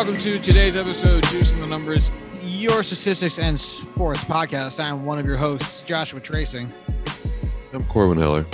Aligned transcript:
Welcome 0.00 0.18
to 0.22 0.38
today's 0.38 0.78
episode, 0.78 1.24
Juicing 1.24 1.60
the 1.60 1.66
Numbers, 1.66 2.10
your 2.42 2.82
statistics 2.82 3.38
and 3.38 3.60
sports 3.60 4.24
podcast. 4.24 4.82
I'm 4.82 5.04
one 5.04 5.18
of 5.18 5.26
your 5.26 5.36
hosts, 5.36 5.82
Joshua 5.82 6.20
Tracing. 6.20 6.72
I'm 7.74 7.84
Corbin 7.84 8.16
Heller. 8.16 8.46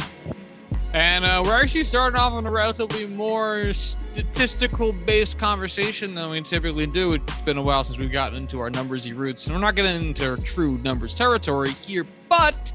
And 0.92 1.24
uh, 1.24 1.40
we're 1.46 1.54
actually 1.54 1.84
starting 1.84 2.18
off 2.18 2.32
on 2.32 2.46
a 2.46 2.50
relatively 2.50 3.06
more 3.06 3.72
statistical 3.72 4.92
based 5.06 5.38
conversation 5.38 6.16
than 6.16 6.30
we 6.30 6.40
typically 6.40 6.88
do. 6.88 7.12
It's 7.12 7.40
been 7.42 7.58
a 7.58 7.62
while 7.62 7.84
since 7.84 7.96
we've 7.96 8.10
gotten 8.10 8.36
into 8.36 8.58
our 8.58 8.68
numbersy 8.68 9.16
roots, 9.16 9.46
and 9.46 9.54
we're 9.54 9.62
not 9.62 9.76
getting 9.76 10.04
into 10.04 10.36
true 10.42 10.78
numbers 10.78 11.14
territory 11.14 11.70
here, 11.70 12.04
but 12.28 12.72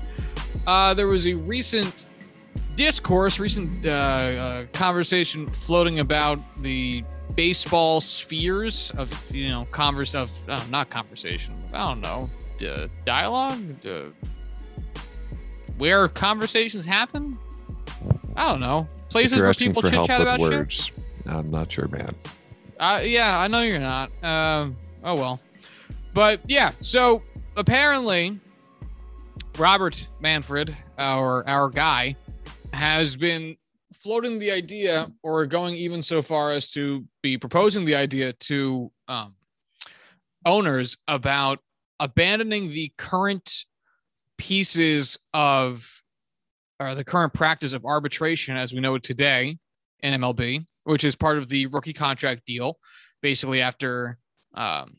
uh, 0.65 0.93
there 0.93 1.07
was 1.07 1.27
a 1.27 1.33
recent 1.33 2.05
discourse, 2.75 3.39
recent 3.39 3.85
uh, 3.85 3.89
uh, 3.89 4.65
conversation 4.73 5.47
floating 5.47 5.99
about 5.99 6.39
the 6.61 7.03
baseball 7.35 8.01
spheres 8.01 8.91
of 8.97 9.33
you 9.33 9.49
know 9.49 9.65
converse 9.71 10.15
of 10.15 10.31
uh, 10.49 10.61
not 10.69 10.89
conversation. 10.89 11.53
I 11.73 11.89
don't 11.89 12.01
know 12.01 12.29
uh, 12.67 12.87
dialogue. 13.05 13.59
Where 15.77 16.07
conversations 16.07 16.85
happen. 16.85 17.37
I 18.35 18.49
don't 18.49 18.59
know 18.59 18.87
places 19.09 19.39
where 19.39 19.53
people 19.53 19.81
chit 19.81 20.05
chat 20.05 20.21
about 20.21 20.39
words, 20.39 20.73
shit. 20.73 20.95
I'm 21.27 21.51
not 21.51 21.71
sure, 21.71 21.87
man. 21.87 22.15
Uh, 22.79 23.01
yeah, 23.03 23.39
I 23.39 23.47
know 23.47 23.61
you're 23.61 23.79
not. 23.79 24.09
Um, 24.23 24.75
oh 25.03 25.15
well, 25.15 25.39
but 26.13 26.39
yeah. 26.47 26.71
So 26.79 27.21
apparently, 27.55 28.39
Robert 29.57 30.07
Manfred, 30.19 30.75
our 30.97 31.47
our 31.47 31.69
guy, 31.69 32.15
has 32.73 33.15
been 33.15 33.57
floating 33.93 34.39
the 34.39 34.51
idea 34.51 35.11
or 35.23 35.45
going 35.45 35.75
even 35.75 36.01
so 36.01 36.21
far 36.21 36.51
as 36.53 36.69
to 36.69 37.05
be 37.21 37.37
proposing 37.37 37.85
the 37.85 37.95
idea 37.95 38.33
to 38.33 38.91
um, 39.07 39.35
owners 40.45 40.97
about 41.07 41.59
abandoning 41.99 42.69
the 42.69 42.91
current 42.97 43.65
pieces 44.37 45.19
of 45.33 46.01
or 46.79 46.95
the 46.95 47.03
current 47.03 47.33
practice 47.33 47.73
of 47.73 47.85
arbitration 47.85 48.57
as 48.57 48.73
we 48.73 48.79
know 48.79 48.95
it 48.95 49.03
today 49.03 49.57
in 49.99 50.19
MLB, 50.19 50.65
which 50.85 51.03
is 51.03 51.15
part 51.15 51.37
of 51.37 51.47
the 51.47 51.67
rookie 51.67 51.93
contract 51.93 52.45
deal. 52.45 52.79
Basically, 53.21 53.61
after 53.61 54.17
um, 54.55 54.97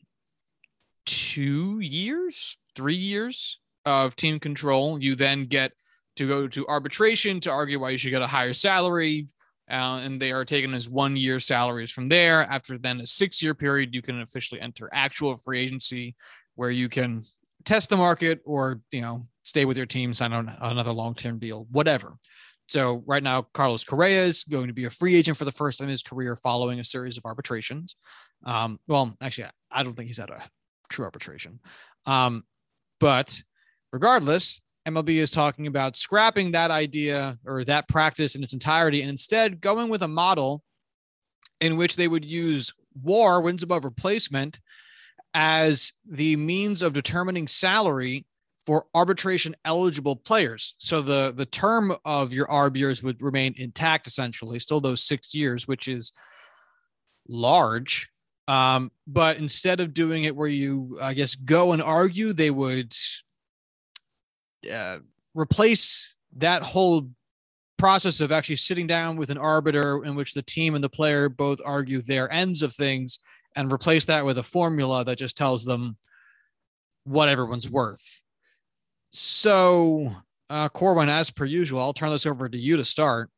two 1.05 1.79
years, 1.81 2.57
three 2.73 2.95
years 2.95 3.59
of 3.85 4.15
team 4.15 4.39
control, 4.39 4.97
you 4.97 5.15
then 5.15 5.43
get 5.43 5.73
to 6.15 6.27
go 6.27 6.47
to 6.47 6.67
arbitration 6.67 7.39
to 7.41 7.51
argue 7.51 7.79
why 7.79 7.89
you 7.89 7.97
should 7.97 8.11
get 8.11 8.21
a 8.21 8.27
higher 8.27 8.53
salary. 8.53 9.27
Uh, 9.69 10.01
and 10.03 10.21
they 10.21 10.31
are 10.31 10.43
taken 10.43 10.73
as 10.73 10.89
one 10.89 11.15
year 11.15 11.39
salaries 11.39 11.91
from 11.91 12.07
there. 12.07 12.41
After 12.41 12.77
then 12.77 12.99
a 12.99 13.05
six 13.05 13.41
year 13.41 13.53
period, 13.53 13.95
you 13.95 14.01
can 14.01 14.21
officially 14.21 14.59
enter 14.59 14.89
actual 14.91 15.35
free 15.37 15.59
agency 15.59 16.15
where 16.55 16.69
you 16.69 16.89
can 16.89 17.23
test 17.63 17.89
the 17.89 17.97
market 17.97 18.41
or, 18.45 18.81
you 18.91 19.01
know, 19.01 19.25
stay 19.43 19.65
with 19.65 19.77
your 19.77 19.85
team, 19.85 20.13
sign 20.13 20.33
on 20.33 20.55
another 20.61 20.91
long 20.91 21.15
term 21.15 21.39
deal, 21.39 21.67
whatever. 21.71 22.17
So 22.67 23.03
right 23.05 23.23
now, 23.23 23.43
Carlos 23.53 23.83
Correa 23.83 24.23
is 24.23 24.43
going 24.43 24.67
to 24.67 24.73
be 24.73 24.85
a 24.85 24.89
free 24.89 25.15
agent 25.15 25.37
for 25.37 25.45
the 25.45 25.51
first 25.51 25.79
time 25.79 25.87
in 25.87 25.91
his 25.91 26.03
career 26.03 26.35
following 26.35 26.79
a 26.79 26.83
series 26.83 27.17
of 27.17 27.25
arbitrations. 27.25 27.95
Um, 28.45 28.79
well, 28.87 29.15
actually, 29.21 29.47
I 29.71 29.83
don't 29.83 29.93
think 29.93 30.07
he's 30.07 30.17
had 30.17 30.29
a 30.29 30.43
true 30.89 31.05
arbitration. 31.05 31.59
Um, 32.05 32.43
but 32.99 33.41
regardless, 33.91 34.61
MLB 34.85 35.09
is 35.09 35.31
talking 35.31 35.67
about 35.67 35.95
scrapping 35.95 36.51
that 36.51 36.71
idea 36.71 37.37
or 37.45 37.63
that 37.63 37.87
practice 37.87 38.35
in 38.35 38.43
its 38.43 38.53
entirety 38.53 39.01
and 39.01 39.09
instead 39.09 39.61
going 39.61 39.89
with 39.89 40.01
a 40.01 40.07
model 40.07 40.63
in 41.61 41.77
which 41.77 41.95
they 41.95 42.07
would 42.07 42.25
use 42.25 42.73
war, 43.01 43.41
wins 43.41 43.63
above 43.63 43.85
replacement, 43.85 44.59
as 45.33 45.93
the 46.09 46.35
means 46.35 46.81
of 46.81 46.93
determining 46.93 47.47
salary 47.47 48.25
for 48.65 48.85
arbitration 48.93 49.55
eligible 49.65 50.15
players. 50.15 50.75
So 50.77 51.01
the 51.01 51.33
the 51.35 51.45
term 51.45 51.93
of 52.05 52.33
your 52.33 52.47
arb 52.47 52.77
years 52.77 53.03
would 53.03 53.21
remain 53.21 53.53
intact 53.57 54.07
essentially, 54.07 54.59
still 54.59 54.79
those 54.81 55.03
6 55.03 55.33
years 55.33 55.67
which 55.67 55.87
is 55.87 56.11
large. 57.27 58.09
Um, 58.47 58.91
but 59.07 59.37
instead 59.37 59.79
of 59.79 59.93
doing 59.93 60.25
it 60.25 60.35
where 60.35 60.49
you 60.49 60.97
I 61.01 61.13
guess 61.13 61.35
go 61.35 61.71
and 61.71 61.81
argue, 61.81 62.33
they 62.33 62.51
would 62.51 62.93
uh, 64.71 64.97
replace 65.33 66.21
that 66.37 66.61
whole 66.61 67.09
process 67.77 68.21
of 68.21 68.31
actually 68.31 68.55
sitting 68.55 68.87
down 68.87 69.17
with 69.17 69.29
an 69.29 69.37
arbiter 69.37 70.03
in 70.05 70.15
which 70.15 70.33
the 70.33 70.41
team 70.41 70.75
and 70.75 70.83
the 70.83 70.89
player 70.89 71.29
both 71.29 71.59
argue 71.65 72.01
their 72.01 72.31
ends 72.31 72.61
of 72.61 72.73
things 72.73 73.19
and 73.55 73.71
replace 73.71 74.05
that 74.05 74.25
with 74.25 74.37
a 74.37 74.43
formula 74.43 75.03
that 75.03 75.17
just 75.17 75.37
tells 75.37 75.65
them 75.65 75.97
what 77.03 77.29
everyone's 77.29 77.69
worth. 77.69 78.23
So, 79.11 80.15
uh, 80.49 80.69
Corbin, 80.69 81.09
as 81.09 81.29
per 81.29 81.45
usual, 81.45 81.81
I'll 81.81 81.93
turn 81.93 82.09
this 82.09 82.25
over 82.25 82.49
to 82.49 82.57
you 82.57 82.77
to 82.77 82.85
start. 82.85 83.29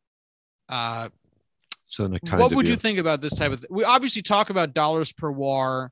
Uh, 0.69 1.09
so, 1.88 2.07
what 2.07 2.53
would 2.53 2.69
you 2.69 2.75
think 2.75 3.00
about 3.00 3.22
this 3.22 3.34
type 3.34 3.52
of? 3.52 3.59
Th- 3.59 3.69
we 3.69 3.84
obviously 3.84 4.22
talk 4.22 4.50
about 4.50 4.74
dollars 4.74 5.12
per 5.12 5.31
war 5.31 5.92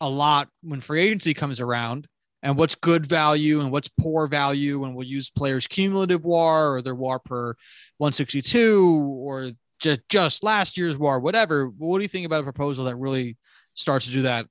a 0.00 0.08
lot 0.08 0.48
when 0.62 0.80
free 0.80 1.00
agency 1.00 1.34
comes 1.34 1.60
around 1.60 2.08
and 2.42 2.56
what's 2.56 2.74
good 2.74 3.06
value 3.06 3.60
and 3.60 3.70
what's 3.70 3.88
poor 3.88 4.26
value 4.26 4.84
and 4.84 4.94
we'll 4.94 5.06
use 5.06 5.30
players 5.30 5.66
cumulative 5.66 6.24
war 6.24 6.76
or 6.76 6.82
their 6.82 6.94
war 6.94 7.18
per 7.18 7.54
162 7.98 9.18
or 9.20 9.50
just 9.78 10.00
just 10.08 10.44
last 10.44 10.76
year's 10.76 10.98
war 10.98 11.20
whatever. 11.20 11.66
What 11.66 11.98
do 11.98 12.02
you 12.02 12.08
think 12.08 12.26
about 12.26 12.40
a 12.40 12.44
proposal 12.44 12.86
that 12.86 12.96
really 12.96 13.36
starts 13.74 14.06
to 14.06 14.12
do 14.12 14.22
that 14.22 14.46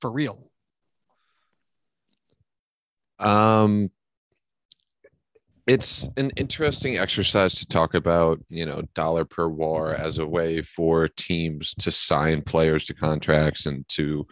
for 0.00 0.12
real? 0.12 0.50
Um 3.18 3.90
it's 5.66 6.08
an 6.16 6.30
interesting 6.36 6.96
exercise 6.96 7.54
to 7.56 7.66
talk 7.66 7.94
about 7.94 8.40
you 8.48 8.64
know 8.64 8.82
dollar 8.94 9.24
per 9.24 9.48
war 9.48 9.94
as 9.94 10.18
a 10.18 10.26
way 10.26 10.62
for 10.62 11.08
teams 11.08 11.74
to 11.74 11.90
sign 11.90 12.42
players 12.42 12.86
to 12.86 12.94
contracts 12.94 13.66
and 13.66 13.86
to 13.88 14.26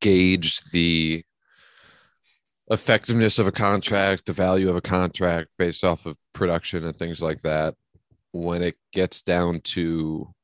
gauge 0.00 0.62
the 0.72 1.24
effectiveness 2.70 3.38
of 3.38 3.46
a 3.46 3.52
contract, 3.52 4.26
the 4.26 4.32
value 4.32 4.68
of 4.68 4.76
a 4.76 4.80
contract 4.80 5.48
based 5.58 5.84
off 5.84 6.06
of 6.06 6.16
production 6.32 6.84
and 6.84 6.96
things 6.96 7.22
like 7.22 7.40
that. 7.42 7.74
When 8.32 8.62
it 8.62 8.74
gets 8.92 9.22
down 9.22 9.60
to 9.62 10.34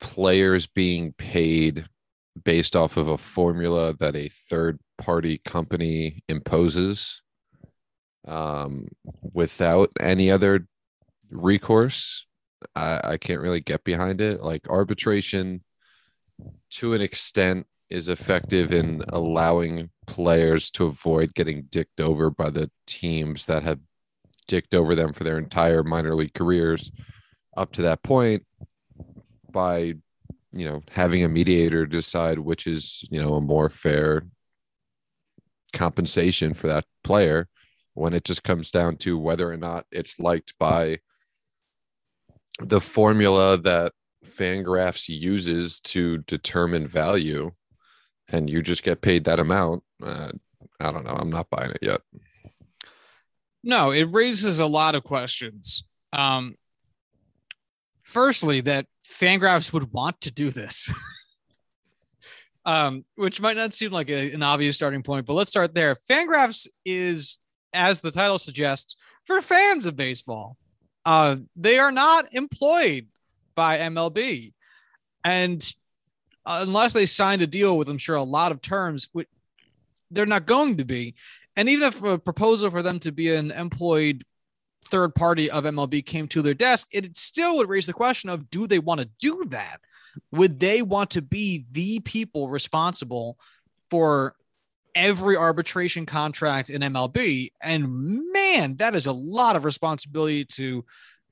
players 0.00 0.66
being 0.66 1.12
paid 1.12 1.86
based 2.44 2.76
off 2.76 2.96
of 2.96 3.08
a 3.08 3.18
formula 3.18 3.94
that 3.98 4.16
a 4.16 4.28
third 4.28 4.78
party 4.98 5.38
company 5.44 6.22
imposes 6.28 7.22
um, 8.26 8.88
without 9.32 9.90
any 10.00 10.30
other 10.30 10.66
recourse, 11.30 12.26
I, 12.74 13.00
I 13.04 13.16
can't 13.16 13.40
really 13.40 13.60
get 13.60 13.84
behind 13.84 14.20
it. 14.20 14.42
Like 14.42 14.68
arbitration 14.68 15.62
to 16.76 16.92
an 16.92 17.00
extent 17.00 17.66
is 17.88 18.08
effective 18.08 18.70
in 18.70 19.02
allowing 19.08 19.88
players 20.06 20.70
to 20.70 20.84
avoid 20.84 21.34
getting 21.34 21.62
dicked 21.70 22.00
over 22.00 22.28
by 22.28 22.50
the 22.50 22.70
teams 22.86 23.46
that 23.46 23.62
have 23.62 23.80
dicked 24.46 24.74
over 24.74 24.94
them 24.94 25.14
for 25.14 25.24
their 25.24 25.38
entire 25.38 25.82
minor 25.82 26.14
league 26.14 26.34
careers 26.34 26.92
up 27.56 27.72
to 27.72 27.80
that 27.80 28.02
point 28.02 28.44
by 29.50 29.94
you 30.52 30.66
know 30.66 30.82
having 30.90 31.24
a 31.24 31.28
mediator 31.28 31.86
decide 31.86 32.38
which 32.38 32.66
is 32.66 33.02
you 33.10 33.22
know 33.22 33.36
a 33.36 33.40
more 33.40 33.70
fair 33.70 34.26
compensation 35.72 36.52
for 36.52 36.66
that 36.66 36.84
player 37.02 37.48
when 37.94 38.12
it 38.12 38.24
just 38.24 38.42
comes 38.42 38.70
down 38.70 38.96
to 38.96 39.18
whether 39.18 39.50
or 39.50 39.56
not 39.56 39.86
it's 39.90 40.18
liked 40.18 40.52
by 40.58 40.98
the 42.60 42.80
formula 42.80 43.56
that 43.56 43.92
Fangraphs 44.26 45.08
uses 45.08 45.80
to 45.80 46.18
determine 46.18 46.86
value, 46.86 47.52
and 48.28 48.50
you 48.50 48.62
just 48.62 48.82
get 48.82 49.00
paid 49.00 49.24
that 49.24 49.40
amount. 49.40 49.82
Uh, 50.02 50.30
I 50.80 50.92
don't 50.92 51.04
know. 51.04 51.16
I'm 51.16 51.30
not 51.30 51.50
buying 51.50 51.70
it 51.70 51.78
yet. 51.82 52.00
No, 53.62 53.90
it 53.90 54.04
raises 54.04 54.58
a 54.58 54.66
lot 54.66 54.94
of 54.94 55.04
questions. 55.04 55.84
Um, 56.12 56.54
firstly, 58.00 58.60
that 58.62 58.86
Fangraphs 59.04 59.72
would 59.72 59.92
want 59.92 60.20
to 60.22 60.30
do 60.30 60.50
this. 60.50 60.92
um, 62.64 63.04
which 63.14 63.40
might 63.40 63.56
not 63.56 63.72
seem 63.72 63.92
like 63.92 64.10
a, 64.10 64.32
an 64.32 64.42
obvious 64.42 64.76
starting 64.76 65.02
point, 65.02 65.24
but 65.24 65.34
let's 65.34 65.50
start 65.50 65.74
there. 65.74 65.94
Fangraphs 65.94 66.68
is, 66.84 67.38
as 67.72 68.00
the 68.00 68.10
title 68.10 68.38
suggests, 68.38 68.96
for 69.24 69.40
fans 69.40 69.86
of 69.86 69.96
baseball. 69.96 70.56
Uh, 71.04 71.36
they 71.54 71.78
are 71.78 71.92
not 71.92 72.26
employed 72.34 73.06
by 73.56 73.78
MLB. 73.78 74.52
And 75.24 75.74
unless 76.46 76.92
they 76.92 77.06
signed 77.06 77.42
a 77.42 77.46
deal 77.46 77.76
with, 77.76 77.88
I'm 77.88 77.98
sure, 77.98 78.14
a 78.14 78.22
lot 78.22 78.52
of 78.52 78.62
terms, 78.62 79.08
which 79.12 79.28
they're 80.10 80.26
not 80.26 80.46
going 80.46 80.76
to 80.76 80.84
be. 80.84 81.16
And 81.56 81.68
even 81.68 81.88
if 81.88 82.04
a 82.04 82.18
proposal 82.18 82.70
for 82.70 82.82
them 82.82 82.98
to 83.00 83.10
be 83.10 83.34
an 83.34 83.50
employed 83.50 84.22
third 84.84 85.14
party 85.14 85.50
of 85.50 85.64
MLB 85.64 86.04
came 86.04 86.28
to 86.28 86.42
their 86.42 86.54
desk, 86.54 86.88
it 86.92 87.16
still 87.16 87.56
would 87.56 87.68
raise 87.68 87.86
the 87.86 87.92
question 87.92 88.30
of 88.30 88.50
do 88.50 88.66
they 88.66 88.78
want 88.78 89.00
to 89.00 89.08
do 89.20 89.42
that? 89.48 89.78
Would 90.32 90.60
they 90.60 90.82
want 90.82 91.10
to 91.10 91.22
be 91.22 91.66
the 91.72 92.00
people 92.00 92.48
responsible 92.48 93.38
for 93.90 94.34
every 94.94 95.36
arbitration 95.36 96.06
contract 96.06 96.70
in 96.70 96.82
MLB? 96.82 97.50
And 97.62 98.32
man, 98.32 98.76
that 98.76 98.94
is 98.94 99.06
a 99.06 99.12
lot 99.12 99.56
of 99.56 99.64
responsibility 99.64 100.44
to 100.44 100.84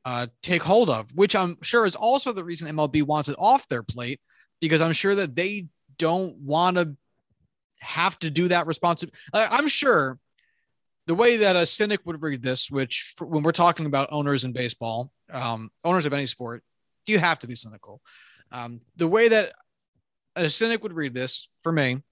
uh, 0.04 0.26
take 0.42 0.62
hold 0.62 0.90
of, 0.90 1.10
which 1.14 1.34
I'm 1.34 1.56
sure 1.62 1.86
is 1.86 1.96
also 1.96 2.32
the 2.32 2.44
reason 2.44 2.74
MLB 2.74 3.02
wants 3.02 3.28
it 3.28 3.36
off 3.38 3.68
their 3.68 3.82
plate 3.82 4.20
because 4.60 4.80
I'm 4.80 4.92
sure 4.92 5.14
that 5.14 5.34
they 5.34 5.66
don't 5.98 6.36
want 6.36 6.76
to 6.76 6.96
have 7.78 8.18
to 8.20 8.30
do 8.30 8.48
that 8.48 8.66
responsibility. 8.66 9.18
I'm 9.32 9.68
sure 9.68 10.18
the 11.06 11.14
way 11.14 11.38
that 11.38 11.56
a 11.56 11.66
cynic 11.66 12.00
would 12.04 12.22
read 12.22 12.42
this, 12.42 12.70
which 12.70 13.14
for, 13.16 13.26
when 13.26 13.42
we're 13.42 13.52
talking 13.52 13.86
about 13.86 14.08
owners 14.10 14.44
in 14.44 14.52
baseball, 14.52 15.10
um, 15.30 15.70
owners 15.84 16.06
of 16.06 16.12
any 16.12 16.26
sport, 16.26 16.62
you 17.06 17.18
have 17.18 17.38
to 17.40 17.46
be 17.46 17.54
cynical. 17.54 18.00
Um, 18.52 18.80
the 18.96 19.08
way 19.08 19.28
that 19.28 19.52
a 20.36 20.48
cynic 20.48 20.82
would 20.82 20.94
read 20.94 21.14
this 21.14 21.48
for 21.62 21.72
me, 21.72 22.02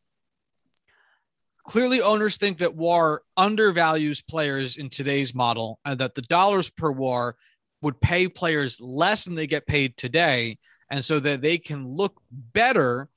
clearly 1.65 2.01
owners 2.01 2.37
think 2.37 2.59
that 2.59 2.75
WAR 2.75 3.23
undervalues 3.37 4.21
players 4.21 4.77
in 4.77 4.89
today's 4.91 5.35
model 5.35 5.79
and 5.85 5.99
that 6.01 6.15
the 6.15 6.23
dollars 6.23 6.71
per 6.71 6.91
WAR 6.91 7.37
would 7.83 8.01
pay 8.01 8.29
players 8.29 8.81
less 8.81 9.25
than 9.25 9.35
they 9.35 9.47
get 9.47 9.67
paid 9.67 9.97
today. 9.97 10.59
And 10.91 11.05
so 11.05 11.21
that 11.21 11.41
they 11.43 11.59
can 11.59 11.87
look 11.87 12.21
better, 12.31 13.09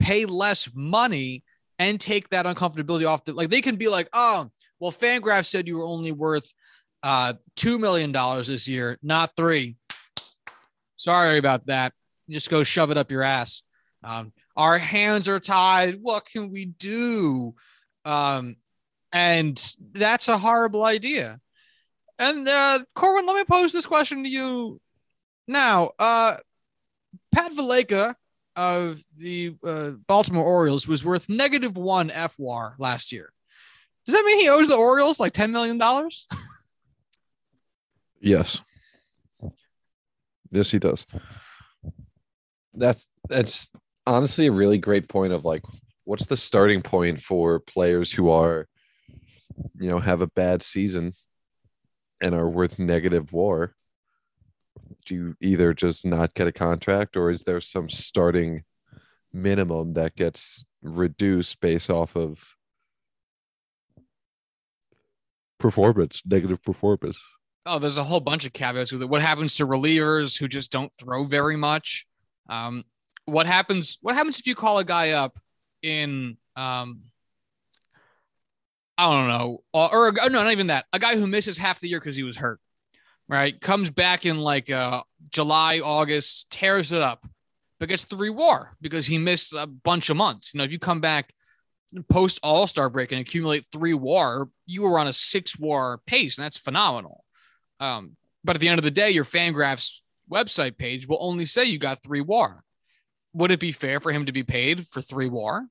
pay 0.00 0.24
less 0.24 0.68
money, 0.74 1.44
and 1.78 2.00
take 2.00 2.28
that 2.30 2.46
uncomfortability 2.46 3.06
off. 3.06 3.24
The, 3.24 3.34
like 3.34 3.48
they 3.48 3.60
can 3.60 3.76
be 3.76 3.88
like, 3.88 4.08
oh, 4.12 4.50
well, 4.78 4.92
Fangraph 4.92 5.44
said 5.44 5.66
you 5.66 5.76
were 5.76 5.86
only 5.86 6.12
worth 6.12 6.52
uh, 7.02 7.34
$2 7.56 7.78
million 7.78 8.12
this 8.44 8.66
year, 8.68 8.98
not 9.02 9.30
three. 9.36 9.76
Sorry 10.96 11.38
about 11.38 11.66
that. 11.66 11.92
Just 12.30 12.50
go 12.50 12.64
shove 12.64 12.90
it 12.90 12.96
up 12.96 13.10
your 13.10 13.22
ass. 13.22 13.62
Um, 14.02 14.32
our 14.56 14.78
hands 14.78 15.28
are 15.28 15.40
tied. 15.40 15.98
What 16.00 16.24
can 16.24 16.50
we 16.50 16.66
do? 16.66 17.54
Um, 18.04 18.56
and 19.12 19.60
that's 19.92 20.28
a 20.28 20.38
horrible 20.38 20.84
idea. 20.84 21.40
And 22.18 22.48
uh, 22.48 22.78
Corwin, 22.94 23.26
let 23.26 23.36
me 23.36 23.44
pose 23.44 23.72
this 23.72 23.86
question 23.86 24.24
to 24.24 24.30
you 24.30 24.80
now. 25.48 25.90
Uh, 25.98 26.36
Pat 27.32 27.52
Valaika 27.52 28.14
of 28.56 29.00
the 29.18 29.56
uh, 29.64 29.92
Baltimore 30.06 30.44
Orioles 30.44 30.86
was 30.86 31.04
worth 31.04 31.28
negative 31.28 31.76
one 31.76 32.10
FWAR 32.10 32.74
last 32.78 33.12
year. 33.12 33.32
Does 34.06 34.14
that 34.14 34.24
mean 34.24 34.40
he 34.40 34.48
owes 34.48 34.68
the 34.68 34.76
Orioles 34.76 35.18
like 35.18 35.32
$10 35.32 35.50
million? 35.50 35.80
yes. 38.20 38.60
Yes, 40.50 40.70
he 40.70 40.78
does. 40.78 41.06
That's 42.74 43.08
that's 43.28 43.70
honestly 44.06 44.46
a 44.46 44.52
really 44.52 44.78
great 44.78 45.08
point 45.08 45.32
of 45.32 45.44
like 45.44 45.62
what's 46.04 46.26
the 46.26 46.36
starting 46.36 46.82
point 46.82 47.22
for 47.22 47.60
players 47.60 48.12
who 48.12 48.30
are 48.30 48.68
you 49.78 49.88
know 49.88 49.98
have 49.98 50.20
a 50.20 50.26
bad 50.26 50.62
season 50.62 51.12
and 52.24 52.34
are 52.34 52.48
worth 52.48 52.78
negative 52.78 53.32
war 53.32 53.76
do 55.06 55.14
you 55.14 55.36
either 55.40 55.72
just 55.72 56.04
not 56.04 56.34
get 56.34 56.48
a 56.48 56.52
contract 56.52 57.16
or 57.16 57.30
is 57.30 57.42
there 57.42 57.60
some 57.60 57.88
starting 57.88 58.64
minimum 59.32 59.92
that 59.92 60.16
gets 60.16 60.64
reduced 60.82 61.60
based 61.60 61.90
off 61.90 62.16
of 62.16 62.56
performance, 65.64 66.22
negative 66.26 66.62
performance. 66.62 67.18
Oh, 67.64 67.78
there's 67.78 67.96
a 67.96 68.04
whole 68.04 68.20
bunch 68.20 68.44
of 68.44 68.52
caveats 68.52 68.92
with 68.92 69.00
it. 69.00 69.08
What 69.08 69.22
happens 69.22 69.56
to 69.56 69.66
relievers 69.66 70.38
who 70.38 70.46
just 70.46 70.70
don't 70.70 70.92
throw 70.92 71.24
very 71.24 71.56
much? 71.56 72.06
Um, 72.50 72.84
what 73.24 73.46
happens? 73.46 73.96
What 74.02 74.14
happens 74.14 74.38
if 74.38 74.46
you 74.46 74.54
call 74.54 74.76
a 74.76 74.84
guy 74.84 75.12
up 75.12 75.38
in 75.82 76.36
um, 76.56 77.04
I 78.96 79.10
don't 79.10 79.28
know, 79.28 79.58
or, 79.72 80.08
or 80.08 80.12
no, 80.30 80.44
not 80.44 80.52
even 80.52 80.68
that. 80.68 80.86
A 80.92 80.98
guy 80.98 81.16
who 81.16 81.26
misses 81.26 81.58
half 81.58 81.80
the 81.80 81.88
year 81.88 81.98
because 81.98 82.16
he 82.16 82.22
was 82.22 82.36
hurt, 82.36 82.60
right? 83.28 83.60
Comes 83.60 83.90
back 83.90 84.24
in 84.24 84.38
like 84.38 84.70
uh, 84.70 85.02
July, 85.30 85.80
August, 85.84 86.50
tears 86.50 86.92
it 86.92 87.02
up, 87.02 87.26
but 87.80 87.88
gets 87.88 88.04
three 88.04 88.30
WAR 88.30 88.76
because 88.80 89.06
he 89.06 89.18
missed 89.18 89.52
a 89.52 89.66
bunch 89.66 90.10
of 90.10 90.16
months. 90.16 90.54
You 90.54 90.58
know, 90.58 90.64
if 90.64 90.72
you 90.72 90.78
come 90.78 91.00
back 91.00 91.32
post 92.08 92.40
All 92.42 92.66
Star 92.66 92.88
break 92.90 93.12
and 93.12 93.20
accumulate 93.20 93.66
three 93.72 93.94
WAR, 93.94 94.48
you 94.66 94.82
were 94.82 94.98
on 94.98 95.06
a 95.06 95.12
six 95.12 95.58
WAR 95.58 95.98
pace, 96.06 96.38
and 96.38 96.44
that's 96.44 96.58
phenomenal. 96.58 97.24
Um, 97.80 98.16
but 98.42 98.56
at 98.56 98.60
the 98.60 98.68
end 98.68 98.78
of 98.78 98.84
the 98.84 98.90
day, 98.90 99.10
your 99.10 99.24
Fangraphs 99.24 100.00
website 100.30 100.78
page 100.78 101.06
will 101.06 101.18
only 101.20 101.44
say 101.44 101.64
you 101.64 101.78
got 101.78 102.02
three 102.02 102.20
WAR. 102.20 102.62
Would 103.34 103.50
it 103.50 103.60
be 103.60 103.72
fair 103.72 104.00
for 104.00 104.12
him 104.12 104.26
to 104.26 104.32
be 104.32 104.42
paid 104.42 104.86
for 104.86 105.00
three 105.00 105.28
WAR? 105.28 105.66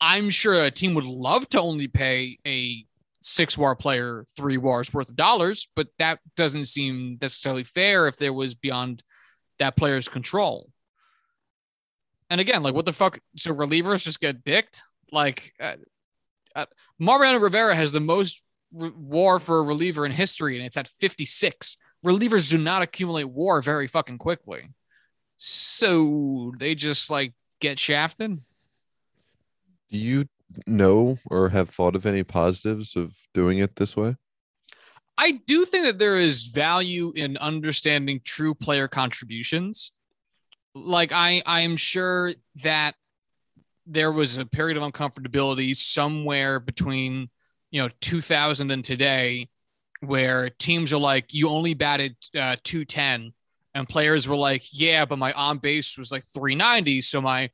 I'm 0.00 0.30
sure 0.30 0.64
a 0.64 0.70
team 0.70 0.94
would 0.94 1.04
love 1.04 1.48
to 1.50 1.60
only 1.60 1.88
pay 1.88 2.38
a 2.46 2.84
six 3.20 3.56
WAR 3.58 3.76
player 3.76 4.24
three 4.36 4.56
WARs 4.56 4.92
worth 4.92 5.10
of 5.10 5.16
dollars, 5.16 5.68
but 5.76 5.88
that 5.98 6.20
doesn't 6.36 6.64
seem 6.64 7.18
necessarily 7.20 7.64
fair 7.64 8.06
if 8.06 8.16
there 8.16 8.32
was 8.32 8.54
beyond 8.54 9.04
that 9.58 9.76
player's 9.76 10.08
control. 10.08 10.70
And 12.30 12.40
again, 12.40 12.62
like 12.62 12.74
what 12.74 12.86
the 12.86 12.92
fuck? 12.92 13.18
So 13.36 13.54
relievers 13.54 14.04
just 14.04 14.20
get 14.20 14.44
dicked. 14.44 14.82
Like 15.12 15.52
uh, 15.60 15.74
uh, 16.54 16.66
Mariano 16.98 17.38
Rivera 17.38 17.74
has 17.74 17.92
the 17.92 18.00
most 18.00 18.42
re- 18.72 18.92
WAR 18.96 19.38
for 19.38 19.58
a 19.58 19.62
reliever 19.62 20.06
in 20.06 20.12
history, 20.12 20.56
and 20.56 20.64
it's 20.64 20.76
at 20.76 20.88
56. 20.88 21.76
Relievers 22.06 22.48
do 22.50 22.56
not 22.56 22.82
accumulate 22.82 23.28
WAR 23.28 23.60
very 23.60 23.86
fucking 23.86 24.18
quickly, 24.18 24.62
so 25.36 26.52
they 26.58 26.74
just 26.74 27.10
like 27.10 27.34
get 27.60 27.78
shafted. 27.78 28.40
Do 29.90 29.98
you 29.98 30.26
know 30.66 31.18
or 31.26 31.48
have 31.50 31.70
thought 31.70 31.96
of 31.96 32.06
any 32.06 32.22
positives 32.22 32.96
of 32.96 33.16
doing 33.34 33.58
it 33.58 33.76
this 33.76 33.96
way? 33.96 34.16
I 35.18 35.32
do 35.46 35.64
think 35.64 35.84
that 35.84 35.98
there 35.98 36.16
is 36.16 36.44
value 36.44 37.12
in 37.14 37.36
understanding 37.36 38.20
true 38.24 38.54
player 38.54 38.88
contributions 38.88 39.92
like 40.74 41.12
I 41.12 41.42
I'm 41.46 41.76
sure 41.76 42.32
that 42.62 42.94
there 43.86 44.12
was 44.12 44.38
a 44.38 44.46
period 44.46 44.76
of 44.76 44.82
uncomfortability 44.82 45.74
somewhere 45.74 46.60
between 46.60 47.28
you 47.70 47.82
know 47.82 47.88
2000 48.00 48.70
and 48.70 48.84
today 48.84 49.48
where 50.00 50.48
teams 50.50 50.92
are 50.92 51.00
like 51.00 51.32
you 51.32 51.48
only 51.48 51.74
batted 51.74 52.16
uh, 52.34 52.56
210 52.62 53.32
and 53.74 53.88
players 53.88 54.26
were 54.26 54.36
like 54.36 54.62
yeah 54.72 55.04
but 55.04 55.18
my 55.18 55.32
on 55.32 55.58
base 55.58 55.98
was 55.98 56.12
like 56.12 56.22
390 56.22 57.02
so 57.02 57.20
my 57.20 57.50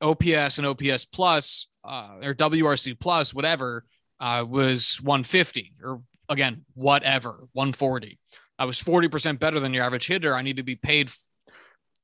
ops 0.00 0.58
and 0.58 0.66
ops 0.66 1.04
plus 1.06 1.68
uh, 1.88 2.16
or 2.22 2.34
wrc 2.34 3.00
plus 3.00 3.34
whatever 3.34 3.84
uh, 4.20 4.44
was 4.48 5.00
150 5.02 5.74
or 5.82 6.02
again 6.28 6.64
whatever 6.74 7.48
140 7.52 8.18
i 8.58 8.64
was 8.64 8.82
40% 8.82 9.38
better 9.38 9.58
than 9.58 9.72
your 9.72 9.84
average 9.84 10.06
hitter 10.06 10.34
i 10.34 10.42
need 10.42 10.58
to 10.58 10.62
be 10.62 10.76
paid 10.76 11.10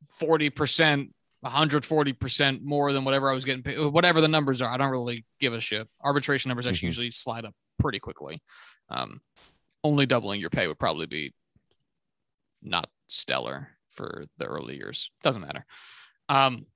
40%, 0.07 1.11
140% 1.45 2.63
more 2.63 2.93
than 2.93 3.05
whatever 3.05 3.31
I 3.31 3.35
was 3.35 3.45
getting 3.45 3.63
paid, 3.63 3.79
whatever 3.79 4.21
the 4.21 4.29
numbers 4.29 4.63
are. 4.63 4.71
I 4.71 4.77
don't 4.77 4.91
really 4.91 5.25
give 5.41 5.53
a 5.53 5.61
shit. 5.61 5.89
Arbitration 6.03 6.49
numbers 6.49 6.67
actually 6.67 6.79
mm-hmm. 6.79 6.87
usually 6.87 7.11
slide 7.11 7.45
up 7.45 7.55
pretty 7.79 7.99
quickly. 7.99 8.43
Um, 8.89 9.21
only 9.83 10.07
doubling 10.07 10.41
your 10.41 10.51
pay 10.51 10.67
would 10.67 10.79
probably 10.79 11.07
be 11.07 11.35
not 12.63 12.89
stellar 13.07 13.69
for 13.91 14.25
the 14.39 14.47
early 14.47 14.77
years. 14.77 15.11
Doesn't 15.23 15.43
matter. 15.43 15.67
Um, 16.29 16.67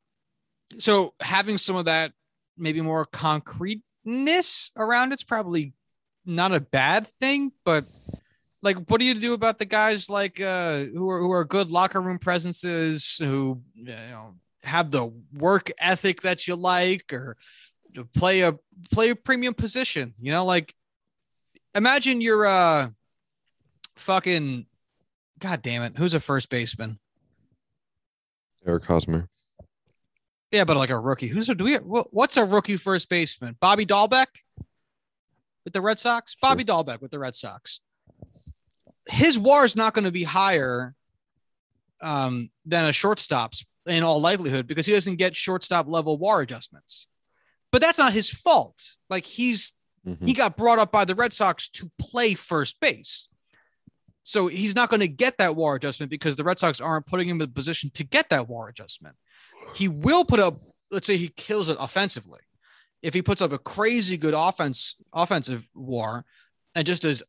so 0.78 1.14
having 1.20 1.56
some 1.58 1.76
of 1.76 1.86
that 1.86 2.12
maybe 2.58 2.80
more 2.80 3.04
concreteness 3.04 4.70
around 4.76 5.12
it's 5.12 5.24
probably 5.24 5.72
not 6.24 6.52
a 6.52 6.60
bad 6.60 7.06
thing, 7.06 7.52
but 7.64 7.86
like 8.62 8.76
what 8.88 9.00
do 9.00 9.06
you 9.06 9.14
do 9.14 9.34
about 9.34 9.58
the 9.58 9.64
guys 9.64 10.10
like 10.10 10.40
uh 10.40 10.78
who 10.78 11.08
are 11.08 11.20
who 11.20 11.30
are 11.30 11.44
good 11.44 11.70
locker 11.70 12.00
room 12.00 12.18
presences 12.18 13.16
who 13.18 13.60
you 13.74 13.84
know 13.84 14.34
have 14.64 14.90
the 14.90 15.12
work 15.34 15.70
ethic 15.78 16.22
that 16.22 16.46
you 16.48 16.56
like 16.56 17.12
or 17.12 17.36
play 18.14 18.42
a 18.42 18.54
play 18.92 19.10
a 19.10 19.16
premium 19.16 19.54
position 19.54 20.12
you 20.20 20.32
know? 20.32 20.44
Like 20.44 20.74
imagine 21.74 22.20
you're 22.20 22.46
uh 22.46 22.88
fucking 23.96 24.66
god 25.38 25.62
damn 25.62 25.82
it 25.82 25.96
who's 25.96 26.14
a 26.14 26.20
first 26.20 26.50
baseman? 26.50 26.98
Eric 28.66 28.84
hosmer 28.84 29.28
yeah 30.50 30.64
but 30.64 30.76
like 30.76 30.90
a 30.90 30.98
rookie 30.98 31.28
who's 31.28 31.48
a 31.48 31.54
do 31.54 31.64
we 31.64 31.74
what's 31.76 32.36
a 32.36 32.44
rookie 32.44 32.76
first 32.76 33.08
baseman 33.08 33.56
bobby 33.60 33.86
dalbec 33.86 34.26
with 35.64 35.72
the 35.72 35.80
red 35.80 35.98
sox 35.98 36.36
bobby 36.40 36.64
sure. 36.66 36.82
dalbec 36.82 37.00
with 37.00 37.10
the 37.10 37.18
red 37.18 37.36
sox 37.36 37.80
his 39.08 39.38
WAR 39.38 39.64
is 39.64 39.76
not 39.76 39.94
going 39.94 40.04
to 40.04 40.12
be 40.12 40.22
higher 40.22 40.94
um, 42.00 42.50
than 42.64 42.84
a 42.84 42.92
shortstop's 42.92 43.64
in 43.86 44.02
all 44.02 44.20
likelihood 44.20 44.66
because 44.66 44.86
he 44.86 44.92
doesn't 44.92 45.16
get 45.16 45.34
shortstop 45.34 45.88
level 45.88 46.18
WAR 46.18 46.42
adjustments. 46.42 47.08
But 47.72 47.80
that's 47.80 47.98
not 47.98 48.12
his 48.12 48.30
fault. 48.30 48.80
Like 49.10 49.24
he's 49.24 49.74
mm-hmm. 50.06 50.24
he 50.24 50.34
got 50.34 50.56
brought 50.56 50.78
up 50.78 50.92
by 50.92 51.04
the 51.04 51.14
Red 51.14 51.32
Sox 51.32 51.68
to 51.70 51.90
play 51.98 52.34
first 52.34 52.80
base. 52.80 53.28
So 54.24 54.46
he's 54.46 54.76
not 54.76 54.90
going 54.90 55.00
to 55.00 55.08
get 55.08 55.38
that 55.38 55.56
WAR 55.56 55.76
adjustment 55.76 56.10
because 56.10 56.36
the 56.36 56.44
Red 56.44 56.58
Sox 56.58 56.80
aren't 56.80 57.06
putting 57.06 57.28
him 57.28 57.40
in 57.40 57.48
a 57.48 57.52
position 57.52 57.90
to 57.94 58.04
get 58.04 58.28
that 58.28 58.48
WAR 58.48 58.68
adjustment. 58.68 59.16
He 59.74 59.88
will 59.88 60.24
put 60.24 60.40
up, 60.40 60.54
let's 60.90 61.06
say 61.06 61.16
he 61.16 61.28
kills 61.28 61.68
it 61.68 61.76
offensively. 61.80 62.40
If 63.02 63.14
he 63.14 63.22
puts 63.22 63.40
up 63.40 63.52
a 63.52 63.58
crazy 63.58 64.16
good 64.16 64.34
offense, 64.34 64.96
offensive 65.12 65.68
WAR, 65.74 66.24
and 66.74 66.86
just 66.86 67.02
does 67.02 67.22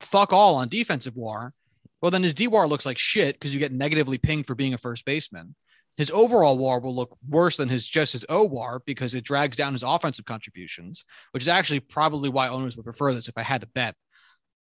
fuck 0.00 0.32
all 0.32 0.56
on 0.56 0.68
defensive 0.68 1.16
WAR, 1.16 1.52
well, 2.00 2.10
then 2.10 2.22
his 2.22 2.34
D 2.34 2.48
war 2.48 2.66
looks 2.66 2.86
like 2.86 2.98
shit 2.98 3.34
because 3.34 3.54
you 3.54 3.60
get 3.60 3.72
negatively 3.72 4.18
pinged 4.18 4.46
for 4.46 4.54
being 4.54 4.74
a 4.74 4.78
first 4.78 5.04
baseman. 5.04 5.54
His 5.96 6.10
overall 6.10 6.58
WAR 6.58 6.80
will 6.80 6.94
look 6.94 7.16
worse 7.28 7.56
than 7.56 7.68
his 7.68 7.86
just 7.86 8.12
his 8.12 8.26
O 8.28 8.44
war 8.46 8.82
because 8.84 9.14
it 9.14 9.24
drags 9.24 9.56
down 9.56 9.72
his 9.72 9.82
offensive 9.82 10.24
contributions, 10.24 11.04
which 11.30 11.44
is 11.44 11.48
actually 11.48 11.80
probably 11.80 12.28
why 12.28 12.48
owners 12.48 12.76
would 12.76 12.84
prefer 12.84 13.12
this 13.12 13.28
if 13.28 13.38
I 13.38 13.42
had 13.42 13.60
to 13.60 13.68
bet. 13.68 13.94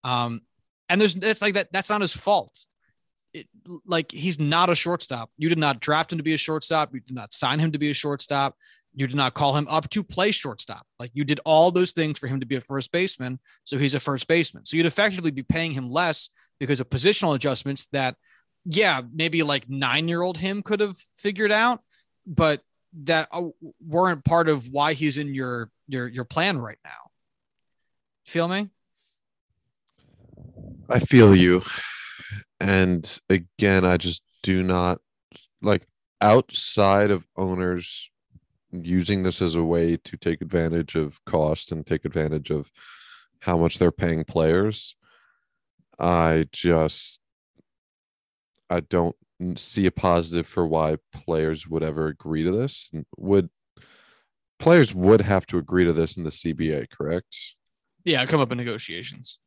Um, 0.04 0.42
and 0.90 1.00
there's 1.00 1.16
it's 1.16 1.42
like 1.42 1.54
that. 1.54 1.72
That's 1.72 1.90
not 1.90 2.02
his 2.02 2.12
fault. 2.12 2.66
It, 3.34 3.48
like 3.86 4.12
he's 4.12 4.40
not 4.40 4.70
a 4.70 4.76
shortstop. 4.76 5.32
You 5.38 5.48
did 5.50 5.58
not 5.58 5.80
draft 5.80 6.12
him 6.12 6.18
to 6.18 6.24
be 6.24 6.34
a 6.34 6.38
shortstop. 6.38 6.94
You 6.94 7.00
did 7.00 7.16
not 7.16 7.32
sign 7.34 7.60
him 7.60 7.72
to 7.72 7.80
be 7.80 7.90
a 7.90 7.94
shortstop. 7.94 8.56
You 8.94 9.08
did 9.08 9.16
not 9.16 9.34
call 9.34 9.56
him 9.56 9.68
up 9.70 9.90
to 9.92 10.04
play 10.04 10.32
shortstop. 10.32 10.86
Like 11.00 11.12
you 11.14 11.24
did 11.24 11.40
all 11.46 11.72
those 11.72 11.94
things 11.94 12.20
for 12.20 12.28
him 12.28 12.42
to 12.42 12.46
be 12.46 12.58
a 12.58 12.62
first 12.62 12.92
baseman. 12.92 13.40
So 13.64 13.78
he's 13.78 13.96
a 13.96 14.02
first 14.02 14.28
baseman. 14.28 14.66
So 14.66 14.76
you'd 14.76 14.86
effectively 14.86 15.32
be 15.32 15.44
paying 15.44 15.72
him 15.72 15.90
less 15.90 16.30
because 16.60 16.82
of 16.82 16.90
positional 16.90 17.36
adjustments 17.36 17.88
that, 17.94 18.16
yeah, 18.66 19.02
maybe 19.14 19.44
like 19.44 19.70
nine 19.70 20.10
year 20.10 20.22
old 20.22 20.38
him 20.38 20.62
could 20.62 20.82
have 20.82 20.98
figured 20.98 21.54
out, 21.54 21.80
but 22.28 22.62
that 23.04 23.30
uh, 23.32 23.44
weren't 23.86 24.26
part 24.26 24.50
of 24.50 24.68
why 24.68 24.94
he's 24.94 25.18
in 25.18 25.34
your 25.34 25.70
your 25.88 26.08
your 26.08 26.26
plan 26.26 26.58
right 26.58 26.78
now. 26.84 27.10
Feel 28.26 28.48
me? 28.48 28.70
I 30.90 31.00
feel 31.00 31.36
you. 31.36 31.64
And 32.60 33.20
again, 33.30 33.86
I 33.86 33.98
just 33.98 34.24
do 34.44 34.64
not 34.64 35.00
like 35.62 35.88
outside 36.22 37.12
of 37.12 37.26
owners 37.38 38.10
using 38.72 39.24
this 39.24 39.42
as 39.42 39.56
a 39.56 39.64
way 39.64 39.98
to 39.98 40.18
take 40.18 40.42
advantage 40.42 40.96
of 40.96 41.24
cost 41.26 41.72
and 41.72 41.86
take 41.86 42.06
advantage 42.06 42.50
of 42.50 42.72
how 43.40 43.58
much 43.58 43.78
they're 43.78 43.92
paying 43.92 44.24
players. 44.24 44.96
I 46.00 46.48
just 46.52 47.20
I 48.70 48.80
don't 48.80 49.16
see 49.56 49.86
a 49.86 49.92
positive 49.92 50.48
for 50.48 50.66
why 50.66 50.98
players 51.12 51.68
would 51.68 51.84
ever 51.84 52.08
agree 52.08 52.44
to 52.44 52.52
this. 52.52 52.92
Would 53.18 53.50
players 54.60 54.94
would 54.94 55.22
have 55.22 55.46
to 55.48 55.58
agree 55.58 55.84
to 55.84 55.94
this 55.94 56.16
in 56.16 56.24
the 56.24 56.30
CBA, 56.30 56.90
correct? 56.90 57.36
Yeah, 58.06 58.26
come 58.26 58.40
up 58.40 58.52
in 58.52 58.58
negotiations. 58.58 59.40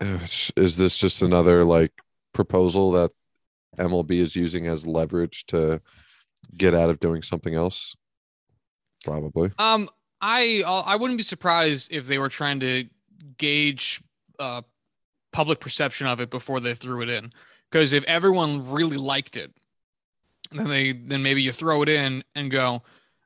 Is 0.56 0.76
this 0.76 0.96
just 0.96 1.22
another 1.22 1.64
like 1.64 1.92
proposal 2.32 2.92
that 2.92 3.10
MLB 3.76 4.12
is 4.12 4.36
using 4.36 4.66
as 4.66 4.86
leverage 4.86 5.44
to 5.46 5.80
get 6.56 6.74
out 6.74 6.90
of 6.90 7.00
doing 7.00 7.22
something 7.22 7.54
else? 7.54 7.94
Probably. 9.04 9.50
Um, 9.58 9.88
I 10.20 10.62
I 10.66 10.96
wouldn't 10.96 11.18
be 11.18 11.22
surprised 11.22 11.92
if 11.92 12.06
they 12.06 12.18
were 12.18 12.28
trying 12.28 12.60
to 12.60 12.86
gauge 13.38 14.02
uh, 14.38 14.62
public 15.32 15.60
perception 15.60 16.06
of 16.06 16.20
it 16.20 16.30
before 16.30 16.60
they 16.60 16.74
threw 16.74 17.02
it 17.02 17.08
in. 17.08 17.32
Because 17.70 17.92
if 17.92 18.04
everyone 18.04 18.70
really 18.70 18.96
liked 18.96 19.36
it, 19.36 19.52
then 20.50 20.68
they 20.68 20.92
then 20.92 21.22
maybe 21.22 21.42
you 21.42 21.52
throw 21.52 21.82
it 21.82 21.88
in 21.88 22.24
and 22.34 22.50
go, 22.50 22.82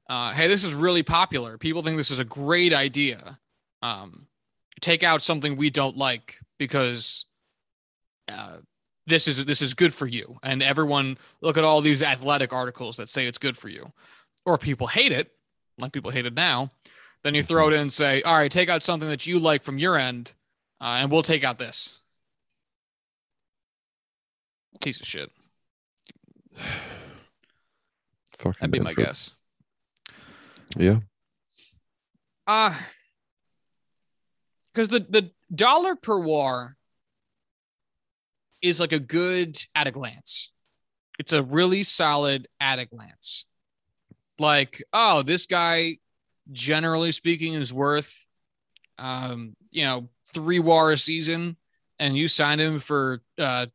uh, 0.09 0.33
"Hey, 0.33 0.47
this 0.47 0.65
is 0.65 0.75
really 0.75 1.03
popular. 1.03 1.59
People 1.59 1.83
think 1.83 1.97
this 1.97 2.11
is 2.11 2.19
a 2.19 2.25
great 2.25 2.73
idea." 2.73 3.39
Um, 3.83 4.29
take 4.81 5.03
out 5.03 5.23
something 5.23 5.57
we 5.57 5.71
don't 5.71 5.97
like 5.97 6.39
because 6.59 7.27
uh, 8.31 8.59
this 9.07 9.29
is 9.29 9.45
this 9.45 9.63
is 9.63 9.75
good 9.75 9.93
for 9.93 10.07
you. 10.07 10.39
And 10.43 10.63
everyone 10.63 11.19
look 11.41 11.57
at 11.57 11.65
all 11.65 11.81
these 11.81 12.03
athletic 12.03 12.53
articles 12.53 12.97
that 12.97 13.09
say 13.09 13.27
it's 13.27 13.39
good 13.39 13.57
for 13.57 13.69
you. 13.69 13.93
Or 14.47 14.59
people 14.59 14.89
hate 14.89 15.13
it 15.13 15.33
like 15.79 15.93
people 15.93 16.11
hate 16.11 16.27
it 16.27 16.35
now 16.35 16.71
then 17.25 17.35
you 17.35 17.43
throw 17.43 17.69
it 17.69 17.75
in 17.75 17.81
and 17.81 17.93
say 17.93 18.23
all 18.23 18.37
right 18.37 18.51
take 18.51 18.69
out 18.69 18.83
something 18.83 19.09
that 19.09 19.27
you 19.27 19.39
like 19.41 19.65
from 19.65 19.79
your 19.79 19.97
end 19.99 20.35
uh, 20.81 20.99
and 21.01 21.11
we'll 21.11 21.23
take 21.23 21.45
out 21.45 21.59
this. 21.59 22.01
Piece 24.83 25.01
of 25.01 25.07
shit. 25.07 25.31
Fucking 28.37 28.55
that'd 28.61 28.71
be 28.71 28.81
my 28.81 28.93
guess. 28.93 29.35
Yeah. 30.77 30.99
uh 32.47 32.75
because 34.73 34.89
the 34.89 35.01
the 35.09 35.31
dollar 35.55 35.97
per 35.97 36.19
war 36.19 36.77
is 38.63 38.81
like 38.81 38.93
a 38.93 38.99
good 38.99 39.57
at 39.75 39.87
a 39.87 39.91
glance. 39.91 40.53
It's 41.19 41.33
a 41.33 41.43
really 41.43 41.83
solid 41.83 42.49
at 42.61 42.79
a 42.79 42.87
glance. 42.87 43.47
Like, 44.39 44.83
oh, 44.93 45.23
this 45.23 45.47
guy, 45.47 45.99
generally 46.51 47.13
speaking, 47.13 47.55
is 47.55 47.73
worth, 47.73 48.27
um, 48.99 49.55
you 49.71 49.85
know, 49.85 50.09
three 50.33 50.59
war 50.59 50.93
a 50.93 50.99
season, 50.99 51.57
and 51.99 52.17
you 52.17 52.27
signed 52.27 52.61
him 52.61 52.79
for, 52.79 53.23
uh, 53.39 53.67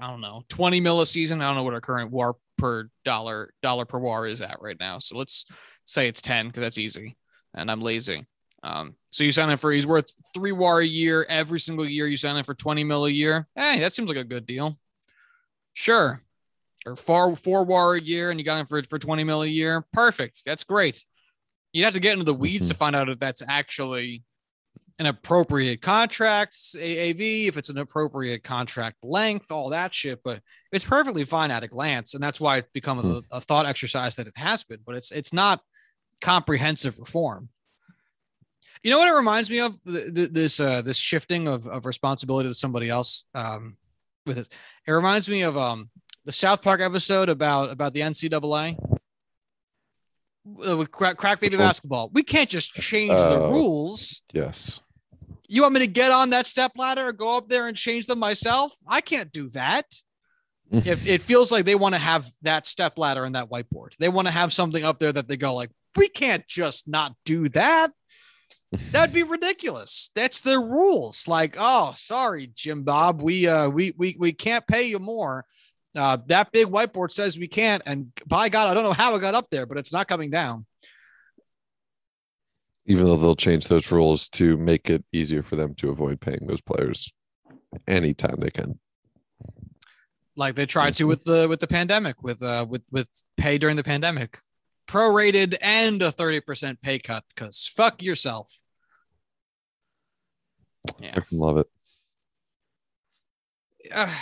I 0.00 0.10
don't 0.10 0.20
know, 0.20 0.44
twenty 0.48 0.80
mil 0.80 1.00
a 1.00 1.06
season. 1.06 1.40
I 1.40 1.46
don't 1.46 1.56
know 1.56 1.64
what 1.64 1.74
our 1.74 1.80
current 1.80 2.12
war 2.12 2.36
per 2.56 2.88
dollar 3.04 3.52
dollar 3.62 3.84
per 3.84 3.98
war 3.98 4.26
is 4.26 4.40
at 4.40 4.58
right 4.60 4.78
now. 4.78 4.98
So 4.98 5.18
let's 5.18 5.44
say 5.84 6.06
it's 6.06 6.22
ten 6.22 6.46
because 6.46 6.62
that's 6.62 6.78
easy, 6.78 7.16
and 7.54 7.70
I'm 7.70 7.82
lazy. 7.82 8.26
Um, 8.66 8.96
so 9.12 9.22
you 9.22 9.30
sign 9.30 9.48
him 9.48 9.58
for 9.58 9.70
he's 9.70 9.86
worth 9.86 10.12
three 10.34 10.50
war 10.50 10.80
a 10.80 10.84
year 10.84 11.24
every 11.28 11.60
single 11.60 11.86
year. 11.86 12.08
You 12.08 12.16
sign 12.16 12.36
him 12.36 12.44
for 12.44 12.54
20 12.54 12.82
mil 12.82 13.06
a 13.06 13.10
year. 13.10 13.46
Hey, 13.54 13.78
that 13.78 13.92
seems 13.92 14.08
like 14.08 14.18
a 14.18 14.24
good 14.24 14.44
deal. 14.44 14.76
Sure. 15.72 16.20
Or 16.84 16.96
four 16.96 17.36
four 17.36 17.64
war 17.64 17.94
a 17.94 18.00
year 18.00 18.30
and 18.30 18.40
you 18.40 18.44
got 18.44 18.58
him 18.58 18.66
for, 18.66 18.82
for 18.82 18.98
20 18.98 19.22
mil 19.22 19.42
a 19.42 19.46
year. 19.46 19.86
Perfect. 19.92 20.42
That's 20.44 20.64
great. 20.64 21.04
You'd 21.72 21.84
have 21.84 21.94
to 21.94 22.00
get 22.00 22.14
into 22.14 22.24
the 22.24 22.34
weeds 22.34 22.66
to 22.68 22.74
find 22.74 22.96
out 22.96 23.08
if 23.08 23.18
that's 23.18 23.42
actually 23.46 24.24
an 24.98 25.06
appropriate 25.06 25.80
contract, 25.82 26.54
AAV, 26.54 27.48
if 27.48 27.56
it's 27.56 27.68
an 27.68 27.78
appropriate 27.78 28.42
contract 28.42 28.96
length, 29.02 29.52
all 29.52 29.68
that 29.68 29.94
shit. 29.94 30.20
But 30.24 30.40
it's 30.72 30.84
perfectly 30.84 31.22
fine 31.24 31.50
at 31.50 31.62
a 31.62 31.68
glance. 31.68 32.14
And 32.14 32.22
that's 32.22 32.40
why 32.40 32.58
it's 32.58 32.68
become 32.72 32.98
a, 32.98 33.20
a 33.30 33.40
thought 33.40 33.66
exercise 33.66 34.16
that 34.16 34.26
it 34.26 34.36
has 34.36 34.64
been, 34.64 34.80
but 34.84 34.96
it's 34.96 35.12
it's 35.12 35.32
not 35.32 35.60
comprehensive 36.20 36.98
reform. 36.98 37.50
You 38.86 38.92
know 38.92 38.98
what 39.00 39.08
it 39.08 39.14
reminds 39.16 39.50
me 39.50 39.58
of? 39.58 39.82
Th- 39.82 40.14
th- 40.14 40.30
This 40.30 40.60
uh, 40.60 40.80
this 40.80 40.96
shifting 40.96 41.48
of, 41.48 41.66
of 41.66 41.86
responsibility 41.86 42.48
to 42.48 42.54
somebody 42.54 42.88
else. 42.88 43.24
Um, 43.34 43.76
with 44.26 44.38
it, 44.38 44.48
it 44.86 44.92
reminds 44.92 45.28
me 45.28 45.42
of 45.42 45.58
um 45.58 45.90
the 46.24 46.30
South 46.30 46.62
Park 46.62 46.80
episode 46.80 47.28
about 47.28 47.72
about 47.72 47.94
the 47.94 48.02
NCAA 48.02 48.78
uh, 50.68 50.76
with 50.76 50.92
crack, 50.92 51.16
crack 51.16 51.40
baby 51.40 51.56
basketball. 51.56 52.10
We 52.12 52.22
can't 52.22 52.48
just 52.48 52.74
change 52.74 53.10
the 53.18 53.40
Oh. 53.40 53.50
rules. 53.50 54.22
Yes. 54.32 54.80
You 55.48 55.62
want 55.62 55.74
me 55.74 55.80
to 55.80 55.88
get 55.88 56.12
on 56.12 56.30
that 56.30 56.46
step 56.46 56.70
ladder 56.76 57.08
or 57.08 57.12
go 57.12 57.36
up 57.38 57.48
there 57.48 57.66
and 57.66 57.76
change 57.76 58.06
them 58.06 58.20
myself? 58.20 58.72
I 58.86 59.00
can't 59.00 59.32
do 59.32 59.48
that. 59.48 59.86
if 60.70 61.08
it 61.08 61.22
feels 61.22 61.50
like 61.50 61.64
they 61.64 61.74
want 61.74 61.96
to 61.96 62.00
have 62.00 62.24
that 62.42 62.68
step 62.68 62.98
ladder 62.98 63.24
and 63.24 63.34
that 63.34 63.50
whiteboard, 63.50 63.96
they 63.98 64.08
want 64.08 64.28
to 64.28 64.32
have 64.32 64.52
something 64.52 64.84
up 64.84 65.00
there 65.00 65.12
that 65.12 65.26
they 65.26 65.36
go 65.36 65.56
like, 65.56 65.70
we 65.96 66.06
can't 66.06 66.46
just 66.46 66.86
not 66.86 67.16
do 67.24 67.48
that. 67.48 67.90
That'd 68.92 69.14
be 69.14 69.22
ridiculous. 69.22 70.10
That's 70.14 70.40
the 70.40 70.58
rules. 70.58 71.28
Like, 71.28 71.56
oh, 71.58 71.92
sorry, 71.96 72.50
Jim 72.54 72.82
Bob, 72.82 73.22
we 73.22 73.46
uh 73.48 73.68
we 73.68 73.92
we 73.96 74.16
we 74.18 74.32
can't 74.32 74.66
pay 74.66 74.84
you 74.84 74.98
more. 74.98 75.44
Uh, 75.96 76.18
that 76.26 76.52
big 76.52 76.66
whiteboard 76.66 77.10
says 77.10 77.38
we 77.38 77.48
can't, 77.48 77.82
and 77.86 78.12
by 78.26 78.50
God, 78.50 78.68
I 78.68 78.74
don't 78.74 78.82
know 78.82 78.92
how 78.92 79.14
it 79.14 79.20
got 79.20 79.34
up 79.34 79.48
there, 79.50 79.64
but 79.64 79.78
it's 79.78 79.92
not 79.92 80.06
coming 80.08 80.30
down. 80.30 80.66
Even 82.84 83.06
though 83.06 83.16
they'll 83.16 83.34
change 83.34 83.68
those 83.68 83.90
rules 83.90 84.28
to 84.30 84.56
make 84.58 84.90
it 84.90 85.04
easier 85.12 85.42
for 85.42 85.56
them 85.56 85.74
to 85.76 85.88
avoid 85.90 86.20
paying 86.20 86.46
those 86.46 86.60
players 86.60 87.12
anytime 87.88 88.36
they 88.38 88.50
can. 88.50 88.78
like 90.36 90.54
they 90.54 90.66
tried 90.66 90.94
to 90.94 91.06
with 91.06 91.24
the 91.24 91.46
with 91.48 91.60
the 91.60 91.66
pandemic 91.66 92.22
with 92.22 92.42
uh 92.42 92.64
with 92.68 92.82
with 92.90 93.22
pay 93.36 93.58
during 93.58 93.76
the 93.76 93.84
pandemic 93.84 94.38
prorated 94.86 95.56
and 95.60 96.00
a 96.02 96.12
30% 96.12 96.80
pay 96.80 96.98
cut 96.98 97.24
because 97.34 97.66
fuck 97.74 98.02
yourself 98.02 98.62
yeah. 100.98 101.12
I 101.14 101.20
can 101.20 101.38
love 101.38 101.58
it. 101.58 101.66
uh, 103.94 104.12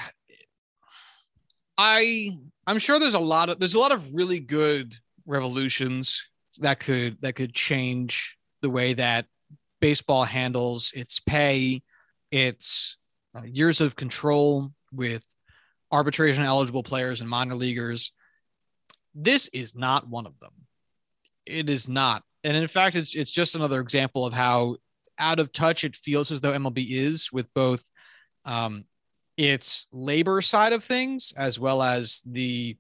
i 1.77 2.31
i'm 2.69 2.79
sure 2.79 3.01
there's 3.01 3.15
a 3.15 3.19
lot 3.19 3.49
of 3.49 3.59
there's 3.59 3.75
a 3.75 3.81
lot 3.81 3.91
of 3.91 4.15
really 4.15 4.39
good 4.39 4.95
revolutions 5.27 6.29
that 6.59 6.79
could 6.79 7.21
that 7.21 7.35
could 7.35 7.53
change 7.53 8.39
the 8.63 8.71
way 8.71 8.93
that 8.93 9.27
baseball 9.81 10.23
handles 10.25 10.93
its 10.95 11.19
pay 11.19 11.83
its 12.31 12.97
uh, 13.37 13.43
years 13.43 13.81
of 13.81 13.97
control 13.97 14.71
with 14.93 15.27
arbitration 15.93 16.45
eligible 16.45 16.83
players 16.83 17.21
and 17.21 17.31
minor 17.31 17.55
leaguers. 17.55 18.13
This 19.15 19.49
is 19.49 19.75
not 19.75 20.09
one 20.09 20.27
of 20.27 20.39
them. 20.41 20.53
It 21.47 21.71
is 21.71 21.89
not. 21.89 22.23
And 22.43 22.57
in 22.57 22.67
fact 22.67 22.97
it's 22.97 23.15
it's 23.15 23.31
just 23.31 23.55
another 23.55 23.81
example 23.81 24.27
of 24.27 24.33
how 24.33 24.77
out 25.19 25.41
of 25.41 25.53
touch 25.53 25.85
it 25.85 25.97
feels 25.97 26.31
as 26.33 26.41
though 26.41 26.53
MLB 26.53 26.87
is 26.91 27.33
with 27.33 27.53
both 27.55 27.89
Um, 28.45 28.85
its 29.37 29.89
labor 29.93 30.41
side 30.41 30.73
of 30.73 30.85
things 30.85 31.33
as 31.37 31.59
well 31.59 31.83
as 31.83 32.23
the 32.25 32.77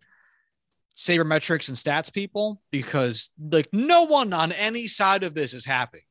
sabermetrics 0.96 1.68
and 1.68 1.76
stats 1.76 2.12
people 2.12 2.62
because 2.70 3.30
like 3.50 3.68
no 3.72 4.04
one 4.04 4.32
on 4.32 4.52
any 4.52 4.86
side 4.86 5.24
of 5.24 5.34
this 5.34 5.52
is 5.52 5.64
happy. 5.64 6.02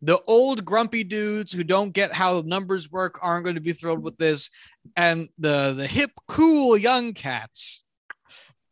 The 0.00 0.18
old 0.26 0.64
grumpy 0.64 1.04
dudes 1.04 1.52
who 1.52 1.62
don't 1.62 1.92
get 1.92 2.12
how 2.12 2.42
numbers 2.44 2.90
work 2.90 3.18
aren't 3.22 3.44
going 3.44 3.56
to 3.56 3.60
be 3.60 3.72
thrilled 3.72 4.02
with 4.02 4.16
this 4.16 4.50
and 4.96 5.28
the 5.38 5.74
the 5.76 5.86
hip 5.86 6.10
cool 6.26 6.76
young 6.76 7.12
cats 7.12 7.84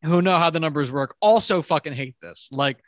who 0.02 0.22
know 0.22 0.38
how 0.38 0.50
the 0.50 0.60
numbers 0.60 0.90
work 0.90 1.14
also 1.20 1.60
fucking 1.60 1.92
hate 1.92 2.16
this. 2.22 2.48
Like 2.50 2.78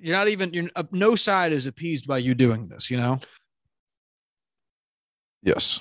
you're 0.00 0.16
not 0.16 0.28
even 0.28 0.52
you're 0.52 0.68
uh, 0.76 0.82
no 0.92 1.14
side 1.16 1.52
is 1.52 1.66
appeased 1.66 2.06
by 2.06 2.18
you 2.18 2.34
doing 2.34 2.68
this 2.68 2.90
you 2.90 2.96
know 2.96 3.18
Yes. 5.42 5.80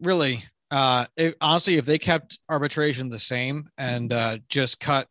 really 0.00 0.42
uh 0.70 1.06
it, 1.16 1.36
honestly 1.40 1.76
if 1.76 1.86
they 1.86 1.98
kept 1.98 2.38
arbitration 2.48 3.08
the 3.08 3.18
same 3.18 3.68
and 3.78 4.12
uh 4.12 4.36
just 4.48 4.80
cut 4.80 5.06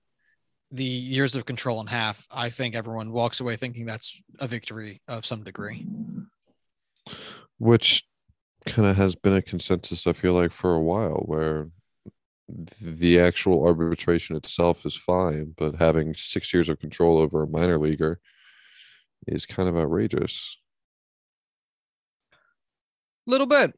the 0.72 0.84
years 0.84 1.36
of 1.36 1.46
control 1.46 1.80
in 1.82 1.88
half 1.88 2.28
i 2.36 2.50
think 2.50 2.76
everyone 2.76 3.12
walks 3.12 3.40
away 3.40 3.56
thinking 3.56 3.86
that's 3.86 4.22
a 4.40 4.48
victory 4.48 5.02
of 5.08 5.26
some 5.26 5.44
degree 5.44 5.86
Which 7.58 8.04
kind 8.66 8.88
of 8.88 8.96
has 8.98 9.16
been 9.16 9.34
a 9.34 9.42
consensus, 9.42 10.08
I 10.08 10.14
feel 10.14 10.34
like, 10.34 10.52
for 10.52 10.74
a 10.74 10.82
while, 10.82 11.24
where 11.26 11.68
the 12.82 13.20
actual 13.20 13.66
arbitration 13.66 14.36
itself 14.36 14.86
is 14.86 14.96
fine, 14.96 15.54
but 15.58 15.76
having 15.76 16.14
six 16.14 16.54
years 16.54 16.70
of 16.70 16.80
control 16.80 17.18
over 17.18 17.44
a 17.44 17.48
minor 17.48 17.78
leaguer 17.80 18.20
is 19.28 19.46
kind 19.46 19.70
of 19.70 19.78
outrageous. 19.78 20.58
little 23.28 23.48
bit. 23.48 23.72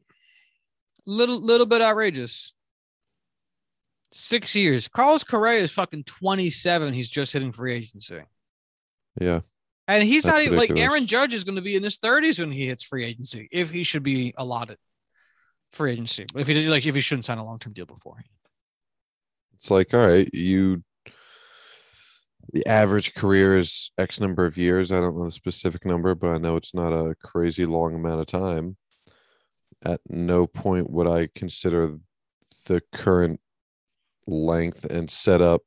Little 1.06 1.40
little 1.40 1.66
bit 1.66 1.82
outrageous. 1.82 2.54
Six 4.10 4.54
years. 4.54 4.88
Carlos 4.88 5.24
correa 5.24 5.60
is 5.60 5.72
fucking 5.72 6.04
27 6.04 6.92
he's 6.94 7.10
just 7.10 7.32
hitting 7.32 7.52
free 7.52 7.74
agency. 7.74 8.22
Yeah. 9.20 9.40
and 9.86 10.02
he's 10.02 10.24
That's 10.24 10.36
not 10.36 10.42
even 10.44 10.58
like 10.58 10.76
aaron 10.78 11.06
judge 11.06 11.34
is 11.34 11.44
going 11.44 11.56
to 11.56 11.62
be 11.62 11.76
in 11.76 11.82
his 11.82 11.98
30s 11.98 12.40
when 12.40 12.50
he 12.50 12.66
hits 12.66 12.82
free 12.82 13.04
agency 13.04 13.48
if 13.52 13.70
he 13.70 13.84
should 13.84 14.02
be 14.02 14.34
allotted 14.38 14.78
free 15.70 15.92
agency 15.92 16.26
if 16.34 16.48
he 16.48 16.54
did 16.54 16.68
like 16.68 16.84
if 16.86 16.94
he 16.94 17.00
shouldn't 17.00 17.24
sign 17.24 17.38
a 17.38 17.44
long-term 17.44 17.72
deal 17.74 17.86
beforehand 17.86 18.26
It's 19.64 19.70
like, 19.70 19.94
all 19.94 20.06
right, 20.06 20.28
you 20.34 20.84
the 22.52 22.66
average 22.66 23.14
career 23.14 23.56
is 23.56 23.90
X 23.96 24.20
number 24.20 24.44
of 24.44 24.58
years. 24.58 24.92
I 24.92 25.00
don't 25.00 25.16
know 25.16 25.24
the 25.24 25.32
specific 25.32 25.86
number, 25.86 26.14
but 26.14 26.28
I 26.28 26.36
know 26.36 26.56
it's 26.56 26.74
not 26.74 26.92
a 26.92 27.14
crazy 27.14 27.64
long 27.64 27.94
amount 27.94 28.20
of 28.20 28.26
time. 28.26 28.76
At 29.82 30.02
no 30.06 30.46
point 30.46 30.90
would 30.90 31.06
I 31.06 31.30
consider 31.34 31.96
the 32.66 32.82
current 32.92 33.40
length 34.26 34.84
and 34.84 35.10
setup 35.10 35.62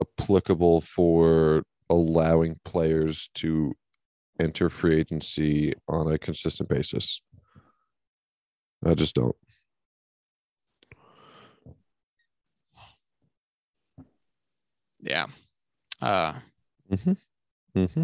applicable 0.00 0.82
for 0.82 1.64
allowing 1.90 2.60
players 2.64 3.28
to 3.34 3.74
enter 4.38 4.70
free 4.70 5.00
agency 5.00 5.74
on 5.88 6.06
a 6.06 6.16
consistent 6.16 6.68
basis. 6.68 7.22
I 8.86 8.94
just 8.94 9.16
don't. 9.16 9.34
Yeah. 15.00 15.26
Uh 16.00 16.34
Mm-hmm. 17.76 18.02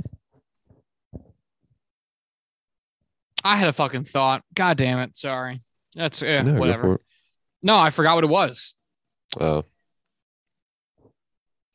i 3.42 3.56
had 3.56 3.68
a 3.68 3.72
fucking 3.72 4.04
thought. 4.04 4.42
God 4.54 4.76
damn 4.76 4.98
it. 4.98 5.16
Sorry. 5.16 5.58
That's 5.94 6.22
yeah 6.22 6.42
No, 6.42 6.58
whatever. 6.58 7.00
no 7.62 7.76
i 7.78 7.90
forgot 7.90 8.14
what 8.16 8.24
it 8.24 8.30
was. 8.30 8.76
Oh, 9.40 9.64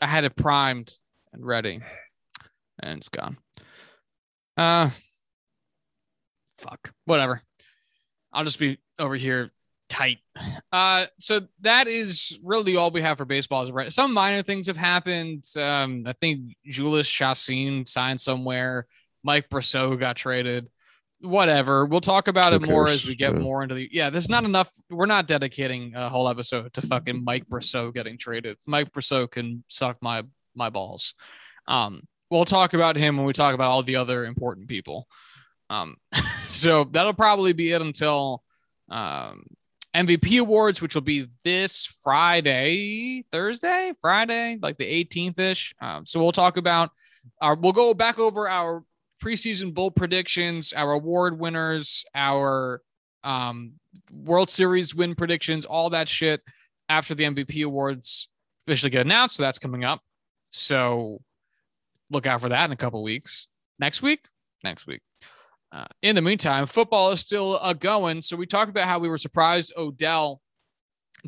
I 0.02 0.08
had 0.08 0.24
it 0.24 0.36
primed 0.36 0.94
and 1.34 1.46
ready, 1.46 1.82
and 2.82 2.98
it's 3.00 3.10
gone. 3.10 3.38
Uh, 4.56 4.90
fuck, 6.58 6.94
whatever. 7.06 7.42
I'll 8.32 8.46
just 8.46 8.60
be 8.60 8.78
over 8.98 9.16
here 9.16 9.52
tight. 9.90 10.20
Uh, 10.72 11.06
so 11.20 11.42
that 11.62 11.88
is 11.88 12.40
really 12.44 12.76
all 12.76 12.92
we 12.92 13.02
have 13.02 13.18
for 13.18 13.26
baseball. 13.26 13.62
Is 13.64 13.72
right. 13.72 13.92
Some 13.92 14.14
minor 14.14 14.42
things 14.42 14.68
have 14.68 14.78
happened. 14.78 15.44
Um, 15.58 16.04
I 16.06 16.14
think 16.14 16.56
Jhoulys 16.70 17.10
Chacín 17.10 17.88
signed 17.88 18.22
somewhere. 18.22 18.86
Mike 19.24 19.50
Brosseau 19.50 20.00
got 20.00 20.16
traded. 20.16 20.70
Whatever. 21.22 21.86
We'll 21.86 22.00
talk 22.00 22.30
about 22.30 22.54
Who 22.54 22.64
it 22.64 22.68
more 22.70 22.88
as 22.88 23.06
we 23.06 23.16
get 23.16 23.34
Yeah. 23.34 23.40
more 23.40 23.62
into 23.64 23.76
the. 23.76 23.90
Yeah, 23.92 24.10
there's 24.10 24.30
not 24.30 24.46
enough. 24.46 24.72
We're 24.90 25.06
not 25.06 25.28
dedicating 25.28 25.94
a 25.96 26.08
whole 26.08 26.30
episode 26.30 26.72
to 26.74 26.82
fucking 26.82 27.24
Mike 27.26 27.50
Brosseau 27.50 27.94
getting 27.94 28.18
traded. 28.18 28.58
Mike 28.68 28.92
Brosseau 28.94 29.30
can 29.30 29.64
suck 29.68 29.98
my 30.02 30.24
my 30.56 30.70
balls. 30.70 31.16
Um, 31.68 32.04
we'll 32.30 32.46
talk 32.46 32.74
about 32.74 32.96
him 32.96 33.18
when 33.18 33.26
we 33.26 33.34
talk 33.34 33.54
about 33.54 33.70
all 33.70 33.84
the 33.84 33.98
other 33.98 34.24
important 34.26 34.68
people. 34.70 35.08
Um, 35.70 35.98
so 36.44 36.86
that'll 36.86 37.14
probably 37.14 37.52
be 37.54 37.72
it 37.74 37.82
until 37.82 38.44
um, 38.90 39.44
MVP 39.96 40.40
awards, 40.40 40.82
which 40.82 40.94
will 40.94 41.02
be 41.02 41.28
this 41.44 41.86
Friday, 42.04 43.26
Thursday, 43.32 43.92
Friday, 44.00 44.58
like 44.62 44.78
the 44.78 45.06
18th 45.06 45.40
ish. 45.40 45.74
Um, 45.82 46.06
so 46.06 46.20
we'll 46.20 46.32
talk 46.32 46.58
about 46.58 46.92
our, 47.42 47.56
we'll 47.56 47.72
go 47.72 47.94
back 47.94 48.20
over 48.20 48.48
our 48.48 48.84
preseason 49.24 49.74
bowl 49.74 49.92
predictions, 49.92 50.74
our 50.74 50.92
award 50.92 51.40
winners, 51.40 52.06
our 52.14 52.82
um, 53.24 53.74
World 54.12 54.50
Series 54.50 54.94
win 54.94 55.16
predictions, 55.16 55.66
all 55.66 55.90
that 55.90 56.08
shit 56.08 56.42
after 56.88 57.16
the 57.16 57.24
MVP 57.24 57.66
awards 57.66 58.30
officially 58.64 58.90
get 58.90 59.06
announced. 59.06 59.38
So 59.38 59.44
that's 59.44 59.60
coming 59.60 59.84
up. 59.84 60.02
So 60.52 61.22
look 62.10 62.28
out 62.28 62.42
for 62.42 62.50
that 62.50 62.66
in 62.66 62.72
a 62.72 62.78
couple 62.78 63.02
weeks. 63.04 63.48
Next 63.80 64.02
week, 64.02 64.26
next 64.64 64.88
week. 64.88 65.02
Uh, 65.72 65.86
in 66.02 66.16
the 66.16 66.22
meantime, 66.22 66.66
football 66.66 67.12
is 67.12 67.20
still 67.20 67.60
uh, 67.62 67.74
going. 67.74 68.22
So 68.22 68.36
we 68.36 68.48
talked 68.48 68.72
about 68.72 68.88
how 68.88 69.00
we 69.00 69.10
were 69.10 69.18
surprised 69.18 69.74
Odell 69.78 70.42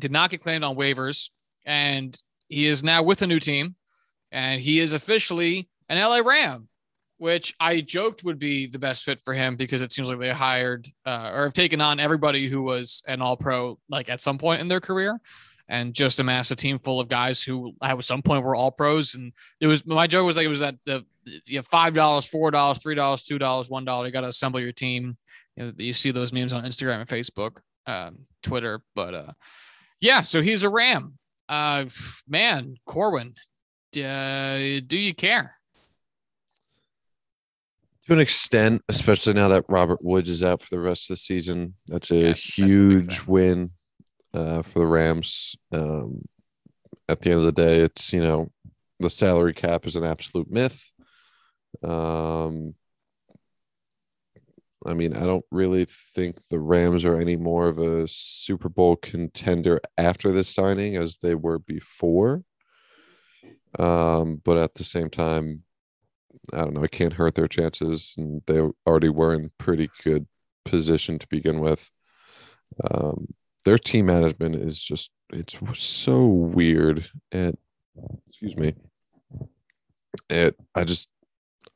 did 0.00 0.10
not 0.10 0.30
get 0.30 0.42
claimed 0.42 0.64
on 0.64 0.76
waivers, 0.76 1.30
and 1.64 2.16
he 2.48 2.66
is 2.66 2.82
now 2.82 3.02
with 3.02 3.22
a 3.22 3.26
new 3.26 3.38
team, 3.38 3.76
and 4.32 4.60
he 4.60 4.80
is 4.80 4.92
officially 4.92 5.68
an 5.88 5.98
LA 5.98 6.18
Ram, 6.18 6.68
which 7.18 7.54
I 7.60 7.82
joked 7.82 8.24
would 8.24 8.38
be 8.38 8.66
the 8.66 8.78
best 8.78 9.04
fit 9.04 9.22
for 9.22 9.32
him 9.32 9.54
because 9.54 9.80
it 9.80 9.92
seems 9.92 10.08
like 10.08 10.18
they 10.18 10.30
hired 10.30 10.88
uh, 11.06 11.30
or 11.32 11.44
have 11.44 11.52
taken 11.52 11.80
on 11.80 12.00
everybody 12.00 12.46
who 12.46 12.62
was 12.62 13.02
an 13.06 13.22
All 13.22 13.36
Pro 13.36 13.78
like 13.88 14.10
at 14.10 14.20
some 14.20 14.38
point 14.38 14.60
in 14.60 14.68
their 14.68 14.80
career. 14.80 15.20
And 15.68 15.94
just 15.94 16.18
amassed 16.18 16.50
a 16.50 16.56
team 16.56 16.78
full 16.78 17.00
of 17.00 17.08
guys 17.08 17.42
who 17.42 17.72
at 17.80 18.04
some 18.04 18.20
point 18.20 18.44
were 18.44 18.54
all 18.54 18.72
pros. 18.72 19.14
And 19.14 19.32
it 19.58 19.68
was 19.68 19.86
my 19.86 20.06
joke 20.06 20.26
was 20.26 20.36
like 20.36 20.44
it 20.44 20.50
was 20.50 20.60
that 20.60 20.74
the 20.84 21.06
you 21.46 21.56
know, 21.58 21.62
five 21.62 21.94
dollars, 21.94 22.26
four 22.26 22.50
dollars, 22.50 22.82
three 22.82 22.94
dollars, 22.94 23.22
two 23.22 23.38
dollars, 23.38 23.68
one 23.68 23.84
dollar. 23.84 24.06
You 24.06 24.12
got 24.12 24.22
to 24.22 24.28
assemble 24.28 24.60
your 24.60 24.72
team. 24.72 25.16
You, 25.56 25.66
know, 25.66 25.72
you 25.78 25.92
see 25.92 26.10
those 26.10 26.32
memes 26.32 26.52
on 26.52 26.64
Instagram 26.64 27.00
and 27.00 27.08
Facebook, 27.08 27.58
um, 27.86 28.20
Twitter. 28.42 28.80
But 28.94 29.14
uh, 29.14 29.32
yeah, 30.00 30.22
so 30.22 30.42
he's 30.42 30.62
a 30.62 30.68
Ram. 30.70 31.18
Uh, 31.48 31.84
man, 32.28 32.76
Corwin, 32.86 33.34
uh, 33.96 34.80
do 34.86 34.96
you 34.96 35.14
care? 35.14 35.52
to 38.06 38.12
an 38.14 38.20
extent, 38.20 38.82
especially 38.88 39.32
now 39.32 39.48
that 39.48 39.64
Robert 39.68 40.02
Woods 40.02 40.28
is 40.28 40.42
out 40.42 40.60
for 40.60 40.68
the 40.70 40.80
rest 40.80 41.08
of 41.08 41.14
the 41.14 41.18
season. 41.18 41.74
That's 41.86 42.10
a 42.10 42.16
Yeah, 42.16 42.28
that's 42.28 42.40
huge 42.58 43.18
thing. 43.18 43.26
win 43.26 43.70
uh, 44.34 44.62
for 44.62 44.80
the 44.80 44.86
Rams. 44.86 45.54
Um, 45.70 46.22
at 47.08 47.20
the 47.20 47.30
end 47.30 47.40
of 47.40 47.46
the 47.46 47.52
day, 47.52 47.80
it's 47.80 48.12
you 48.12 48.20
know 48.20 48.50
the 49.00 49.10
salary 49.10 49.54
cap 49.54 49.86
is 49.86 49.96
an 49.96 50.04
absolute 50.04 50.50
myth. 50.50 50.90
Um, 51.82 52.74
I 54.84 54.94
mean, 54.94 55.14
I 55.14 55.24
don't 55.24 55.44
really 55.50 55.86
think 56.14 56.48
the 56.48 56.58
Rams 56.58 57.04
are 57.04 57.16
any 57.16 57.36
more 57.36 57.68
of 57.68 57.78
a 57.78 58.08
Super 58.08 58.68
Bowl 58.68 58.96
contender 58.96 59.80
after 59.96 60.32
this 60.32 60.48
signing 60.48 60.96
as 60.96 61.18
they 61.18 61.34
were 61.34 61.58
before. 61.58 62.42
Um, 63.78 64.40
but 64.44 64.58
at 64.58 64.74
the 64.74 64.84
same 64.84 65.08
time, 65.08 65.62
I 66.52 66.58
don't 66.58 66.74
know, 66.74 66.82
it 66.82 66.90
can't 66.90 67.12
hurt 67.12 67.34
their 67.34 67.48
chances, 67.48 68.14
and 68.18 68.42
they 68.46 68.60
already 68.86 69.08
were 69.08 69.34
in 69.34 69.50
pretty 69.58 69.90
good 70.02 70.26
position 70.64 71.18
to 71.18 71.26
begin 71.28 71.60
with. 71.60 71.90
Um, 72.90 73.28
their 73.64 73.78
team 73.78 74.06
management 74.06 74.56
is 74.56 74.80
just 74.82 75.10
it's 75.32 75.56
so 75.74 76.26
weird, 76.26 77.08
and 77.30 77.56
excuse 78.26 78.56
me, 78.56 78.74
it 80.28 80.56
I 80.74 80.84
just 80.84 81.08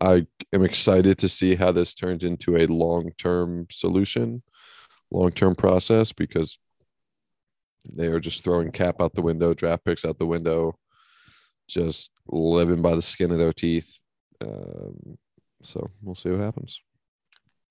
I 0.01 0.27
am 0.53 0.63
excited 0.63 1.19
to 1.19 1.29
see 1.29 1.55
how 1.55 1.73
this 1.73 1.95
turns 1.95 2.23
into 2.25 2.57
a 2.57 2.67
long 2.67 3.11
term 3.19 3.67
solution, 3.71 4.43
long 5.11 5.33
term 5.33 5.55
process 5.55 6.13
because 6.13 6.59
they 7.97 8.09
are 8.09 8.21
just 8.21 8.45
throwing 8.45 8.71
cap 8.73 9.01
out 9.01 9.15
the 9.15 9.23
window, 9.23 9.55
draft 9.55 9.85
picks 9.85 10.05
out 10.05 10.19
the 10.19 10.27
window, 10.27 10.79
just 11.69 12.11
living 12.27 12.83
by 12.83 12.95
the 12.95 13.03
skin 13.03 13.31
of 13.31 13.39
their 13.39 13.53
teeth. 13.53 13.91
Um, 14.45 15.17
so 15.63 15.91
we'll 16.03 16.15
see 16.15 16.31
what 16.31 16.41
happens. 16.41 16.81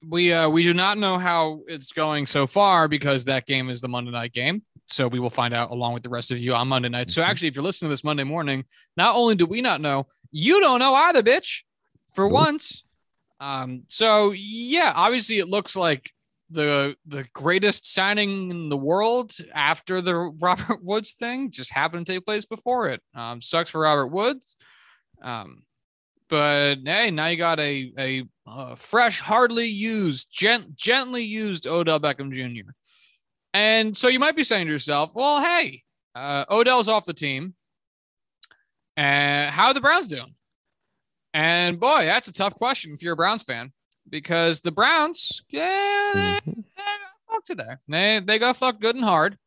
We 0.08 0.34
uh 0.34 0.50
we 0.50 0.64
do 0.64 0.74
not 0.74 0.98
know 0.98 1.18
how 1.18 1.62
it's 1.68 1.92
going 1.92 2.28
so 2.28 2.46
far 2.46 2.88
because 2.88 3.26
that 3.26 3.48
game 3.48 3.70
is 3.70 3.82
the 3.82 3.88
Monday 3.88 4.12
night 4.12 4.34
game. 4.34 4.62
So 4.88 5.08
we 5.08 5.20
will 5.20 5.32
find 5.32 5.52
out 5.54 5.72
along 5.72 5.94
with 5.94 6.04
the 6.04 6.10
rest 6.10 6.30
of 6.32 6.38
you 6.40 6.54
on 6.54 6.68
Monday 6.68 6.90
night. 6.90 7.10
So 7.10 7.22
Mhm. 7.22 7.26
actually, 7.26 7.48
if 7.48 7.56
you're 7.56 7.64
listening 7.64 7.90
to 7.90 7.94
this 7.94 8.04
Monday 8.04 8.24
morning, 8.24 8.66
not 8.98 9.16
only 9.16 9.36
do 9.36 9.48
we 9.48 9.62
not 9.62 9.82
know, 9.82 10.06
you 10.32 10.60
don't 10.60 10.80
know 10.80 10.94
either, 10.94 11.24
bitch. 11.24 11.64
For 12.16 12.28
once. 12.28 12.84
Um, 13.40 13.84
so 13.88 14.34
yeah, 14.36 14.94
obviously 14.96 15.38
it 15.38 15.50
looks 15.50 15.76
like 15.76 16.10
the 16.50 16.96
the 17.06 17.28
greatest 17.34 17.92
signing 17.92 18.50
in 18.52 18.70
the 18.70 18.78
world 18.78 19.34
after 19.54 20.02
the 20.02 20.16
Robert 20.42 20.84
Woods 20.84 21.14
thing 21.14 21.52
just 21.52 21.74
happened 21.74 22.06
to 22.06 22.14
take 22.14 22.26
place 22.26 22.46
before 22.46 22.90
it. 22.90 23.02
Um, 23.14 23.42
sucks 23.42 23.70
for 23.70 23.82
Robert 23.82 24.08
Woods. 24.08 24.58
Um, 25.22 25.64
but 26.30 26.78
hey, 26.86 27.12
now 27.12 27.28
you 27.28 27.38
got 27.38 27.60
a 27.60 27.92
a 27.98 28.24
uh, 28.48 28.76
fresh, 28.76 29.20
hardly 29.20 29.66
used, 29.66 30.28
gent- 30.32 30.76
gently 30.76 31.24
used 31.24 31.68
Odell 31.68 32.00
Beckham 32.00 32.32
Jr. 32.32 32.72
And 33.54 33.96
so 33.96 34.08
you 34.08 34.20
might 34.20 34.36
be 34.36 34.44
saying 34.44 34.68
to 34.68 34.72
yourself, 34.72 35.16
well, 35.16 35.42
hey, 35.42 35.82
uh, 36.14 36.46
Odell's 36.50 36.88
off 36.88 37.06
the 37.06 37.14
team. 37.14 37.56
And 38.98 39.50
how 39.52 39.68
are 39.68 39.74
the 39.74 39.82
Browns 39.82 40.08
doing? 40.08 40.36
And 41.36 41.80
boy, 41.82 42.06
that's 42.06 42.30
a 42.30 42.32
tough 42.32 42.56
question 42.56 42.94
if 42.94 43.04
you're 43.04 43.12
a 43.14 43.18
Browns 43.18 43.44
fan 43.44 43.74
because 44.10 44.62
the 44.62 44.72
Browns, 44.72 45.44
yeah, 45.50 46.12
they, 46.14 46.52
Mhm. 46.52 46.56
they 46.56 46.64
got 46.78 47.00
fucked 47.30 47.46
today. 47.48 47.74
They 47.90 48.20
they 48.24 48.40
got 48.40 48.56
fucked 48.56 48.82
good 48.82 48.96
and 48.96 49.04
hard. 49.04 49.38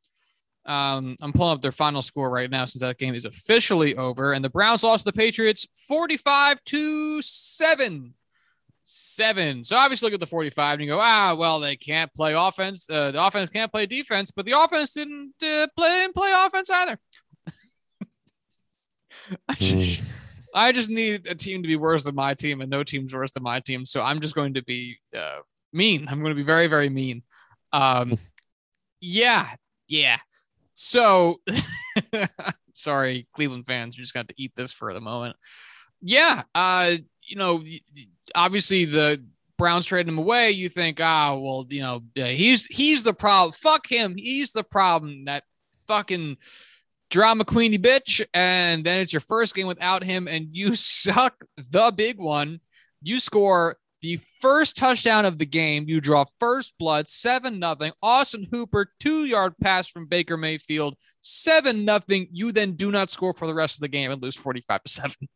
Um, 0.67 1.17
I'm 1.23 1.33
pulling 1.33 1.55
up 1.55 1.63
their 1.63 1.73
final 1.73 2.03
score 2.03 2.29
right 2.29 2.51
now 2.51 2.67
since 2.67 2.83
that 2.83 2.99
game 2.99 3.15
is 3.15 3.25
officially 3.25 3.97
over, 3.97 4.35
and 4.35 4.45
the 4.45 4.51
Browns 4.51 4.85
lost 4.85 5.07
to 5.07 5.13
the 5.13 5.17
Patriots 5.17 5.67
45 5.87 6.63
to 6.65 7.23
seven. 7.23 8.13
Seven. 8.83 9.65
So 9.65 9.77
obviously, 9.77 10.07
look 10.09 10.15
at 10.15 10.21
the 10.21 10.27
45 10.27 10.75
and 10.75 10.83
you 10.83 10.89
go, 10.89 10.99
ah, 11.01 11.35
well, 11.39 11.59
they 11.59 11.77
can't 11.77 12.13
play 12.13 12.35
offense. 12.35 12.89
Uh, 12.91 13.13
the 13.13 13.23
offense 13.27 13.49
can't 13.49 13.73
play 13.73 13.87
defense, 13.87 14.31
but 14.31 14.45
the 14.45 14.53
offense 14.53 14.93
didn't 14.93 15.33
uh, 15.43 15.67
play 15.75 16.01
didn't 16.03 16.15
play 16.15 16.33
offense 16.37 16.69
either. 16.71 16.99
I 20.55 20.73
just, 20.73 20.91
need 20.91 21.27
a 21.27 21.35
team 21.35 21.63
to 21.63 21.69
be 21.69 21.77
worse 21.77 22.05
than 22.05 22.15
my 22.15 22.35
team, 22.35 22.61
and 22.61 22.71
no 22.71 22.83
team's 22.83 23.15
worse 23.15 23.33
than 23.33 23.43
my 23.43 23.61
team. 23.61 23.85
So 23.85 24.03
I'm 24.03 24.21
just 24.21 24.35
going 24.35 24.55
to 24.55 24.63
be 24.63 24.99
uh, 25.17 25.39
mean. 25.73 26.07
I'm 26.09 26.21
going 26.21 26.31
to 26.31 26.37
be 26.37 26.43
very, 26.43 26.67
very 26.67 26.89
mean. 26.89 27.23
Um, 27.73 28.19
yeah, 29.01 29.49
yeah. 29.89 30.19
So, 30.75 31.37
sorry, 32.73 33.27
Cleveland 33.33 33.67
fans, 33.67 33.97
you 33.97 34.03
just 34.03 34.15
got 34.15 34.29
to 34.29 34.35
eat 34.37 34.53
this 34.57 34.73
for 34.73 34.93
the 34.95 35.01
moment. 35.01 35.37
Yeah, 36.01 36.43
uh, 36.55 36.93
you 37.27 37.37
know, 37.37 37.65
obviously 38.35 38.85
the 38.85 39.23
Browns 39.57 39.87
traded 39.87 40.09
him 40.09 40.19
away. 40.19 40.53
You 40.53 40.69
think, 40.69 41.01
ah, 41.01 41.35
well, 41.35 41.67
you 41.69 41.81
know, 41.81 42.03
he's 42.15 42.67
he's 42.67 43.03
the 43.03 43.13
problem. 43.13 43.53
Fuck 43.53 43.91
him. 43.91 44.15
He's 44.17 44.53
the 44.53 44.63
problem. 44.63 45.25
That 45.25 45.43
fucking 45.89 46.37
drama 47.11 47.45
queenie 47.45 47.79
bitch. 47.79 48.25
And 48.35 48.85
then 48.85 49.01
it's 49.01 49.13
your 49.13 49.21
first 49.21 49.55
game 49.55 49.67
without 49.67 50.05
him, 50.05 50.29
and 50.29 50.47
you 50.51 50.75
suck 50.75 51.45
the 51.57 51.93
big 51.95 52.19
one. 52.19 52.61
You 53.03 53.21
score 53.21 53.77
the 54.01 54.19
first 54.41 54.77
touchdown 54.77 55.25
of 55.25 55.39
the 55.39 55.47
game. 55.47 55.85
You 55.89 56.01
draw 56.01 56.25
first 56.39 56.75
blood, 56.79 57.09
seven 57.09 57.59
nothing. 57.59 57.93
Austin 58.03 58.47
Hooper, 58.51 58.93
two 59.01 59.25
yard 59.25 59.55
pass 59.61 59.89
from 59.89 60.07
Baker 60.07 60.37
Mayfield, 60.37 60.97
seven 61.21 61.85
nothing. 61.85 62.29
You 62.33 62.53
then 62.53 62.73
do 62.73 62.91
not 62.91 63.11
score 63.11 63.35
for 63.35 63.47
the 63.47 63.55
rest 63.55 63.77
of 63.77 63.81
the 63.81 63.89
game 63.89 64.11
and 64.11 64.23
lose 64.23 64.37
forty 64.37 64.61
five 64.61 64.83
to 64.85 64.91
seven. 64.91 65.17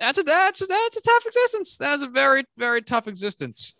That's 0.00 0.16
a 0.16 0.22
that's 0.22 0.62
a, 0.62 0.66
that's 0.66 0.96
a 0.96 1.02
tough 1.02 1.26
existence. 1.26 1.76
That 1.78 1.94
is 1.96 2.02
a 2.02 2.06
very 2.06 2.44
very 2.56 2.82
tough 2.82 3.08
existence. 3.08 3.74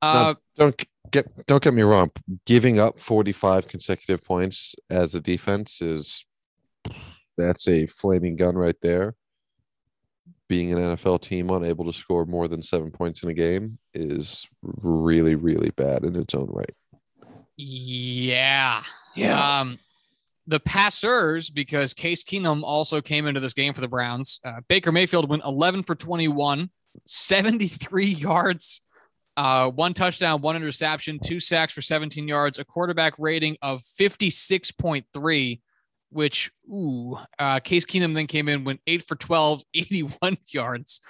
Uh, 0.00 0.32
don't 0.56 0.82
get 1.10 1.46
don't 1.46 1.62
get 1.62 1.74
me 1.74 1.82
wrong. 1.82 2.10
Giving 2.46 2.78
up 2.78 2.98
45 2.98 3.68
consecutive 3.68 4.24
points 4.24 4.74
as 4.88 5.14
a 5.14 5.20
defense 5.20 5.80
is 5.80 6.24
that's 7.36 7.68
a 7.68 7.86
flaming 7.86 8.36
gun 8.36 8.56
right 8.56 8.76
there. 8.82 9.14
Being 10.48 10.72
an 10.72 10.78
NFL 10.78 11.20
team 11.22 11.50
unable 11.50 11.84
to 11.84 11.92
score 11.92 12.26
more 12.26 12.48
than 12.48 12.60
seven 12.60 12.90
points 12.90 13.22
in 13.22 13.28
a 13.28 13.34
game 13.34 13.78
is 13.94 14.48
really, 14.62 15.36
really 15.36 15.70
bad 15.70 16.04
in 16.04 16.16
its 16.16 16.34
own 16.34 16.48
right. 16.50 16.74
yeah, 19.14 19.60
Um, 19.60 19.78
the 20.46 20.60
passers, 20.60 21.50
because 21.50 21.94
Case 21.94 22.24
Keenum 22.24 22.62
also 22.62 23.00
came 23.00 23.26
into 23.26 23.38
this 23.40 23.52
game 23.52 23.74
for 23.74 23.80
the 23.80 23.88
Browns. 23.88 24.40
Uh, 24.44 24.60
Baker 24.68 24.90
Mayfield 24.90 25.28
went 25.28 25.44
11 25.44 25.84
for 25.84 25.94
21, 25.94 26.70
73 27.06 28.04
yards, 28.06 28.82
uh, 29.40 29.70
one 29.70 29.94
touchdown, 29.94 30.42
one 30.42 30.54
interception, 30.54 31.18
two 31.18 31.40
sacks 31.40 31.72
for 31.72 31.80
17 31.80 32.28
yards, 32.28 32.58
a 32.58 32.64
quarterback 32.64 33.14
rating 33.18 33.56
of 33.62 33.80
56.3, 33.80 35.60
which, 36.10 36.50
ooh, 36.70 37.16
uh, 37.38 37.58
Case 37.60 37.86
Keenum 37.86 38.12
then 38.12 38.26
came 38.26 38.50
in, 38.50 38.64
went 38.64 38.82
eight 38.86 39.02
for 39.02 39.14
12, 39.14 39.62
81 39.74 40.36
yards. 40.52 41.00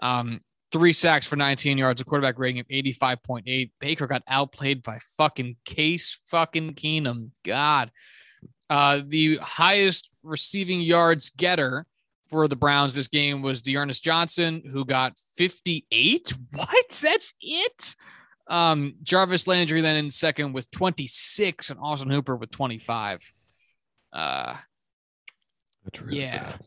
Um, 0.00 0.40
three 0.72 0.94
sacks 0.94 1.26
for 1.26 1.36
19 1.36 1.76
yards, 1.76 2.00
a 2.00 2.06
quarterback 2.06 2.38
rating 2.38 2.60
of 2.60 2.68
85.8. 2.68 3.70
Baker 3.78 4.06
got 4.06 4.22
outplayed 4.28 4.82
by 4.82 4.96
fucking 5.18 5.56
Case 5.66 6.18
fucking 6.28 6.76
Keenum. 6.76 7.32
God. 7.44 7.90
Uh, 8.70 9.02
the 9.06 9.36
highest 9.42 10.08
receiving 10.22 10.80
yards 10.80 11.28
getter 11.28 11.84
for 12.26 12.48
the 12.48 12.56
Browns 12.56 12.94
this 12.94 13.08
game 13.08 13.42
was 13.42 13.62
D'Ernest 13.62 14.02
Johnson, 14.02 14.62
who 14.70 14.84
got 14.84 15.18
58. 15.36 16.32
What? 16.52 17.00
That's 17.02 17.34
it. 17.40 17.96
Um, 18.46 18.94
Jarvis 19.02 19.46
Landry 19.46 19.80
then 19.80 19.96
in 19.96 20.10
second 20.10 20.52
with 20.52 20.70
26, 20.70 21.70
and 21.70 21.80
Austin 21.80 22.10
Hooper 22.10 22.36
with 22.36 22.50
25. 22.50 23.20
Uh, 24.12 24.56
That's 25.84 26.00
really 26.00 26.20
Yeah. 26.20 26.42
bad. 26.42 26.60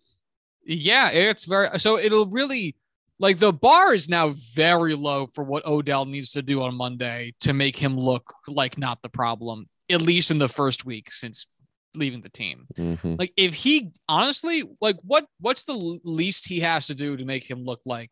yeah, 0.66 1.10
it's 1.12 1.46
very 1.46 1.80
so 1.80 1.98
it'll 1.98 2.26
really 2.28 2.76
like 3.20 3.40
the 3.40 3.54
bar 3.54 3.94
is 3.94 4.08
now 4.10 4.32
very 4.54 4.94
low 4.94 5.26
for 5.28 5.44
what 5.44 5.66
Odell 5.66 6.06
needs 6.06 6.32
to 6.32 6.42
do 6.44 6.62
on 6.62 6.76
Monday 6.76 7.34
to 7.40 7.54
make 7.54 7.76
him 7.76 7.98
look 7.98 8.34
like 8.48 8.78
not 8.78 9.02
the 9.02 9.10
problem, 9.10 9.70
at 9.90 10.02
least 10.02 10.30
in 10.30 10.38
the 10.40 10.50
first 10.50 10.86
week 10.86 11.12
since 11.12 11.48
leaving 11.96 12.22
the 12.22 12.30
team. 12.30 12.68
Mhm. 12.76 13.18
Like 13.20 13.34
if 13.38 13.54
he 13.54 13.92
honestly 14.08 14.64
like 14.82 14.98
what 15.04 15.26
what's 15.40 15.64
the 15.64 16.00
least 16.04 16.48
he 16.48 16.60
has 16.60 16.88
to 16.88 16.96
do 16.96 17.18
to 17.18 17.26
make 17.26 17.50
him 17.50 17.64
look 17.64 17.82
like 17.86 18.12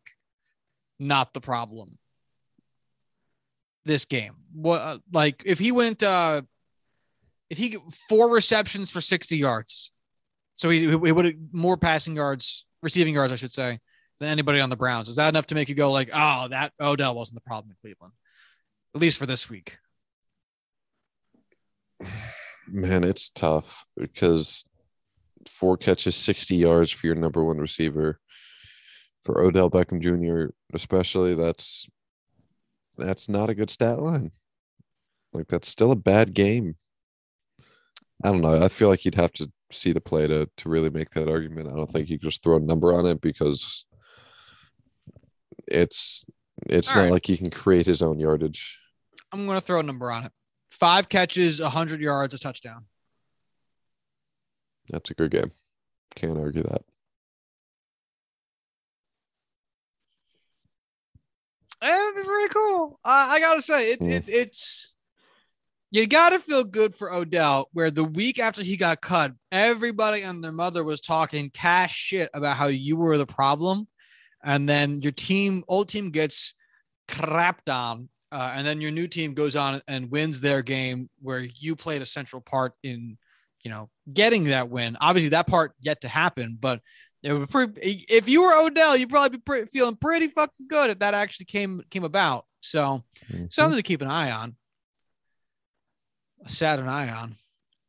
not 0.98 1.32
the 1.34 1.40
problem 1.40 1.98
this 3.84 4.04
game? 4.04 4.34
What 4.52 4.80
uh, 4.80 4.98
like 5.12 5.42
if 5.46 5.58
he 5.58 5.72
went 5.72 6.02
uh 6.02 6.42
if 7.50 7.58
he 7.58 7.76
four 8.08 8.30
receptions 8.30 8.90
for 8.90 9.00
60 9.00 9.36
yards. 9.36 9.92
So 10.56 10.70
he, 10.70 10.80
he 10.80 10.96
would 10.96 11.24
have 11.26 11.34
more 11.52 11.76
passing 11.76 12.16
yards, 12.16 12.64
receiving 12.82 13.14
yards, 13.14 13.32
I 13.32 13.36
should 13.36 13.52
say, 13.52 13.78
than 14.20 14.30
anybody 14.30 14.58
on 14.60 14.70
the 14.70 14.76
Browns. 14.76 15.08
Is 15.08 15.16
that 15.16 15.28
enough 15.28 15.46
to 15.48 15.54
make 15.54 15.68
you 15.68 15.74
go 15.74 15.92
like, 15.92 16.10
oh, 16.14 16.48
that 16.48 16.72
Odell 16.80 17.14
wasn't 17.14 17.36
the 17.36 17.48
problem 17.48 17.70
in 17.70 17.76
Cleveland, 17.80 18.14
at 18.94 19.00
least 19.00 19.18
for 19.18 19.26
this 19.26 19.48
week? 19.50 19.78
Man, 22.68 23.04
it's 23.04 23.28
tough 23.30 23.84
because 23.96 24.64
four 25.48 25.76
catches, 25.76 26.16
60 26.16 26.56
yards 26.56 26.90
for 26.90 27.06
your 27.06 27.16
number 27.16 27.44
one 27.44 27.58
receiver. 27.58 28.18
For 29.24 29.42
Odell 29.42 29.70
Beckham 29.70 30.00
Jr., 30.00 30.52
especially, 30.72 31.34
that's 31.34 31.88
that's 32.96 33.28
not 33.28 33.50
a 33.50 33.54
good 33.54 33.70
stat 33.70 34.00
line. 34.00 34.30
Like 35.32 35.48
that's 35.48 35.68
still 35.68 35.90
a 35.90 35.96
bad 35.96 36.32
game. 36.32 36.76
I 38.24 38.32
don't 38.32 38.40
know. 38.40 38.62
I 38.62 38.68
feel 38.68 38.88
like 38.88 39.04
you'd 39.04 39.16
have 39.16 39.32
to 39.34 39.50
see 39.70 39.92
the 39.92 40.00
play 40.00 40.26
to 40.26 40.48
to 40.56 40.68
really 40.68 40.90
make 40.90 41.10
that 41.10 41.28
argument. 41.28 41.68
I 41.68 41.74
don't 41.76 41.90
think 41.90 42.08
you 42.08 42.18
could 42.18 42.30
just 42.30 42.42
throw 42.42 42.56
a 42.56 42.60
number 42.60 42.92
on 42.92 43.04
it 43.04 43.20
because 43.20 43.84
it's 45.66 46.24
it's 46.66 46.88
All 46.88 46.96
not 46.96 47.02
right. 47.02 47.12
like 47.12 47.26
he 47.26 47.36
can 47.36 47.50
create 47.50 47.86
his 47.86 48.02
own 48.02 48.18
yardage. 48.18 48.78
I'm 49.32 49.44
going 49.44 49.58
to 49.58 49.60
throw 49.60 49.80
a 49.80 49.82
number 49.82 50.10
on 50.10 50.24
it. 50.24 50.32
Five 50.70 51.08
catches, 51.08 51.60
100 51.60 52.00
yards, 52.00 52.34
a 52.34 52.38
touchdown. 52.38 52.86
That's 54.88 55.10
a 55.10 55.14
good 55.14 55.30
game. 55.30 55.52
Can't 56.14 56.38
argue 56.38 56.62
that. 56.62 56.82
That'd 61.80 62.16
be 62.16 62.22
very 62.22 62.48
cool. 62.48 62.98
Uh, 63.04 63.28
I 63.30 63.40
gotta 63.40 63.62
say, 63.62 63.92
it, 63.92 64.00
Mm. 64.00 64.12
it 64.12 64.28
it's 64.28 64.94
you 65.90 66.06
gotta 66.06 66.38
feel 66.38 66.64
good 66.64 66.94
for 66.94 67.12
Odell. 67.12 67.68
Where 67.72 67.90
the 67.90 68.04
week 68.04 68.38
after 68.38 68.62
he 68.62 68.76
got 68.76 69.00
cut, 69.00 69.32
everybody 69.52 70.22
and 70.22 70.42
their 70.42 70.52
mother 70.52 70.82
was 70.82 71.00
talking 71.00 71.50
cash 71.50 71.94
shit 71.94 72.30
about 72.34 72.56
how 72.56 72.66
you 72.66 72.96
were 72.96 73.18
the 73.18 73.26
problem, 73.26 73.88
and 74.42 74.68
then 74.68 75.02
your 75.02 75.12
team, 75.12 75.64
old 75.68 75.88
team, 75.88 76.10
gets 76.10 76.54
crapped 77.08 77.72
on, 77.72 78.08
uh, 78.36 78.52
and 78.54 78.66
then 78.66 78.82
your 78.82 78.90
new 78.90 79.08
team 79.08 79.32
goes 79.32 79.56
on 79.56 79.80
and 79.88 80.10
wins 80.10 80.42
their 80.42 80.60
game, 80.60 81.08
where 81.22 81.40
you 81.40 81.74
played 81.74 82.02
a 82.02 82.06
central 82.06 82.42
part 82.42 82.74
in, 82.82 83.16
you 83.62 83.70
know, 83.70 83.88
getting 84.12 84.44
that 84.44 84.68
win. 84.68 84.94
Obviously, 85.00 85.30
that 85.30 85.46
part 85.46 85.72
yet 85.80 86.02
to 86.02 86.08
happen, 86.08 86.58
but 86.60 86.82
it 87.22 87.32
would 87.32 87.48
pretty, 87.48 88.04
if 88.10 88.28
you 88.28 88.42
were 88.42 88.52
Odell, 88.52 88.94
you'd 88.94 89.08
probably 89.08 89.38
be 89.38 89.42
pretty, 89.42 89.66
feeling 89.66 89.96
pretty 89.96 90.28
fucking 90.28 90.66
good 90.68 90.90
if 90.90 90.98
that 90.98 91.14
actually 91.14 91.46
came 91.46 91.80
came 91.88 92.04
about. 92.04 92.44
So 92.60 93.02
Mhm. 93.32 93.50
something 93.50 93.78
to 93.78 93.82
keep 93.82 94.02
an 94.02 94.08
eye 94.08 94.30
on. 94.30 94.54
Sad 96.46 96.78
an 96.78 96.88
eye 96.88 97.08
on. 97.08 97.34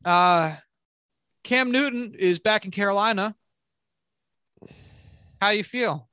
Uh, 0.05 0.55
Cam 1.43 1.71
Newton 1.71 2.15
is 2.17 2.39
back 2.39 2.63
in 2.63 2.71
Carolina. 2.71 3.35
How 5.41 5.49
you 5.49 5.65
feel? 5.65 6.09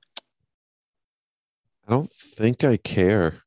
I 1.86 1.92
don't 1.92 2.12
think 2.12 2.64
I 2.64 2.78
care. 2.78 3.43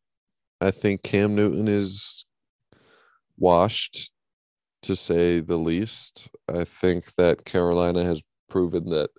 I 0.59 0.71
think 0.71 1.03
Cam 1.03 1.35
Newton 1.35 1.67
is 1.67 2.25
washed, 3.37 4.11
to 4.83 4.95
say 4.95 5.39
the 5.39 5.57
least. 5.57 6.29
I 6.47 6.63
think 6.63 7.13
that 7.15 7.45
Carolina 7.45 8.03
has 8.03 8.21
proven 8.49 8.89
that 8.89 9.09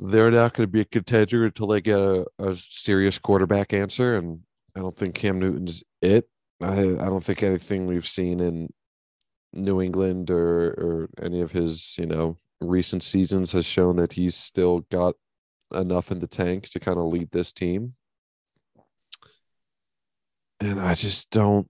they're 0.00 0.30
not 0.30 0.54
going 0.54 0.66
to 0.66 0.72
be 0.72 0.82
a 0.82 0.84
contender 0.84 1.46
until 1.46 1.66
they 1.66 1.80
get 1.80 1.98
a, 1.98 2.26
a 2.38 2.56
serious 2.56 3.18
quarterback 3.18 3.72
answer. 3.72 4.16
And 4.16 4.40
I 4.76 4.80
don't 4.80 4.96
think 4.96 5.14
Cam 5.14 5.38
Newton's 5.38 5.82
it. 6.02 6.28
I, 6.60 6.80
I 6.80 7.06
don't 7.06 7.24
think 7.24 7.42
anything 7.42 7.86
we've 7.86 8.08
seen 8.08 8.40
in 8.40 8.72
New 9.52 9.80
England 9.80 10.30
or, 10.30 10.68
or 10.72 11.08
any 11.22 11.40
of 11.40 11.50
his, 11.52 11.96
you 11.98 12.06
know, 12.06 12.38
recent 12.60 13.02
seasons 13.02 13.52
has 13.52 13.66
shown 13.66 13.96
that 13.96 14.12
he's 14.12 14.34
still 14.34 14.80
got 14.90 15.14
enough 15.74 16.10
in 16.10 16.20
the 16.20 16.26
tank 16.26 16.68
to 16.70 16.80
kind 16.80 16.98
of 16.98 17.06
lead 17.06 17.30
this 17.30 17.52
team. 17.52 17.94
And 20.60 20.80
I 20.80 20.94
just 20.94 21.30
don't 21.30 21.68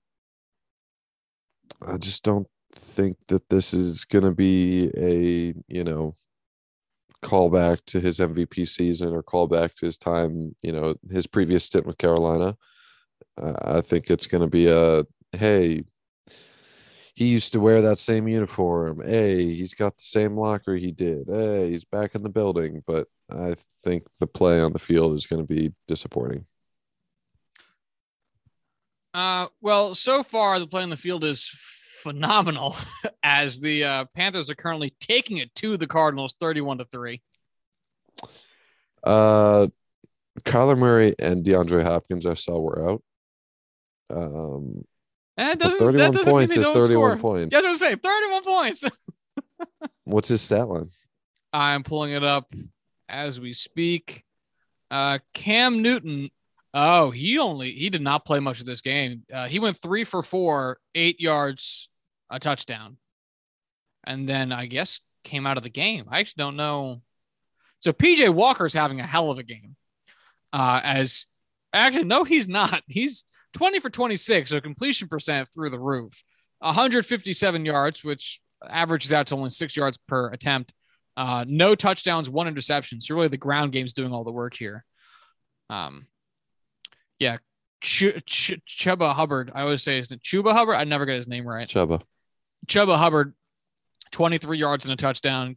I 1.86 1.96
just 1.98 2.24
don't 2.24 2.46
think 2.74 3.16
that 3.28 3.48
this 3.48 3.74
is 3.74 4.04
going 4.04 4.24
to 4.24 4.32
be 4.32 4.90
a, 4.96 5.54
you 5.68 5.84
know, 5.84 6.14
callback 7.22 7.84
to 7.86 8.00
his 8.00 8.18
MVP 8.18 8.68
season 8.68 9.12
or 9.12 9.22
callback 9.22 9.74
to 9.74 9.86
his 9.86 9.98
time, 9.98 10.54
you 10.62 10.72
know, 10.72 10.94
his 11.10 11.26
previous 11.26 11.64
stint 11.64 11.86
with 11.86 11.98
Carolina. 11.98 12.56
Uh, 13.40 13.54
I 13.62 13.80
think 13.80 14.10
it's 14.10 14.26
going 14.26 14.42
to 14.42 14.48
be 14.48 14.68
a 14.68 15.04
hey, 15.32 15.82
he 17.14 17.26
used 17.26 17.52
to 17.54 17.60
wear 17.60 17.82
that 17.82 17.98
same 17.98 18.28
uniform. 18.28 19.02
Hey, 19.04 19.54
he's 19.54 19.74
got 19.74 19.96
the 19.96 20.02
same 20.02 20.36
locker 20.36 20.74
he 20.74 20.92
did. 20.92 21.26
Hey, 21.28 21.70
he's 21.70 21.84
back 21.84 22.14
in 22.14 22.22
the 22.22 22.28
building. 22.28 22.82
But 22.86 23.08
I 23.30 23.56
think 23.82 24.06
the 24.20 24.26
play 24.26 24.60
on 24.60 24.72
the 24.72 24.78
field 24.78 25.14
is 25.14 25.26
going 25.26 25.42
to 25.46 25.54
be 25.54 25.72
disappointing. 25.88 26.46
Uh, 29.16 29.46
well, 29.62 29.94
so 29.94 30.22
far 30.22 30.58
the 30.58 30.66
play 30.66 30.82
on 30.82 30.90
the 30.90 30.96
field 30.96 31.24
is 31.24 31.48
phenomenal, 32.02 32.76
as 33.22 33.58
the 33.60 33.82
uh, 33.82 34.04
Panthers 34.14 34.50
are 34.50 34.54
currently 34.54 34.94
taking 35.00 35.38
it 35.38 35.54
to 35.54 35.78
the 35.78 35.86
Cardinals, 35.86 36.36
thirty-one 36.38 36.76
to 36.78 36.84
three. 36.84 37.22
Uh, 39.02 39.68
Kyler 40.42 40.76
Murray 40.76 41.14
and 41.18 41.42
DeAndre 41.42 41.82
Hopkins, 41.82 42.26
I 42.26 42.34
saw 42.34 42.60
were 42.60 42.90
out. 42.90 43.02
Um, 44.10 44.84
And 45.38 45.58
doesn't, 45.58 45.78
31 45.78 45.96
that 45.96 46.12
doesn't 46.12 46.26
mean 46.26 46.40
points 46.48 46.54
they 46.54 46.60
is 46.60 46.66
don't 46.66 46.74
31 46.74 47.10
score. 47.10 47.16
points. 47.18 47.52
That's 47.54 47.64
what 47.64 47.70
I'm 47.70 47.76
saying. 47.76 47.96
Thirty-one 48.02 48.44
points. 48.44 48.84
What's 50.04 50.28
his 50.28 50.42
stat 50.42 50.68
line? 50.68 50.90
I'm 51.54 51.82
pulling 51.84 52.12
it 52.12 52.22
up 52.22 52.52
as 53.08 53.40
we 53.40 53.54
speak. 53.54 54.24
Uh, 54.90 55.20
Cam 55.32 55.80
Newton. 55.80 56.28
Oh, 56.78 57.10
he 57.10 57.38
only 57.38 57.70
he 57.70 57.88
did 57.88 58.02
not 58.02 58.26
play 58.26 58.38
much 58.38 58.60
of 58.60 58.66
this 58.66 58.82
game. 58.82 59.22
Uh, 59.32 59.46
he 59.46 59.58
went 59.58 59.78
three 59.78 60.04
for 60.04 60.22
four, 60.22 60.76
eight 60.94 61.18
yards, 61.18 61.88
a 62.28 62.38
touchdown, 62.38 62.98
and 64.06 64.28
then 64.28 64.52
I 64.52 64.66
guess 64.66 65.00
came 65.24 65.46
out 65.46 65.56
of 65.56 65.62
the 65.62 65.70
game. 65.70 66.04
I 66.10 66.20
actually 66.20 66.42
don't 66.42 66.56
know. 66.56 67.00
So 67.80 67.94
PJ 67.94 68.28
Walker's 68.28 68.74
having 68.74 69.00
a 69.00 69.06
hell 69.06 69.30
of 69.30 69.38
a 69.38 69.42
game. 69.42 69.74
Uh, 70.52 70.82
as 70.84 71.24
actually 71.72 72.04
no, 72.04 72.24
he's 72.24 72.46
not. 72.46 72.82
He's 72.88 73.24
20 73.54 73.80
for 73.80 73.88
26, 73.88 74.50
so 74.50 74.60
completion 74.60 75.08
percent 75.08 75.48
through 75.54 75.70
the 75.70 75.80
roof. 75.80 76.22
157 76.58 77.64
yards, 77.64 78.04
which 78.04 78.38
averages 78.68 79.14
out 79.14 79.28
to 79.28 79.34
only 79.34 79.48
six 79.48 79.78
yards 79.78 79.98
per 80.06 80.30
attempt. 80.30 80.74
Uh, 81.16 81.46
no 81.48 81.74
touchdowns, 81.74 82.28
one 82.28 82.48
interception. 82.48 83.00
So 83.00 83.14
really, 83.14 83.28
the 83.28 83.38
ground 83.38 83.72
game's 83.72 83.94
doing 83.94 84.12
all 84.12 84.24
the 84.24 84.30
work 84.30 84.52
here. 84.52 84.84
Um, 85.70 86.06
yeah, 87.18 87.38
Ch- 87.80 88.22
Ch- 88.26 88.60
Chuba 88.68 89.14
Hubbard. 89.14 89.50
I 89.54 89.62
always 89.62 89.82
say 89.82 89.96
his 89.96 90.10
name. 90.10 90.20
Chuba 90.20 90.52
Hubbard. 90.52 90.76
I 90.76 90.84
never 90.84 91.06
get 91.06 91.16
his 91.16 91.28
name 91.28 91.46
right. 91.46 91.68
Chuba. 91.68 92.02
Chuba 92.66 92.96
Hubbard, 92.96 93.34
23 94.12 94.58
yards 94.58 94.86
and 94.86 94.92
a 94.92 94.96
touchdown. 94.96 95.56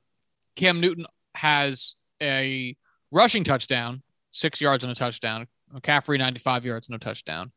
Cam 0.56 0.80
Newton 0.80 1.06
has 1.36 1.96
a 2.22 2.76
rushing 3.12 3.44
touchdown, 3.44 4.04
six 4.32 4.62
yards 4.62 4.84
and 4.84 4.92
a 4.92 4.96
touchdown. 4.96 5.48
McCaffrey, 5.74 6.18
95 6.18 6.66
yards 6.66 6.90
a 6.90 6.98
touchdown. 6.98 7.52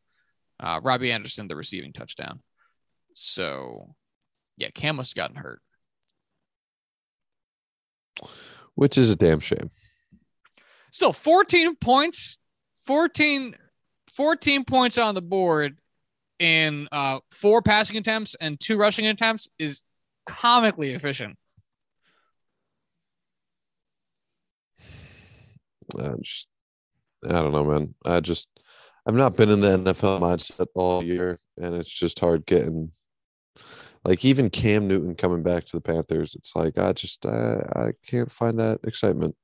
Uh, 0.59 0.79
Robbie 0.83 1.11
Anderson, 1.11 1.47
the 1.47 1.55
receiving 1.55 1.93
touchdown. 1.93 2.41
So, 3.13 3.95
yeah, 4.57 4.69
Cam 4.73 4.95
must 4.97 5.15
have 5.15 5.23
gotten 5.23 5.35
hurt. 5.35 5.61
Which 8.75 8.97
is 8.97 9.11
a 9.11 9.15
damn 9.15 9.39
shame. 9.39 9.69
Still 10.91 11.13
14 11.13 11.75
points, 11.75 12.37
14, 12.85 13.55
14 14.15 14.63
points 14.65 14.97
on 14.97 15.15
the 15.15 15.21
board 15.21 15.77
in 16.39 16.87
uh, 16.91 17.19
four 17.31 17.61
passing 17.61 17.97
attempts 17.97 18.35
and 18.35 18.59
two 18.59 18.77
rushing 18.77 19.07
attempts 19.07 19.47
is 19.57 19.83
comically 20.25 20.91
efficient. 20.91 21.37
I 25.97 26.13
just, 26.21 26.47
I 27.25 27.41
don't 27.41 27.51
know, 27.51 27.63
man. 27.63 27.95
I 28.05 28.19
just, 28.19 28.49
I've 29.05 29.15
not 29.15 29.35
been 29.35 29.49
in 29.49 29.59
the 29.59 29.77
NFL 29.77 30.19
mindset 30.21 30.67
all 30.75 31.03
year, 31.03 31.39
and 31.57 31.75
it's 31.75 31.89
just 31.89 32.19
hard 32.19 32.45
getting, 32.45 32.91
like, 34.05 34.23
even 34.23 34.49
Cam 34.49 34.87
Newton 34.87 35.15
coming 35.15 35.43
back 35.43 35.65
to 35.65 35.77
the 35.77 35.81
Panthers. 35.81 36.35
It's 36.35 36.55
like 36.55 36.77
I 36.77 36.93
just, 36.93 37.25
I, 37.25 37.55
I 37.75 37.91
can't 38.05 38.31
find 38.31 38.59
that 38.59 38.79
excitement. 38.83 39.35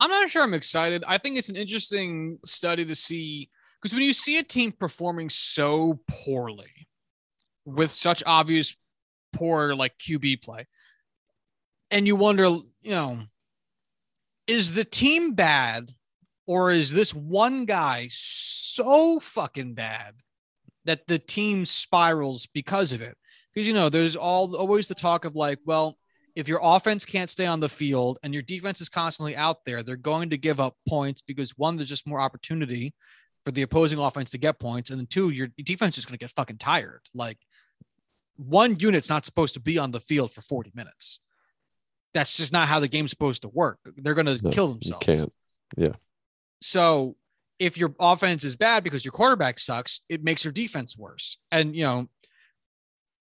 I'm 0.00 0.10
not 0.10 0.28
sure 0.28 0.42
I'm 0.42 0.54
excited. 0.54 1.02
I 1.08 1.18
think 1.18 1.38
it's 1.38 1.48
an 1.48 1.56
interesting 1.56 2.38
study 2.44 2.84
to 2.84 2.94
see 2.94 3.50
because 3.80 3.94
when 3.94 4.02
you 4.02 4.12
see 4.12 4.38
a 4.38 4.42
team 4.42 4.72
performing 4.72 5.28
so 5.28 6.00
poorly 6.08 6.88
with 7.64 7.90
such 7.90 8.22
obvious 8.26 8.76
poor 9.32 9.74
like 9.74 9.96
QB 9.98 10.42
play, 10.42 10.66
and 11.90 12.06
you 12.06 12.16
wonder, 12.16 12.44
you 12.80 12.90
know, 12.90 13.18
is 14.46 14.74
the 14.74 14.84
team 14.84 15.34
bad 15.34 15.90
or 16.46 16.70
is 16.70 16.92
this 16.92 17.14
one 17.14 17.66
guy 17.66 18.08
so 18.10 19.20
fucking 19.20 19.74
bad 19.74 20.14
that 20.84 21.06
the 21.06 21.18
team 21.18 21.64
spirals 21.64 22.46
because 22.46 22.92
of 22.92 23.00
it? 23.00 23.16
Because 23.54 23.68
you 23.68 23.74
know, 23.74 23.88
there's 23.88 24.16
all 24.16 24.56
always 24.56 24.88
the 24.88 24.94
talk 24.94 25.24
of 25.24 25.36
like, 25.36 25.58
well, 25.64 25.98
if 26.34 26.48
your 26.48 26.60
offense 26.62 27.04
can't 27.04 27.30
stay 27.30 27.46
on 27.46 27.60
the 27.60 27.68
field 27.68 28.18
and 28.22 28.32
your 28.32 28.42
defense 28.42 28.80
is 28.80 28.88
constantly 28.88 29.36
out 29.36 29.64
there, 29.64 29.82
they're 29.82 29.96
going 29.96 30.30
to 30.30 30.38
give 30.38 30.60
up 30.60 30.74
points 30.88 31.22
because 31.22 31.52
one, 31.56 31.76
there's 31.76 31.88
just 31.88 32.06
more 32.06 32.20
opportunity 32.20 32.94
for 33.44 33.50
the 33.50 33.62
opposing 33.62 33.98
offense 33.98 34.30
to 34.30 34.38
get 34.38 34.58
points, 34.58 34.90
and 34.90 34.98
then 34.98 35.06
two, 35.06 35.30
your 35.30 35.48
defense 35.58 35.96
is 35.98 36.04
going 36.06 36.18
to 36.18 36.22
get 36.22 36.30
fucking 36.30 36.58
tired. 36.58 37.00
Like 37.14 37.38
one 38.36 38.76
unit's 38.78 39.08
not 39.08 39.24
supposed 39.24 39.54
to 39.54 39.60
be 39.60 39.78
on 39.78 39.90
the 39.90 40.00
field 40.00 40.32
for 40.32 40.40
40 40.42 40.72
minutes. 40.74 41.20
That's 42.14 42.36
just 42.36 42.52
not 42.52 42.68
how 42.68 42.80
the 42.80 42.88
game's 42.88 43.10
supposed 43.10 43.42
to 43.42 43.48
work. 43.48 43.78
They're 43.96 44.14
going 44.14 44.26
to 44.26 44.40
No, 44.42 44.50
kill 44.50 44.68
You 44.68 44.72
themselves. 44.74 45.04
can't. 45.06 45.32
Yeah. 45.76 45.92
So 46.60 47.16
if 47.58 47.76
your 47.76 47.94
offense 48.00 48.44
is 48.44 48.56
bad 48.56 48.84
because 48.84 49.04
your 49.04 49.12
quarterback 49.12 49.58
sucks, 49.58 50.00
it 50.08 50.22
makes 50.24 50.44
your 50.44 50.52
defense 50.52 50.96
worse. 50.96 51.38
And 51.52 51.74
you 51.76 51.84
know, 51.84 52.08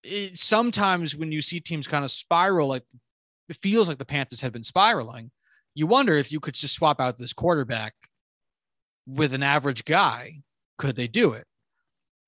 it, 0.03 0.37
sometimes 0.37 1.15
when 1.15 1.31
you 1.31 1.41
see 1.41 1.59
teams 1.59 1.87
kind 1.87 2.05
of 2.05 2.11
spiral, 2.11 2.67
like 2.67 2.83
it 3.49 3.55
feels 3.57 3.87
like 3.89 3.97
the 3.97 4.05
Panthers 4.05 4.41
have 4.41 4.53
been 4.53 4.63
spiraling. 4.63 5.31
You 5.75 5.87
wonder 5.87 6.13
if 6.13 6.31
you 6.31 6.39
could 6.39 6.53
just 6.53 6.73
swap 6.75 6.99
out 7.01 7.17
this 7.17 7.33
quarterback 7.33 7.93
with 9.07 9.33
an 9.33 9.41
average 9.41 9.85
guy. 9.85 10.33
Could 10.77 10.95
they 10.95 11.07
do 11.07 11.33
it? 11.33 11.45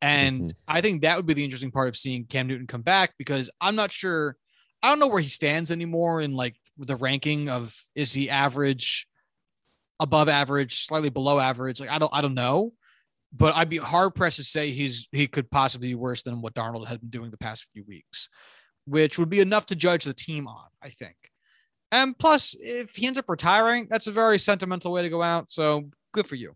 And 0.01 0.41
Mhm. 0.43 0.55
I 0.67 0.81
think 0.81 1.01
that 1.01 1.17
would 1.17 1.25
be 1.25 1.33
the 1.33 1.43
interesting 1.43 1.71
part 1.71 1.89
of 1.89 1.97
seeing 1.97 2.25
Cam 2.25 2.47
Newton 2.47 2.67
come 2.67 2.81
back 2.81 3.13
because 3.17 3.49
I'm 3.59 3.75
not 3.75 3.91
sure. 3.91 4.37
I 4.81 4.87
don't 4.89 4.99
know 4.99 5.07
where 5.09 5.21
he 5.21 5.27
stands 5.27 5.71
anymore 5.71 6.21
in 6.21 6.31
like 6.31 6.55
the 6.77 6.95
ranking 6.95 7.49
of 7.49 7.75
is 7.95 8.13
he 8.13 8.29
average, 8.29 9.07
above 9.99 10.29
average, 10.29 10.85
slightly 10.85 11.09
below 11.09 11.37
average. 11.37 11.81
Like 11.81 11.91
I 11.91 11.97
don't 11.99 12.13
I 12.15 12.21
don't 12.21 12.33
know, 12.33 12.73
but 13.33 13.55
I'd 13.57 13.67
be 13.69 13.77
hard 13.77 14.15
pressed 14.15 14.37
to 14.37 14.43
say 14.45 14.71
he's 14.71 15.09
he 15.11 15.27
could 15.27 15.51
possibly 15.51 15.89
be 15.89 15.95
worse 15.95 16.23
than 16.23 16.41
what 16.41 16.53
Darnold 16.53 16.87
had 16.87 17.01
been 17.01 17.09
doing 17.09 17.29
the 17.29 17.37
past 17.37 17.67
few 17.73 17.83
weeks, 17.83 18.29
which 18.85 19.19
would 19.19 19.29
be 19.29 19.41
enough 19.41 19.65
to 19.65 19.75
judge 19.75 20.05
the 20.05 20.13
team 20.13 20.47
on. 20.47 20.69
I 20.81 20.89
think. 20.89 21.17
And 21.91 22.17
plus, 22.17 22.55
if 22.57 22.95
he 22.95 23.05
ends 23.07 23.19
up 23.19 23.27
retiring, 23.27 23.87
that's 23.89 24.07
a 24.07 24.11
very 24.13 24.39
sentimental 24.39 24.93
way 24.93 25.01
to 25.01 25.09
go 25.09 25.21
out. 25.21 25.51
So 25.51 25.89
good 26.13 26.25
for 26.27 26.35
you. 26.35 26.55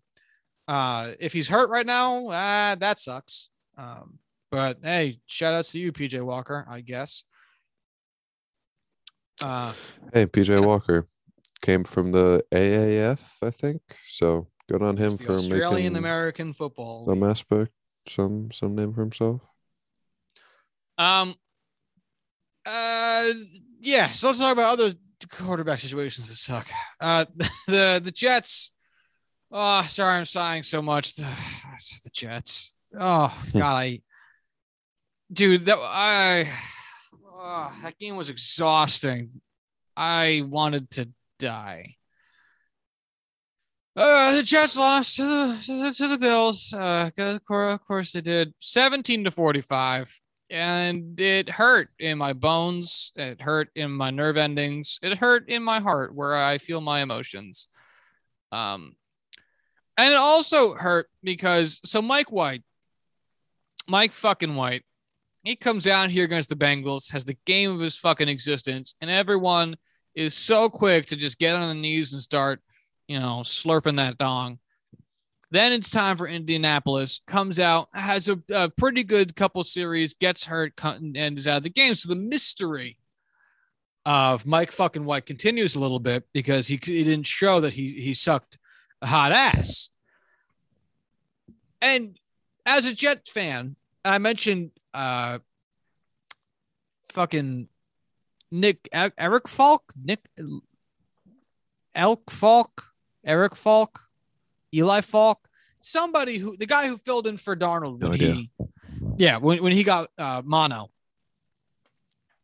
Uh, 0.68 1.12
if 1.20 1.34
he's 1.34 1.48
hurt 1.48 1.70
right 1.70 1.86
now, 1.86 2.28
uh, 2.28 2.76
that 2.76 3.00
sucks. 3.00 3.50
Um, 3.78 4.20
but 4.52 4.78
hey, 4.84 5.20
shout 5.26 5.54
outs 5.54 5.72
to 5.74 5.80
you, 5.80 5.92
PJ 5.92 6.22
Walker, 6.22 6.66
I 6.70 6.82
guess. 6.82 7.24
Uh, 9.44 9.74
Hey, 10.14 10.26
PJ 10.26 10.50
Yeah. 10.50 10.66
Walker 10.66 11.08
came 11.62 11.84
from 11.84 12.12
the 12.12 12.46
AAF, 12.52 13.20
I 13.42 13.50
think. 13.50 13.82
So 14.08 14.48
Good 14.70 14.82
on 14.82 14.96
him 14.96 15.18
for 15.18 15.34
Australian 15.34 15.96
American 15.98 16.54
Football. 16.54 17.06
some 17.06 17.24
aspect, 17.24 17.72
some 18.08 18.50
some 18.52 18.76
name 18.76 18.94
for 18.94 19.02
himself. 19.02 19.42
Um. 20.98 21.36
Uh. 22.66 23.30
Yeah. 23.82 24.08
So 24.08 24.28
let's 24.28 24.40
talk 24.40 24.54
about 24.54 24.72
other 24.80 24.94
quarterback 25.30 25.80
situations 25.80 26.30
that 26.30 26.36
suck. 26.36 26.68
Uh. 27.02 27.26
The 27.68 28.00
the 28.04 28.12
Jets. 28.12 28.72
Oh, 29.56 29.84
sorry, 29.84 30.18
I'm 30.18 30.26
sighing 30.26 30.64
so 30.64 30.82
much. 30.82 31.14
The, 31.14 31.24
the 32.04 32.10
Jets. 32.12 32.76
Oh 33.00 33.32
God, 33.54 33.76
I. 33.76 34.00
Dude, 35.32 35.66
that 35.66 35.78
I. 35.80 36.50
Oh, 37.32 37.72
that 37.84 38.00
game 38.00 38.16
was 38.16 38.32
exhausting. 38.32 39.42
I 39.96 40.44
wanted 40.48 40.90
to 40.92 41.10
die. 41.38 41.98
Uh, 43.96 44.38
the 44.38 44.42
Jets 44.42 44.76
lost 44.76 45.18
to 45.18 45.24
the, 45.24 45.94
to 45.98 46.08
the, 46.08 46.18
Bills. 46.18 46.74
Uh, 46.74 47.12
of 47.16 47.46
course, 47.46 47.74
of 47.74 47.86
course 47.86 48.12
they 48.12 48.22
did. 48.22 48.56
17 48.58 49.26
to 49.26 49.32
45. 49.32 50.20
And 50.50 51.20
it 51.22 51.48
hurt 51.48 51.90
in 52.00 52.18
my 52.18 52.34
bones. 52.34 53.12
It 53.16 53.40
hurt 53.40 53.70
in 53.76 53.92
my 53.92 54.10
nerve 54.10 54.38
endings. 54.38 55.00
It 55.04 55.20
hurt 55.20 55.48
in 55.50 55.62
my 55.62 55.80
heart 55.80 56.16
where 56.16 56.36
I 56.36 56.58
feel 56.58 56.82
my 56.82 57.02
emotions. 57.02 57.68
Um, 58.52 58.96
and 59.98 60.14
it 60.14 60.18
also 60.18 60.74
hurt 60.74 61.10
because 61.24 61.80
so 61.86 62.02
Mike 62.02 62.32
White, 62.32 62.64
Mike 63.88 64.12
fucking 64.12 64.56
White, 64.56 64.84
he 65.44 65.56
comes 65.56 65.88
out 65.88 66.10
here 66.10 66.26
against 66.26 66.50
the 66.50 66.56
Bengals, 66.56 67.12
has 67.12 67.26
the 67.26 67.38
game 67.46 67.72
of 67.72 67.80
his 67.80 67.98
fucking 67.98 68.30
existence, 68.30 68.96
and 69.02 69.12
everyone 69.12 69.76
is 70.16 70.34
so 70.34 70.70
quick 70.70 71.06
to 71.08 71.16
just 71.16 71.38
get 71.38 71.56
on 71.56 71.68
the 71.68 71.76
knees 71.76 72.14
and 72.14 72.22
start, 72.22 72.62
you 73.08 73.20
know, 73.20 73.42
slurping 73.44 73.98
that 73.98 74.18
dong. 74.18 74.60
Then 75.52 75.72
it's 75.72 75.92
time 75.92 76.18
for 76.18 76.28
Indianapolis. 76.28 77.22
Comes 77.28 77.60
out, 77.60 77.88
has 77.94 78.28
a, 78.28 78.40
a 78.52 78.70
pretty 78.70 79.04
good 79.04 79.36
couple 79.36 79.64
series, 79.64 80.16
gets 80.16 80.46
hurt, 80.46 80.74
and 80.84 81.38
is 81.38 81.48
out 81.48 81.58
of 81.58 81.64
the 81.64 81.70
game. 81.70 81.94
So 81.94 82.10
the 82.10 82.16
mystery 82.16 82.98
of 84.06 84.46
Mike 84.46 84.72
fucking 84.72 85.06
White 85.06 85.28
continues 85.28 85.76
a 85.76 85.80
little 85.80 86.00
bit 86.00 86.24
because 86.34 86.68
he, 86.68 86.80
he 86.84 87.04
didn't 87.04 87.28
show 87.28 87.60
that 87.60 87.74
he 87.74 87.90
he 87.90 88.14
sucked 88.14 88.58
a 89.04 89.06
hot 89.06 89.32
ass. 89.32 89.92
And 91.82 92.18
as 92.66 92.86
a 92.86 92.96
Jets 92.96 93.30
fan, 93.30 93.76
I 94.04 94.18
mentioned 94.18 94.72
uh 94.94 95.40
fucking 97.12 97.68
Nick 98.52 98.90
Eric 98.94 99.48
Falk, 99.48 99.84
Nick 100.02 100.20
Elk 101.96 102.32
Falk, 102.32 102.94
Eric 103.26 103.56
Falk, 103.56 104.08
Eli 104.74 105.02
Falk, 105.02 105.48
somebody 105.80 106.38
who 106.38 106.56
the 106.58 106.66
guy 106.66 106.88
who 106.88 106.98
filled 106.98 107.28
in 107.28 107.38
for 107.38 107.56
Darnold 107.56 108.00
No 108.00 108.10
when 108.10 108.20
he, 108.20 108.52
yeah, 109.18 109.38
when, 109.38 109.62
when 109.62 109.72
he 109.72 109.84
got 109.84 110.10
uh, 110.18 110.42
mono, 110.46 110.88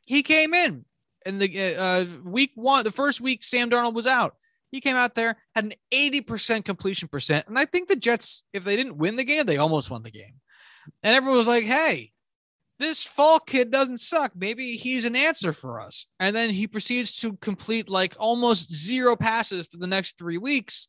he 0.05 0.23
came 0.23 0.53
in 0.53 0.85
in 1.25 1.37
the 1.39 1.75
uh, 1.77 2.05
week 2.23 2.51
one, 2.55 2.83
the 2.83 2.91
first 2.91 3.21
week 3.21 3.43
Sam 3.43 3.69
Darnold 3.69 3.93
was 3.93 4.07
out. 4.07 4.35
He 4.71 4.81
came 4.81 4.95
out 4.95 5.15
there 5.15 5.35
had 5.55 5.65
an 5.65 5.73
80% 5.91 6.63
completion 6.65 7.07
percent, 7.07 7.47
and 7.47 7.57
I 7.57 7.65
think 7.65 7.87
the 7.87 7.95
Jets, 7.95 8.43
if 8.53 8.63
they 8.63 8.75
didn't 8.75 8.97
win 8.97 9.15
the 9.15 9.23
game, 9.23 9.45
they 9.45 9.57
almost 9.57 9.89
won 9.89 10.03
the 10.03 10.11
game. 10.11 10.35
And 11.03 11.15
everyone 11.15 11.37
was 11.37 11.47
like, 11.47 11.63
"Hey, 11.63 12.11
this 12.79 13.03
Falk 13.03 13.45
kid 13.45 13.71
doesn't 13.71 13.99
suck. 13.99 14.31
Maybe 14.35 14.71
he's 14.71 15.05
an 15.05 15.15
answer 15.15 15.51
for 15.51 15.81
us. 15.81 16.07
And 16.19 16.35
then 16.35 16.49
he 16.49 16.65
proceeds 16.65 17.15
to 17.17 17.35
complete 17.37 17.89
like 17.89 18.15
almost 18.17 18.73
zero 18.73 19.15
passes 19.15 19.67
for 19.67 19.77
the 19.77 19.87
next 19.87 20.17
three 20.17 20.37
weeks 20.37 20.87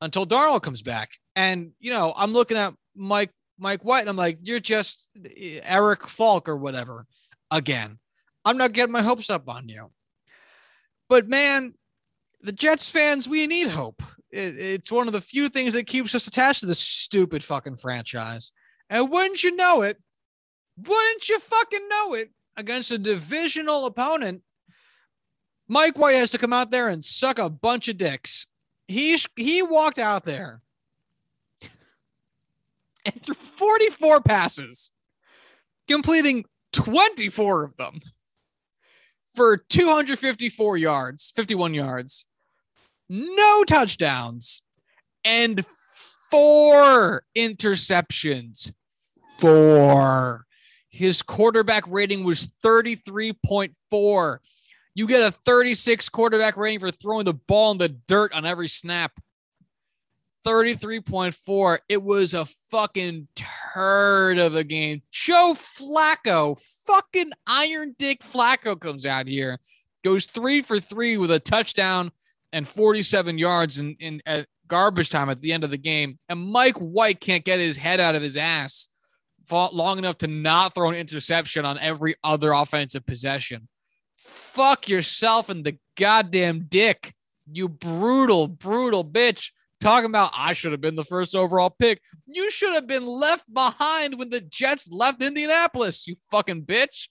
until 0.00 0.26
Darnold 0.26 0.62
comes 0.62 0.82
back. 0.82 1.12
And 1.36 1.72
you 1.78 1.90
know, 1.90 2.14
I'm 2.16 2.32
looking 2.32 2.56
at 2.56 2.74
Mike 2.94 3.32
Mike 3.58 3.84
White, 3.84 4.00
and 4.00 4.08
I'm 4.08 4.16
like, 4.16 4.38
you're 4.42 4.60
just 4.60 5.10
eh, 5.24 5.60
Eric 5.62 6.08
Falk 6.08 6.48
or 6.48 6.56
whatever 6.56 7.06
again. 7.50 7.98
I'm 8.44 8.56
not 8.56 8.72
getting 8.72 8.92
my 8.92 9.02
hopes 9.02 9.28
up 9.28 9.48
on 9.48 9.68
you. 9.68 9.90
But 11.08 11.28
man, 11.28 11.72
the 12.40 12.52
Jets 12.52 12.90
fans, 12.90 13.28
we 13.28 13.46
need 13.46 13.68
hope. 13.68 14.02
It, 14.30 14.58
it's 14.58 14.92
one 14.92 15.06
of 15.06 15.12
the 15.12 15.20
few 15.20 15.48
things 15.48 15.74
that 15.74 15.86
keeps 15.86 16.14
us 16.14 16.26
attached 16.26 16.60
to 16.60 16.66
this 16.66 16.80
stupid 16.80 17.42
fucking 17.42 17.76
franchise. 17.76 18.52
And 18.90 19.10
wouldn't 19.10 19.42
you 19.42 19.54
know 19.56 19.82
it, 19.82 20.00
wouldn't 20.76 21.28
you 21.28 21.38
fucking 21.38 21.88
know 21.88 22.14
it? 22.14 22.28
Against 22.58 22.90
a 22.90 22.96
divisional 22.96 23.84
opponent, 23.84 24.42
Mike 25.68 25.98
White 25.98 26.14
has 26.14 26.30
to 26.30 26.38
come 26.38 26.54
out 26.54 26.70
there 26.70 26.88
and 26.88 27.04
suck 27.04 27.38
a 27.38 27.50
bunch 27.50 27.88
of 27.88 27.98
dicks. 27.98 28.46
He 28.88 29.18
he 29.36 29.62
walked 29.62 29.98
out 29.98 30.24
there 30.24 30.62
and 33.04 33.22
threw 33.22 33.34
44 33.34 34.22
passes, 34.22 34.90
completing 35.86 36.46
24 36.72 37.64
of 37.64 37.76
them 37.76 38.00
for 39.36 39.58
254 39.58 40.78
yards, 40.78 41.32
51 41.36 41.74
yards, 41.74 42.26
no 43.08 43.62
touchdowns, 43.64 44.62
and 45.24 45.64
four 46.30 47.22
interceptions. 47.36 48.72
Four. 49.38 50.46
His 50.88 51.20
quarterback 51.20 51.84
rating 51.88 52.24
was 52.24 52.50
33.4. 52.64 54.38
You 54.94 55.06
get 55.06 55.28
a 55.28 55.30
36 55.30 56.08
quarterback 56.08 56.56
rating 56.56 56.80
for 56.80 56.90
throwing 56.90 57.26
the 57.26 57.34
ball 57.34 57.72
in 57.72 57.78
the 57.78 57.90
dirt 57.90 58.32
on 58.32 58.46
every 58.46 58.68
snap. 58.68 59.12
33.4. 60.46 61.78
It 61.88 62.02
was 62.02 62.32
a 62.32 62.44
fucking 62.44 63.26
turd 63.34 64.38
of 64.38 64.54
a 64.54 64.62
game. 64.62 65.02
Joe 65.10 65.54
Flacco, 65.56 66.56
fucking 66.86 67.32
Iron 67.48 67.96
Dick 67.98 68.20
Flacco 68.20 68.78
comes 68.78 69.04
out 69.04 69.26
here, 69.26 69.58
goes 70.04 70.26
three 70.26 70.60
for 70.60 70.78
three 70.78 71.16
with 71.16 71.32
a 71.32 71.40
touchdown 71.40 72.12
and 72.52 72.66
47 72.66 73.38
yards 73.38 73.80
in, 73.80 73.96
in 73.98 74.20
at 74.24 74.46
garbage 74.68 75.10
time 75.10 75.28
at 75.30 75.40
the 75.40 75.52
end 75.52 75.64
of 75.64 75.72
the 75.72 75.78
game. 75.78 76.16
And 76.28 76.40
Mike 76.40 76.76
White 76.76 77.20
can't 77.20 77.44
get 77.44 77.58
his 77.58 77.76
head 77.76 77.98
out 77.98 78.14
of 78.14 78.22
his 78.22 78.36
ass 78.36 78.88
long 79.50 79.98
enough 79.98 80.18
to 80.18 80.28
not 80.28 80.74
throw 80.74 80.90
an 80.90 80.96
interception 80.96 81.64
on 81.64 81.78
every 81.78 82.14
other 82.22 82.52
offensive 82.52 83.04
possession. 83.04 83.66
Fuck 84.16 84.88
yourself 84.88 85.48
and 85.48 85.64
the 85.64 85.76
goddamn 85.96 86.66
dick, 86.68 87.14
you 87.50 87.68
brutal, 87.68 88.46
brutal 88.46 89.04
bitch. 89.04 89.50
Talking 89.80 90.10
about 90.10 90.32
I 90.34 90.52
should 90.52 90.72
have 90.72 90.80
been 90.80 90.96
the 90.96 91.04
first 91.04 91.34
overall 91.34 91.70
pick. 91.70 92.00
You 92.26 92.50
should 92.50 92.74
have 92.74 92.86
been 92.86 93.04
left 93.04 93.52
behind 93.52 94.18
when 94.18 94.30
the 94.30 94.40
Jets 94.40 94.90
left 94.90 95.22
Indianapolis, 95.22 96.06
you 96.06 96.16
fucking 96.30 96.62
bitch. 96.62 97.08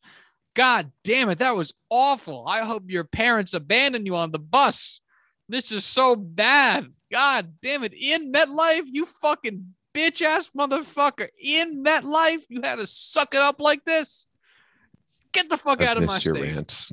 God 0.55 0.91
damn 1.03 1.29
it, 1.29 1.39
that 1.39 1.55
was 1.55 1.73
awful. 1.89 2.45
I 2.47 2.61
hope 2.61 2.83
your 2.87 3.03
parents 3.03 3.53
abandoned 3.53 4.07
you 4.07 4.15
on 4.15 4.31
the 4.31 4.39
bus. 4.39 5.01
This 5.47 5.71
is 5.71 5.85
so 5.85 6.15
bad. 6.15 6.87
God 7.11 7.53
damn 7.61 7.83
it. 7.83 7.93
In 7.93 8.31
MetLife, 8.31 8.85
you 8.91 9.05
fucking 9.05 9.75
bitch 9.93 10.21
ass 10.21 10.49
motherfucker. 10.57 11.27
In 11.43 11.83
MetLife, 11.83 12.43
you 12.49 12.61
had 12.63 12.79
to 12.79 12.87
suck 12.87 13.35
it 13.35 13.41
up 13.41 13.61
like 13.61 13.83
this. 13.85 14.27
Get 15.33 15.49
the 15.49 15.57
fuck 15.57 15.81
I've 15.81 15.89
out 15.89 15.97
of 15.97 16.05
my 16.05 16.15
missed 16.15 16.25
your 16.25 16.35
state. 16.35 16.55
rants. 16.55 16.91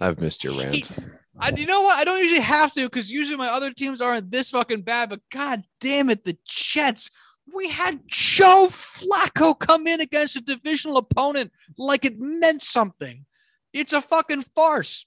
I've 0.00 0.20
missed 0.20 0.44
your 0.44 0.58
rant. 0.58 0.98
I, 1.38 1.50
you 1.56 1.66
know 1.66 1.82
what? 1.82 1.98
I 1.98 2.04
don't 2.04 2.20
usually 2.20 2.40
have 2.40 2.72
to 2.74 2.82
because 2.82 3.10
usually 3.10 3.36
my 3.36 3.48
other 3.48 3.72
teams 3.72 4.00
aren't 4.00 4.30
this 4.30 4.50
fucking 4.50 4.82
bad. 4.82 5.10
But 5.10 5.20
god 5.32 5.62
damn 5.80 6.10
it, 6.10 6.24
the 6.24 6.36
Jets. 6.46 7.10
We 7.54 7.68
had 7.68 8.00
Joe 8.06 8.68
Flacco 8.70 9.58
come 9.58 9.86
in 9.86 10.00
against 10.00 10.36
a 10.36 10.40
divisional 10.40 10.96
opponent 10.96 11.52
like 11.76 12.04
it 12.04 12.18
meant 12.18 12.62
something. 12.62 13.26
It's 13.72 13.92
a 13.92 14.00
fucking 14.00 14.42
farce. 14.54 15.06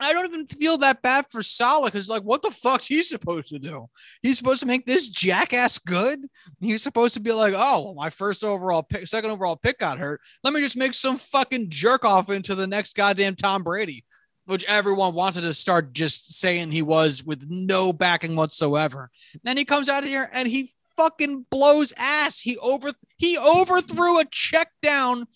I 0.00 0.12
don't 0.12 0.26
even 0.26 0.46
feel 0.46 0.78
that 0.78 1.02
bad 1.02 1.26
for 1.28 1.42
Saleh 1.42 1.92
because, 1.92 2.08
like, 2.08 2.22
what 2.22 2.42
the 2.42 2.52
fuck's 2.52 2.86
he 2.86 3.02
supposed 3.02 3.48
to 3.48 3.58
do? 3.58 3.88
He's 4.22 4.38
supposed 4.38 4.60
to 4.60 4.66
make 4.66 4.86
this 4.86 5.08
jackass 5.08 5.78
good. 5.78 6.20
He's 6.60 6.82
supposed 6.82 7.14
to 7.14 7.20
be 7.20 7.32
like, 7.32 7.54
oh, 7.56 7.94
my 7.94 8.08
first 8.08 8.44
overall 8.44 8.84
pick, 8.84 9.08
second 9.08 9.30
overall 9.30 9.56
pick 9.56 9.80
got 9.80 9.98
hurt. 9.98 10.20
Let 10.44 10.54
me 10.54 10.60
just 10.60 10.76
make 10.76 10.94
some 10.94 11.16
fucking 11.16 11.70
jerk 11.70 12.04
off 12.04 12.30
into 12.30 12.54
the 12.54 12.66
next 12.68 12.94
goddamn 12.94 13.34
Tom 13.34 13.64
Brady, 13.64 14.04
which 14.48 14.64
everyone 14.64 15.12
wanted 15.12 15.42
to 15.42 15.52
start 15.52 15.92
just 15.92 16.40
saying 16.40 16.70
he 16.70 16.82
was 16.82 17.22
with 17.22 17.46
no 17.50 17.92
backing 17.92 18.34
whatsoever. 18.34 19.10
Then 19.42 19.58
he 19.58 19.64
comes 19.66 19.90
out 19.90 20.04
of 20.04 20.08
here 20.08 20.28
and 20.32 20.48
he 20.48 20.72
fucking 20.96 21.44
blows 21.50 21.92
ass. 21.98 22.40
He 22.40 22.56
over 22.58 22.92
he 23.18 23.38
overthrew 23.38 24.20
a 24.20 24.24
check 24.30 24.72
down 24.80 25.26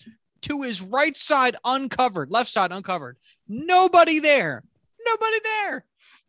to 0.43 0.63
his 0.63 0.81
right 0.81 1.17
side 1.17 1.57
uncovered, 1.65 2.31
left 2.31 2.49
side 2.49 2.73
uncovered. 2.73 3.19
Nobody 3.47 4.19
there. 4.19 4.63
Nobody 5.07 5.37
there. 5.45 5.85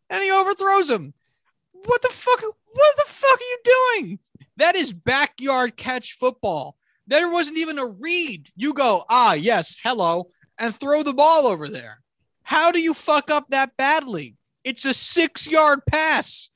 And 0.09 0.21
he 0.21 0.31
overthrows 0.31 0.89
him. 0.89 1.13
What 1.71 2.01
the 2.01 2.09
fuck? 2.09 2.41
What 2.41 2.95
the 2.97 3.05
fuck 3.07 3.39
are 3.39 3.43
you 3.43 3.59
doing? 3.63 4.19
That 4.57 4.75
is 4.75 4.91
backyard 4.91 5.77
catch 5.77 6.13
football. 6.13 6.75
There 7.07 7.31
wasn't 7.31 7.59
even 7.59 7.79
a 7.79 7.87
read. 7.87 8.49
You 8.55 8.73
go, 8.73 9.03
ah, 9.09 9.33
yes, 9.33 9.77
hello, 9.81 10.31
and 10.59 10.75
throw 10.75 11.01
the 11.01 11.13
ball 11.13 11.47
over 11.47 11.69
there. 11.69 12.02
How 12.53 12.71
do 12.71 12.79
you 12.79 12.93
fuck 12.93 13.31
up 13.31 13.49
that 13.49 13.75
badly? 13.77 14.35
It's 14.63 14.85
a 14.85 14.93
six 14.93 15.49
yard 15.49 15.79
pass. 15.87 16.51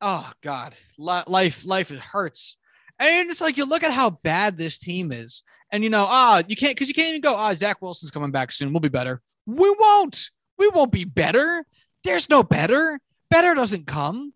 oh 0.00 0.30
god, 0.42 0.76
life 0.96 1.66
life 1.66 1.90
it 1.90 1.98
hurts. 1.98 2.56
And 3.00 3.28
it's 3.28 3.40
like 3.40 3.56
you 3.56 3.68
look 3.68 3.82
at 3.82 3.90
how 3.90 4.10
bad 4.10 4.56
this 4.56 4.78
team 4.78 5.10
is, 5.10 5.42
and 5.72 5.82
you 5.82 5.90
know, 5.90 6.06
ah, 6.06 6.44
you 6.46 6.54
can't 6.54 6.76
because 6.76 6.86
you 6.86 6.94
can't 6.94 7.08
even 7.08 7.20
go. 7.20 7.34
Ah, 7.34 7.52
Zach 7.52 7.82
Wilson's 7.82 8.12
coming 8.12 8.30
back 8.30 8.52
soon. 8.52 8.72
We'll 8.72 8.78
be 8.78 8.88
better. 8.88 9.22
We 9.44 9.74
won't. 9.76 10.30
We 10.56 10.68
won't 10.68 10.92
be 10.92 11.04
better. 11.04 11.66
There's 12.04 12.30
no 12.30 12.44
better. 12.44 13.00
Better 13.30 13.56
doesn't 13.56 13.88
come. 13.88 14.34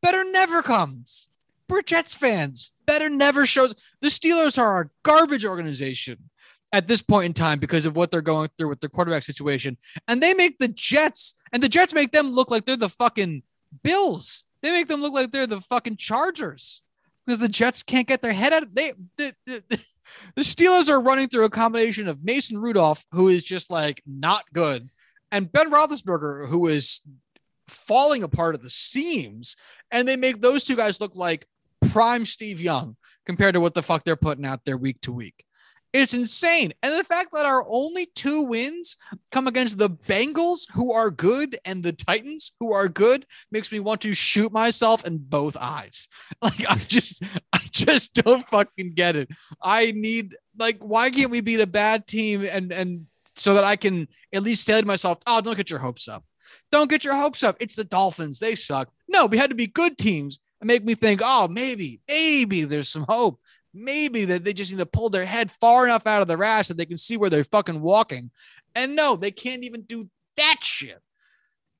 Better 0.00 0.24
never 0.24 0.62
comes. 0.62 1.28
We're 1.68 1.82
Jets 1.82 2.14
fans. 2.14 2.72
Better 2.86 3.10
never 3.10 3.44
shows. 3.44 3.74
The 4.00 4.08
Steelers 4.08 4.58
are 4.58 4.80
a 4.80 4.90
garbage 5.02 5.44
organization 5.44 6.30
at 6.72 6.88
this 6.88 7.02
point 7.02 7.26
in 7.26 7.32
time 7.32 7.58
because 7.58 7.86
of 7.86 7.96
what 7.96 8.10
they're 8.10 8.20
going 8.20 8.48
through 8.56 8.68
with 8.68 8.80
their 8.80 8.90
quarterback 8.90 9.22
situation. 9.22 9.76
And 10.06 10.22
they 10.22 10.34
make 10.34 10.58
the 10.58 10.68
Jets, 10.68 11.34
and 11.52 11.62
the 11.62 11.68
Jets 11.68 11.94
make 11.94 12.12
them 12.12 12.30
look 12.30 12.50
like 12.50 12.64
they're 12.64 12.76
the 12.76 12.88
fucking 12.88 13.42
Bills. 13.82 14.44
They 14.62 14.70
make 14.72 14.88
them 14.88 15.00
look 15.00 15.12
like 15.12 15.30
they're 15.30 15.46
the 15.46 15.60
fucking 15.60 15.96
Chargers 15.96 16.82
because 17.24 17.40
the 17.40 17.48
Jets 17.48 17.82
can't 17.82 18.06
get 18.06 18.22
their 18.22 18.32
head 18.32 18.52
out. 18.52 18.62
Of, 18.64 18.74
they 18.74 18.92
the, 19.16 19.32
the, 19.46 19.62
the 20.36 20.42
Steelers 20.42 20.88
are 20.88 21.00
running 21.00 21.28
through 21.28 21.44
a 21.44 21.50
combination 21.50 22.08
of 22.08 22.24
Mason 22.24 22.58
Rudolph, 22.58 23.04
who 23.12 23.28
is 23.28 23.44
just 23.44 23.70
like 23.70 24.02
not 24.06 24.44
good, 24.52 24.88
and 25.30 25.50
Ben 25.50 25.70
Roethlisberger, 25.70 26.48
who 26.48 26.66
is 26.66 27.00
falling 27.68 28.22
apart 28.22 28.54
at 28.54 28.62
the 28.62 28.70
seams, 28.70 29.56
and 29.90 30.08
they 30.08 30.16
make 30.16 30.40
those 30.40 30.64
two 30.64 30.76
guys 30.76 31.00
look 31.00 31.14
like 31.14 31.46
prime 31.90 32.24
Steve 32.26 32.60
Young 32.60 32.96
compared 33.26 33.54
to 33.54 33.60
what 33.60 33.74
the 33.74 33.82
fuck 33.82 34.04
they're 34.04 34.16
putting 34.16 34.46
out 34.46 34.64
there 34.64 34.76
week 34.76 35.00
to 35.02 35.12
week. 35.12 35.44
It's 35.94 36.12
insane. 36.12 36.72
And 36.82 36.92
the 36.94 37.04
fact 37.04 37.30
that 37.32 37.46
our 37.46 37.64
only 37.66 38.06
two 38.14 38.44
wins 38.44 38.96
come 39.32 39.46
against 39.46 39.78
the 39.78 39.88
Bengals, 39.88 40.66
who 40.72 40.92
are 40.92 41.10
good, 41.10 41.56
and 41.64 41.82
the 41.82 41.92
Titans, 41.92 42.52
who 42.60 42.72
are 42.72 42.88
good, 42.88 43.24
makes 43.50 43.72
me 43.72 43.80
want 43.80 44.02
to 44.02 44.12
shoot 44.12 44.52
myself 44.52 45.06
in 45.06 45.18
both 45.18 45.56
eyes. 45.56 46.08
Like, 46.42 46.70
I 46.70 46.76
just, 46.76 47.24
I 47.52 47.58
just 47.70 48.14
don't 48.14 48.44
fucking 48.44 48.92
get 48.94 49.16
it. 49.16 49.28
I 49.62 49.92
need, 49.92 50.36
like, 50.58 50.78
why 50.78 51.10
can't 51.10 51.30
we 51.30 51.40
beat 51.40 51.60
a 51.60 51.66
bad 51.66 52.06
team 52.06 52.44
and, 52.44 52.70
and, 52.70 53.06
so 53.34 53.54
that 53.54 53.64
I 53.64 53.76
can 53.76 54.08
at 54.32 54.42
least 54.42 54.64
say 54.64 54.80
to 54.80 54.86
myself, 54.86 55.18
oh, 55.26 55.40
don't 55.40 55.56
get 55.56 55.70
your 55.70 55.78
hopes 55.78 56.06
up. 56.06 56.24
Don't 56.70 56.90
get 56.90 57.04
your 57.04 57.14
hopes 57.14 57.42
up. 57.42 57.56
It's 57.60 57.74
the 57.74 57.84
Dolphins. 57.84 58.38
They 58.38 58.54
suck. 58.54 58.88
No, 59.08 59.26
we 59.26 59.36
had 59.36 59.50
to 59.50 59.56
be 59.56 59.66
good 59.66 59.98
teams 59.98 60.38
and 60.60 60.68
make 60.68 60.84
me 60.84 60.94
think, 60.94 61.20
oh, 61.24 61.48
maybe, 61.48 62.00
maybe 62.08 62.64
there's 62.64 62.88
some 62.88 63.06
hope 63.08 63.40
maybe 63.78 64.24
that 64.26 64.44
they 64.44 64.52
just 64.52 64.70
need 64.72 64.78
to 64.78 64.86
pull 64.86 65.10
their 65.10 65.24
head 65.26 65.50
far 65.50 65.84
enough 65.84 66.06
out 66.06 66.22
of 66.22 66.28
the 66.28 66.36
rash 66.36 66.68
that 66.68 66.76
they 66.76 66.86
can 66.86 66.98
see 66.98 67.16
where 67.16 67.30
they're 67.30 67.44
fucking 67.44 67.80
walking. 67.80 68.30
And 68.74 68.94
no, 68.96 69.16
they 69.16 69.30
can't 69.30 69.64
even 69.64 69.82
do 69.82 70.08
that 70.36 70.56
shit. 70.62 71.00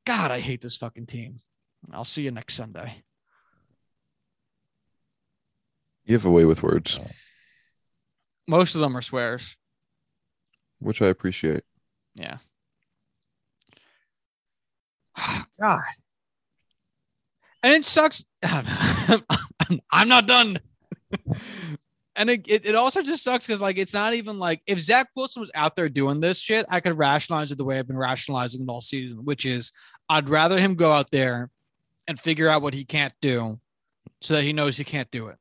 God, 0.07 0.31
I 0.31 0.41
hate 0.41 0.61
this 0.61 0.77
fucking 0.77 1.07
team. 1.07 1.37
I'll 1.93 2.05
see 2.05 2.23
you 2.23 2.31
next 2.31 2.55
Sunday. 2.55 3.03
You 6.05 6.15
have 6.15 6.25
a 6.25 6.31
way 6.31 6.45
with 6.47 6.63
words, 6.63 6.99
Most 8.47 8.75
of 8.75 8.81
them 8.81 8.97
are 8.97 9.03
swears. 9.03 9.57
which 10.79 11.03
I 11.03 11.07
appreciate. 11.09 11.65
Yeah. 12.15 12.39
Ah, 15.17 15.45
God. 15.61 15.81
And 17.63 17.73
it 17.75 17.85
sucks. 17.85 18.25
I'm 19.91 20.09
not 20.09 20.27
done. 20.27 20.57
and 22.19 22.29
it, 22.29 22.49
it, 22.49 22.75
also 22.75 23.01
just 23.01 23.23
sucks 23.23 23.47
because 23.47 23.61
like 23.61 23.79
it's 23.79 23.95
not 23.95 24.13
even 24.13 24.39
like 24.39 24.61
if 24.67 24.81
Zach 24.81 25.09
Wilson 25.15 25.41
was 25.41 25.53
out 25.55 25.77
there 25.77 25.89
doing 25.89 26.21
this 26.21 26.41
shit, 26.41 26.67
I 26.69 26.81
could 26.81 26.99
rationalize 26.99 27.53
it 27.53 27.59
the 27.59 27.65
way 27.65 27.79
I've 27.79 27.87
been 27.87 27.97
rationalizing 27.97 28.61
it 28.61 28.69
all 28.69 28.81
season, 28.81 29.25
which 29.25 29.47
is 29.47 29.73
I'd 30.09 30.29
rather 30.29 30.59
him 30.59 30.75
go 30.75 30.91
out 30.91 31.13
there 31.13 31.49
and 32.09 32.19
figure 32.19 32.49
out 32.49 32.61
what 32.61 32.75
he 32.75 32.85
can't 32.85 33.15
do 33.23 33.61
so 34.21 34.35
that 34.35 34.43
he 34.43 34.53
knows 34.53 34.77
he 34.77 34.85
can't 34.85 35.11
do 35.13 35.29
it. 35.29 35.37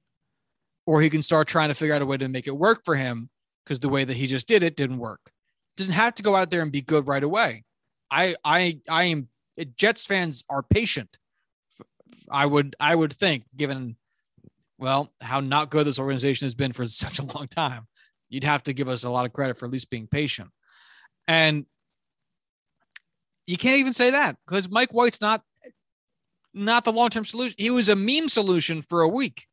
Or 0.86 1.02
he 1.02 1.10
can 1.10 1.22
start 1.22 1.48
trying 1.48 1.70
to 1.70 1.76
figure 1.76 1.96
out 1.96 2.02
a 2.02 2.06
way 2.06 2.18
to 2.18 2.30
make 2.30 2.48
it 2.48 2.56
work 2.56 2.82
for 2.86 2.96
him 2.96 3.30
because 3.66 3.80
the 3.80 3.90
way 3.90 4.04
that 4.04 4.16
he 4.16 4.28
just 4.28 4.48
did 4.48 4.64
it 4.64 4.76
didn't 4.78 5.00
work. 5.00 5.32
Doesn't 5.76 5.94
have 5.94 6.16
to 6.16 6.24
go 6.24 6.36
out 6.36 6.52
there 6.52 6.62
and 6.62 6.72
be 6.72 6.82
good 6.82 7.08
right 7.08 7.24
away. 7.24 7.64
I 8.12 8.36
I 8.46 8.80
I 8.90 9.04
am 9.06 9.30
Jets 9.76 10.06
fans 10.06 10.44
are 10.50 10.64
patient. 10.64 11.18
I 12.30 12.46
would 12.46 12.76
I 12.80 12.96
would 12.96 13.14
think 13.14 13.46
given 13.56 13.98
well, 14.78 15.12
how 15.22 15.40
not 15.40 15.70
good 15.70 15.88
this 15.88 16.00
organization 16.00 16.46
has 16.46 16.56
been 16.56 16.72
for 16.72 16.86
such 16.88 17.20
a 17.20 17.26
long 17.26 17.48
time. 17.48 17.88
You'd 18.30 18.44
have 18.44 18.64
to 18.64 18.74
give 18.74 18.90
us 18.90 19.04
a 19.04 19.10
lot 19.10 19.26
of 19.26 19.34
credit 19.34 19.58
for 19.58 19.66
at 19.66 19.72
least 19.72 19.90
being 19.90 20.08
patient. 20.08 20.50
And 21.28 21.66
you 23.46 23.58
can't 23.58 23.80
even 23.80 23.94
say 23.94 24.12
that 24.12 24.36
because 24.46 24.70
Mike 24.70 24.92
White's 24.92 25.22
not 25.22 25.42
not 26.54 26.84
the 26.84 26.92
long-term 26.92 27.24
solution. 27.24 27.56
He 27.58 27.70
was 27.70 27.88
a 27.88 27.96
meme 27.96 28.30
solution 28.30 28.82
for 28.82 29.02
a 29.02 29.08
week. 29.08 29.48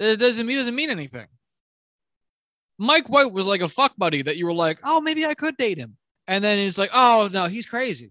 It 0.00 0.18
doesn't 0.18 0.46
mean 0.46 0.56
doesn't 0.56 0.74
mean 0.74 0.90
anything. 0.90 1.26
Mike 2.78 3.08
White 3.08 3.32
was 3.32 3.46
like 3.46 3.62
a 3.62 3.68
fuck 3.68 3.96
buddy 3.96 4.22
that 4.22 4.36
you 4.36 4.46
were 4.46 4.52
like, 4.52 4.78
oh, 4.84 5.00
maybe 5.00 5.24
I 5.24 5.34
could 5.34 5.56
date 5.56 5.78
him. 5.78 5.96
And 6.26 6.42
then 6.42 6.58
it's 6.58 6.78
like, 6.78 6.90
oh 6.92 7.30
no, 7.32 7.46
he's 7.46 7.66
crazy. 7.66 8.10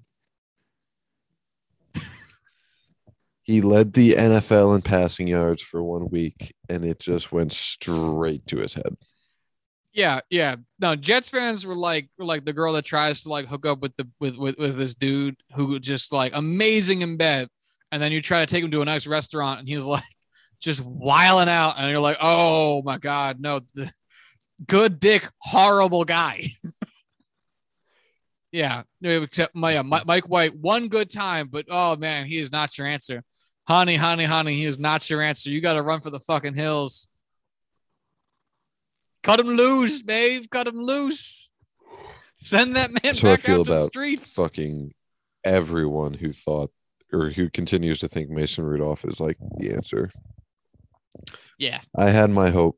He 3.46 3.62
led 3.62 3.94
the 3.94 4.14
NFL 4.14 4.76
in 4.76 4.82
passing 4.82 5.28
yards 5.28 5.62
for 5.62 5.84
one 5.84 6.10
week, 6.10 6.56
and 6.68 6.84
it 6.84 7.00
just 7.00 7.32
went 7.32 7.54
straight 7.54 8.48
to 8.48 8.58
his 8.58 8.74
head. 8.74 8.98
Yeah, 9.94 10.22
yeah. 10.32 10.56
No, 10.80 10.96
Jets 10.96 11.30
fans 11.30 11.64
were 11.64 11.76
like 11.76 12.10
were 12.18 12.26
like 12.26 12.44
the 12.44 12.54
girl 12.54 12.74
that 12.74 12.86
tries 12.86 13.22
to 13.22 13.30
like 13.30 13.46
hook 13.46 13.68
up 13.68 13.82
with 13.82 13.96
the 13.98 14.10
with 14.20 14.36
with, 14.36 14.58
with 14.58 14.78
this 14.78 14.96
dude 14.96 15.36
who 15.54 15.78
just 15.80 16.12
like 16.12 16.36
amazing 16.36 17.04
in 17.04 17.18
bed, 17.18 17.48
and 17.92 18.02
then 18.02 18.12
you 18.12 18.20
try 18.20 18.40
to 18.44 18.52
take 18.52 18.64
him 18.64 18.72
to 18.72 18.82
a 18.82 18.86
nice 18.86 19.06
restaurant, 19.06 19.60
and 19.60 19.68
he's 19.68 19.86
like 19.86 20.02
just 20.60 20.82
wiling 20.82 21.48
out, 21.48 21.76
and 21.78 21.92
you're 21.92 22.00
like, 22.00 22.18
oh 22.22 22.82
my 22.84 22.98
god, 22.98 23.40
no, 23.40 23.62
the 23.76 23.92
good 24.66 25.00
dick, 25.00 25.30
horrible 25.38 26.04
guy. 26.04 26.42
yeah, 28.52 28.82
except 29.04 29.56
my, 29.56 29.78
uh, 29.78 29.84
Mike 29.84 30.28
White, 30.28 30.56
one 30.56 30.88
good 30.88 31.12
time, 31.12 31.48
but 31.48 31.68
oh 31.70 31.96
man, 31.96 32.26
he 32.26 32.40
is 32.40 32.52
not 32.52 32.76
your 32.76 32.88
answer 32.88 33.24
honey, 33.68 33.96
honey, 33.96 34.26
honey, 34.26 34.54
he 34.54 34.66
is 34.66 34.80
not 34.80 35.10
your 35.10 35.22
answer. 35.22 35.50
You 35.50 35.62
got 35.62 35.74
to 35.74 35.82
run 35.82 36.02
for 36.02 36.10
the 36.10 36.20
fucking 36.20 36.56
hills. 36.56 37.08
Cut 39.24 39.40
him 39.40 39.48
loose, 39.48 40.02
babe. 40.02 40.46
Cut 40.52 40.68
him 40.68 40.80
loose. 40.80 41.52
Send 42.38 42.76
that 42.76 42.92
man 42.92 43.16
back 43.16 43.50
out 43.50 43.66
to 43.66 43.72
the 43.72 43.84
streets. 43.86 44.36
Fucking 44.36 44.94
everyone 45.44 46.14
who 46.14 46.32
thought 46.32 46.72
or 47.12 47.30
who 47.30 47.50
continues 47.50 48.00
to 48.00 48.08
think 48.08 48.30
Mason 48.30 48.66
Rudolph 48.66 49.06
is 49.06 49.20
like 49.20 49.38
the 49.58 49.72
answer. 49.72 50.12
Yeah. 51.58 51.80
I 51.96 52.10
had 52.10 52.30
my 52.30 52.50
hope. 52.50 52.78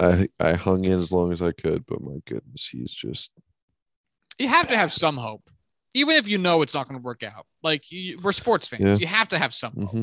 I 0.00 0.28
I 0.40 0.54
hung 0.54 0.84
in 0.84 0.98
as 0.98 1.12
long 1.12 1.32
as 1.32 1.40
I 1.40 1.52
could, 1.52 1.86
but 1.86 2.02
my 2.02 2.20
goodness, 2.26 2.68
he's 2.68 2.92
just 2.92 3.30
you 4.38 4.48
have 4.48 4.68
to 4.68 4.76
have 4.76 4.92
some 4.92 5.16
hope 5.16 5.48
even 5.96 6.14
if 6.16 6.28
you 6.28 6.36
know 6.36 6.60
it's 6.60 6.74
not 6.74 6.86
going 6.86 7.00
to 7.00 7.02
work 7.02 7.22
out. 7.22 7.46
Like 7.62 7.90
you, 7.90 8.18
we're 8.22 8.32
sports 8.32 8.68
fans, 8.68 8.82
yeah. 8.82 8.96
you 8.96 9.06
have 9.06 9.28
to 9.28 9.38
have 9.38 9.54
some. 9.54 9.72
Mm-hmm. 9.72 10.02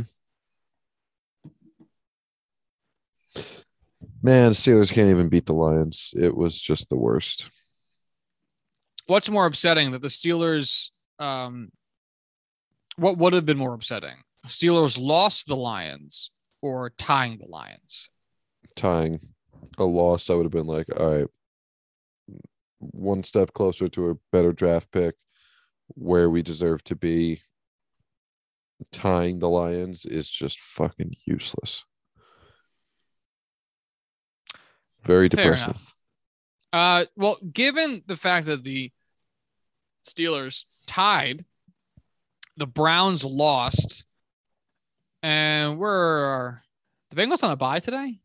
Man, 4.25 4.51
Steelers 4.51 4.91
can't 4.91 5.09
even 5.09 5.27
beat 5.27 5.45
the 5.45 5.53
Lions. 5.53 6.13
It 6.15 6.33
was 6.33 6.57
just 6.57 6.87
the 6.87 6.95
worst. 6.95 7.49
What's 9.05 9.29
more 9.29 9.45
upsetting 9.45 9.91
that 9.91 10.01
the 10.01 10.07
Steelers? 10.07 10.91
Um, 11.19 11.71
what 12.95 13.17
would 13.17 13.33
have 13.33 13.45
been 13.45 13.57
more 13.57 13.73
upsetting? 13.73 14.15
Steelers 14.47 14.97
lost 14.97 15.47
the 15.47 15.57
Lions 15.57 16.31
or 16.61 16.91
tying 16.91 17.37
the 17.37 17.49
Lions? 17.49 18.09
Tying 18.77 19.19
a 19.77 19.83
loss, 19.83 20.29
I 20.29 20.35
would 20.35 20.45
have 20.45 20.51
been 20.51 20.67
like, 20.67 20.87
all 20.97 21.17
right, 21.17 21.27
one 22.79 23.23
step 23.23 23.53
closer 23.53 23.89
to 23.89 24.11
a 24.11 24.15
better 24.31 24.53
draft 24.53 24.89
pick 24.91 25.15
where 25.89 26.29
we 26.29 26.41
deserve 26.41 26.81
to 26.85 26.95
be 26.95 27.41
tying 28.91 29.39
the 29.39 29.49
Lions 29.49 30.05
is 30.05 30.29
just 30.29 30.61
fucking 30.61 31.13
useless. 31.25 31.83
Very 35.05 35.29
depressing. 35.29 35.75
Uh, 36.71 37.05
well, 37.15 37.37
given 37.53 38.01
the 38.07 38.15
fact 38.15 38.47
that 38.47 38.63
the 38.63 38.91
Steelers 40.03 40.65
tied, 40.87 41.45
the 42.57 42.67
Browns 42.67 43.23
lost, 43.23 44.05
and 45.21 45.77
we're 45.77 46.55
the 47.09 47.15
Bengals 47.15 47.43
on 47.43 47.51
a 47.51 47.55
bye 47.55 47.79
today. 47.79 48.19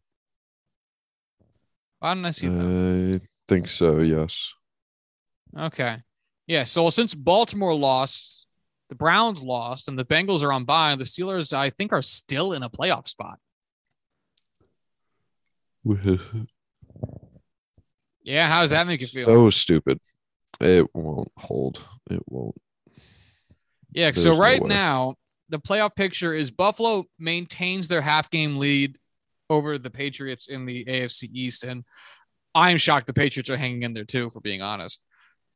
Why 2.00 2.14
didn't 2.14 2.26
I 2.26 2.30
see 2.30 2.48
that? 2.48 3.20
I 3.22 3.26
think 3.48 3.68
so. 3.68 3.98
Yes. 3.98 4.52
Okay. 5.56 5.98
Yeah. 6.46 6.64
So 6.64 6.90
since 6.90 7.14
Baltimore 7.14 7.74
lost, 7.74 8.46
the 8.88 8.94
Browns 8.94 9.42
lost, 9.42 9.88
and 9.88 9.98
the 9.98 10.04
Bengals 10.04 10.42
are 10.42 10.52
on 10.52 10.64
bye, 10.64 10.94
the 10.94 11.04
Steelers, 11.04 11.52
I 11.52 11.70
think, 11.70 11.92
are 11.92 12.02
still 12.02 12.52
in 12.52 12.62
a 12.62 12.70
playoff 12.70 13.06
spot. 13.06 13.38
yeah. 18.28 18.48
How 18.48 18.62
does 18.62 18.70
that 18.70 18.86
make 18.86 19.00
you 19.00 19.06
feel? 19.06 19.26
So 19.26 19.50
stupid. 19.50 19.98
It 20.60 20.86
won't 20.94 21.30
hold. 21.36 21.80
It 22.10 22.22
won't. 22.26 22.54
Yeah. 23.92 24.10
There's 24.10 24.22
so 24.22 24.36
right 24.36 24.60
no 24.60 24.66
now, 24.66 25.14
the 25.48 25.58
playoff 25.58 25.94
picture 25.96 26.32
is 26.34 26.50
Buffalo 26.50 27.04
maintains 27.18 27.88
their 27.88 28.00
half 28.02 28.30
game 28.30 28.56
lead 28.56 28.98
over 29.50 29.78
the 29.78 29.90
Patriots 29.90 30.46
in 30.48 30.66
the 30.66 30.84
AFC 30.84 31.30
East, 31.32 31.64
and 31.64 31.84
I'm 32.54 32.76
shocked 32.76 33.06
the 33.06 33.14
Patriots 33.14 33.48
are 33.50 33.56
hanging 33.56 33.82
in 33.82 33.94
there 33.94 34.04
too, 34.04 34.30
for 34.30 34.40
being 34.40 34.62
honest. 34.62 35.00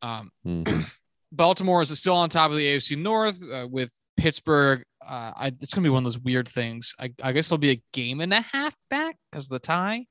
Um, 0.00 0.30
Mhm. 0.46 0.90
Baltimore 1.34 1.80
is 1.80 1.98
still 1.98 2.16
on 2.16 2.28
top 2.28 2.50
of 2.50 2.58
the 2.58 2.66
AFC 2.66 2.96
North 2.96 3.42
uh, 3.50 3.66
with 3.70 3.90
Pittsburgh. 4.18 4.82
Uh, 5.00 5.32
I, 5.34 5.46
it's 5.46 5.72
going 5.72 5.82
to 5.82 5.86
be 5.86 5.90
one 5.90 6.00
of 6.00 6.04
those 6.04 6.18
weird 6.18 6.46
things. 6.46 6.94
I, 7.00 7.10
I 7.22 7.32
guess 7.32 7.46
it'll 7.48 7.56
be 7.56 7.70
a 7.70 7.82
game 7.94 8.20
and 8.20 8.34
a 8.34 8.42
half 8.42 8.76
back 8.90 9.16
because 9.30 9.48
the 9.48 9.58
tie. 9.58 10.04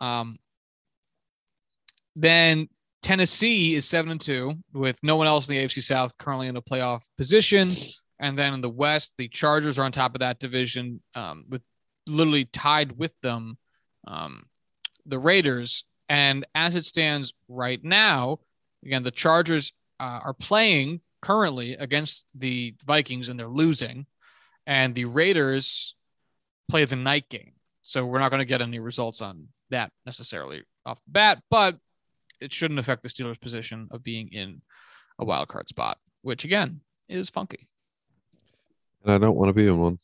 Um, 0.00 0.36
then 2.14 2.68
Tennessee 3.02 3.74
is 3.74 3.84
seven 3.84 4.12
and 4.12 4.20
two 4.20 4.54
with 4.72 4.98
no 5.02 5.16
one 5.16 5.26
else 5.26 5.48
in 5.48 5.54
the 5.54 5.64
AFC 5.64 5.82
South 5.82 6.16
currently 6.18 6.46
in 6.46 6.56
a 6.56 6.62
playoff 6.62 7.08
position. 7.16 7.76
And 8.20 8.38
then 8.38 8.54
in 8.54 8.60
the 8.60 8.70
West, 8.70 9.14
the 9.18 9.28
Chargers 9.28 9.78
are 9.78 9.84
on 9.84 9.92
top 9.92 10.14
of 10.14 10.20
that 10.20 10.38
division 10.38 11.02
um, 11.16 11.44
with 11.48 11.62
literally 12.06 12.44
tied 12.44 12.92
with 12.92 13.18
them, 13.20 13.58
um, 14.06 14.44
the 15.04 15.18
Raiders. 15.18 15.84
And 16.08 16.46
as 16.54 16.76
it 16.76 16.84
stands 16.84 17.34
right 17.48 17.82
now, 17.82 18.38
again, 18.84 19.02
the 19.02 19.10
Chargers 19.10 19.72
uh, 19.98 20.20
are 20.24 20.34
playing 20.34 21.00
currently 21.20 21.72
against 21.74 22.26
the 22.34 22.74
Vikings 22.84 23.28
and 23.28 23.38
they're 23.38 23.48
losing. 23.48 24.06
And 24.66 24.94
the 24.94 25.06
Raiders 25.06 25.96
play 26.68 26.84
the 26.84 26.96
night 26.96 27.28
game. 27.28 27.52
So 27.82 28.06
we're 28.06 28.20
not 28.20 28.30
going 28.30 28.40
to 28.40 28.46
get 28.46 28.62
any 28.62 28.78
results 28.78 29.20
on 29.20 29.48
that 29.70 29.90
necessarily 30.06 30.62
off 30.86 31.02
the 31.04 31.10
bat, 31.10 31.42
but 31.50 31.76
it 32.42 32.52
shouldn't 32.52 32.80
affect 32.80 33.02
the 33.02 33.08
Steelers' 33.08 33.40
position 33.40 33.88
of 33.90 34.02
being 34.02 34.28
in 34.28 34.62
a 35.18 35.24
wild 35.24 35.48
card 35.48 35.68
spot, 35.68 35.98
which 36.22 36.44
again 36.44 36.80
is 37.08 37.30
funky. 37.30 37.68
And 39.04 39.12
I 39.12 39.18
don't 39.18 39.36
want 39.36 39.48
to 39.48 39.54
be 39.54 39.68
in 39.68 39.78
one. 39.78 39.98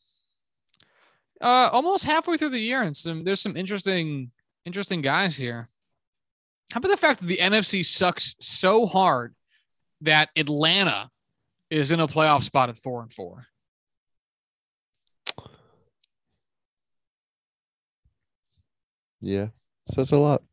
Uh, 1.41 1.69
almost 1.71 2.03
halfway 2.03 2.37
through 2.37 2.49
the 2.49 2.59
year, 2.59 2.81
and 2.81 2.95
some 2.95 3.23
there's 3.23 3.39
some 3.39 3.55
interesting 3.55 4.31
interesting 4.65 5.01
guys 5.01 5.37
here. 5.37 5.67
How 6.73 6.79
about 6.79 6.89
the 6.89 6.97
fact 6.97 7.19
that 7.21 7.27
the 7.27 7.37
NFC 7.37 7.83
sucks 7.83 8.35
so 8.39 8.85
hard 8.85 9.33
that 10.01 10.29
Atlanta 10.35 11.09
is 11.69 11.91
in 11.91 11.99
a 11.99 12.07
playoff 12.07 12.43
spot 12.43 12.69
at 12.69 12.77
four 12.77 13.01
and 13.01 13.11
four? 13.11 13.45
Yeah, 19.21 19.47
says 19.89 20.11
a 20.11 20.17
lot. 20.17 20.43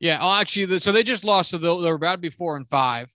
Yeah. 0.00 0.18
Oh, 0.20 0.40
actually, 0.40 0.66
the, 0.66 0.80
so 0.80 0.92
they 0.92 1.02
just 1.02 1.24
lost, 1.24 1.50
so 1.50 1.58
they'll, 1.58 1.80
they're 1.80 1.94
about 1.94 2.12
to 2.12 2.18
be 2.18 2.30
four 2.30 2.56
and 2.56 2.66
five. 2.66 3.10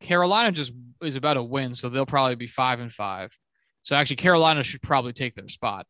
Carolina 0.00 0.52
just 0.52 0.72
is 1.02 1.16
about 1.16 1.34
to 1.34 1.42
win, 1.42 1.74
so 1.74 1.88
they'll 1.88 2.06
probably 2.06 2.34
be 2.34 2.46
five 2.46 2.80
and 2.80 2.92
five. 2.92 3.36
So 3.82 3.94
actually, 3.96 4.16
Carolina 4.16 4.62
should 4.62 4.82
probably 4.82 5.12
take 5.12 5.34
their 5.34 5.48
spot. 5.48 5.86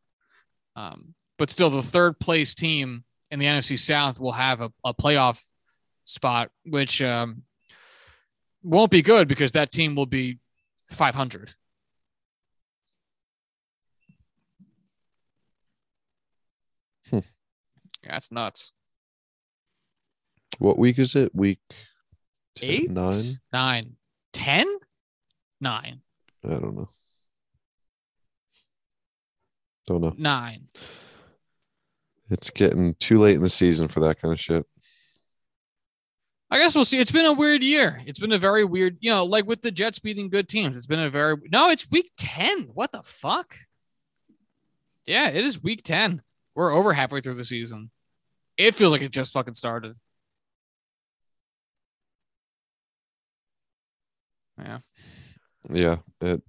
Um, 0.76 1.14
but 1.38 1.50
still, 1.50 1.70
the 1.70 1.82
third 1.82 2.18
place 2.20 2.54
team 2.54 3.04
in 3.30 3.38
the 3.38 3.46
NFC 3.46 3.78
South 3.78 4.20
will 4.20 4.32
have 4.32 4.60
a, 4.60 4.70
a 4.84 4.94
playoff 4.94 5.42
spot, 6.04 6.50
which 6.64 7.02
um, 7.02 7.42
won't 8.62 8.90
be 8.90 9.02
good 9.02 9.28
because 9.28 9.52
that 9.52 9.72
team 9.72 9.94
will 9.94 10.06
be 10.06 10.38
500. 10.90 11.54
Hmm. 17.10 17.18
Yeah, 18.02 18.12
that's 18.12 18.32
nuts. 18.32 18.72
What 20.58 20.78
week 20.78 20.98
is 20.98 21.14
it? 21.14 21.34
Week 21.34 21.58
ten- 22.54 22.68
Eight, 22.70 22.90
nine? 22.90 23.14
nine, 23.52 23.96
ten, 24.32 24.66
nine, 25.60 26.00
I 26.44 26.48
don't 26.54 26.76
know. 26.76 26.88
Don't 29.86 30.00
know. 30.00 30.14
nine. 30.16 30.68
It's 32.28 32.50
getting 32.50 32.94
too 32.94 33.20
late 33.20 33.36
in 33.36 33.42
the 33.42 33.48
season 33.50 33.86
for 33.86 34.00
that 34.00 34.20
kind 34.20 34.34
of 34.34 34.40
shit. 34.40 34.66
I 36.50 36.58
guess 36.58 36.74
we'll 36.74 36.84
see. 36.84 36.98
It's 36.98 37.12
been 37.12 37.26
a 37.26 37.32
weird 37.32 37.62
year. 37.62 38.00
It's 38.06 38.18
been 38.18 38.32
a 38.32 38.38
very 38.38 38.64
weird, 38.64 38.96
you 39.00 39.10
know, 39.10 39.24
like 39.24 39.46
with 39.46 39.62
the 39.62 39.70
Jets 39.70 39.98
beating 39.98 40.28
good 40.28 40.48
teams. 40.48 40.76
It's 40.76 40.86
been 40.86 41.00
a 41.00 41.10
very 41.10 41.36
no. 41.52 41.70
It's 41.70 41.88
week 41.90 42.10
ten. 42.16 42.70
What 42.74 42.92
the 42.92 43.02
fuck? 43.02 43.56
Yeah, 45.06 45.28
it 45.28 45.44
is 45.44 45.62
week 45.62 45.82
ten. 45.84 46.22
We're 46.54 46.72
over 46.72 46.92
halfway 46.92 47.20
through 47.20 47.34
the 47.34 47.44
season. 47.44 47.90
It 48.56 48.74
feels 48.74 48.90
like 48.92 49.02
it 49.02 49.12
just 49.12 49.32
fucking 49.32 49.54
started. 49.54 49.94
Yeah. 54.58 54.78
Yeah, 55.68 55.96
it 56.20 56.42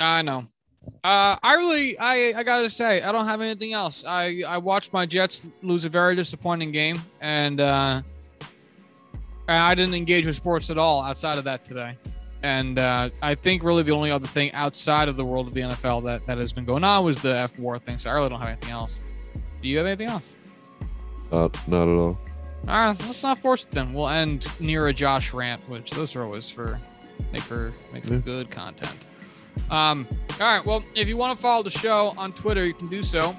I 0.00 0.22
know. 0.22 0.44
Uh, 1.04 1.36
I 1.42 1.54
really, 1.56 1.98
I, 1.98 2.32
I 2.36 2.42
gotta 2.42 2.70
say, 2.70 3.02
I 3.02 3.12
don't 3.12 3.26
have 3.26 3.40
anything 3.40 3.74
else. 3.74 4.02
I, 4.06 4.42
I 4.48 4.56
watched 4.56 4.92
my 4.92 5.04
Jets 5.04 5.48
lose 5.62 5.84
a 5.84 5.90
very 5.90 6.16
disappointing 6.16 6.72
game, 6.72 7.00
and 7.20 7.60
uh, 7.60 8.00
I 9.46 9.74
didn't 9.74 9.94
engage 9.94 10.26
with 10.26 10.36
sports 10.36 10.70
at 10.70 10.78
all 10.78 11.02
outside 11.02 11.36
of 11.36 11.44
that 11.44 11.64
today. 11.64 11.96
And 12.42 12.78
uh, 12.78 13.10
I 13.22 13.34
think 13.34 13.62
really 13.62 13.82
the 13.82 13.92
only 13.92 14.10
other 14.10 14.26
thing 14.26 14.50
outside 14.52 15.08
of 15.08 15.16
the 15.16 15.24
world 15.24 15.46
of 15.46 15.52
the 15.52 15.60
NFL 15.60 16.02
that, 16.04 16.24
that 16.24 16.38
has 16.38 16.52
been 16.52 16.64
going 16.64 16.84
on 16.84 17.04
was 17.04 17.18
the 17.18 17.36
F 17.36 17.58
war 17.58 17.78
thing. 17.78 17.98
So 17.98 18.08
I 18.08 18.14
really 18.14 18.30
don't 18.30 18.40
have 18.40 18.48
anything 18.48 18.70
else. 18.70 19.02
Do 19.60 19.68
you 19.68 19.76
have 19.76 19.86
anything 19.86 20.08
else? 20.08 20.36
not 21.30 21.68
not 21.68 21.88
at 21.88 21.94
all. 21.94 22.18
All 22.68 22.74
right, 22.88 23.06
let's 23.06 23.22
not 23.22 23.38
force 23.38 23.64
it 23.64 23.72
then. 23.72 23.92
We'll 23.92 24.08
end 24.08 24.46
near 24.60 24.88
a 24.88 24.92
Josh 24.92 25.32
rant, 25.34 25.60
which 25.68 25.90
those 25.90 26.14
are 26.14 26.22
always 26.22 26.48
for 26.48 26.78
make 27.32 27.42
for 27.42 27.72
make 27.92 28.04
for 28.06 28.14
Yeah. 28.14 28.18
good 28.20 28.50
content. 28.50 28.94
Um, 29.70 30.06
all 30.40 30.52
right, 30.54 30.64
well, 30.64 30.82
if 30.94 31.08
you 31.08 31.16
want 31.16 31.36
to 31.36 31.42
follow 31.42 31.62
the 31.62 31.70
show 31.70 32.12
on 32.16 32.32
Twitter, 32.32 32.64
you 32.64 32.74
can 32.74 32.88
do 32.88 33.02
so 33.02 33.36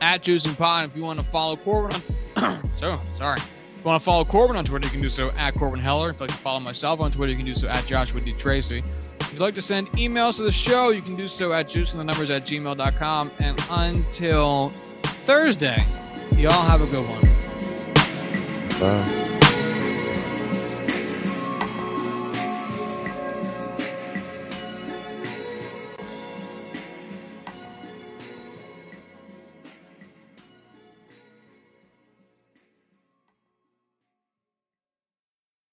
at 0.00 0.22
Juicing 0.22 0.56
Pod. 0.56 0.84
If 0.86 0.96
you 0.96 1.02
want 1.04 1.18
to 1.18 1.24
follow 1.24 1.56
Corbin 1.56 2.00
on 2.36 2.60
so 2.78 2.98
sorry. 3.14 3.38
If 3.40 3.84
you 3.84 3.90
want 3.90 4.00
to 4.00 4.04
follow 4.04 4.24
Corbin 4.24 4.56
on 4.56 4.64
Twitter, 4.64 4.86
you 4.86 4.92
can 4.92 5.00
do 5.02 5.08
so 5.10 5.30
at 5.38 5.54
Corbin 5.54 5.80
Heller. 5.80 6.10
If 6.10 6.16
you'd 6.16 6.22
like 6.22 6.30
to 6.30 6.36
follow 6.36 6.60
myself 6.60 7.00
on 7.00 7.10
Twitter, 7.10 7.30
you 7.30 7.36
can 7.36 7.46
do 7.46 7.54
so 7.54 7.68
at 7.68 7.86
Joshua 7.86 8.20
D. 8.20 8.32
Tracy. 8.32 8.78
If 9.20 9.32
you'd 9.32 9.40
like 9.40 9.54
to 9.56 9.62
send 9.62 9.88
emails 9.92 10.36
to 10.36 10.42
the 10.42 10.52
show, 10.52 10.88
you 10.90 11.02
can 11.02 11.16
do 11.16 11.28
so 11.28 11.52
at 11.52 11.68
juicingthenumbers 11.68 12.30
at 12.34 12.44
gmail.com. 12.46 13.30
And 13.40 13.60
until 13.70 14.70
Thursday, 15.02 15.84
y'all 16.36 16.52
have 16.66 16.80
a 16.80 16.86
good 16.86 17.06
one. 17.08 17.37
嗯 18.80 19.37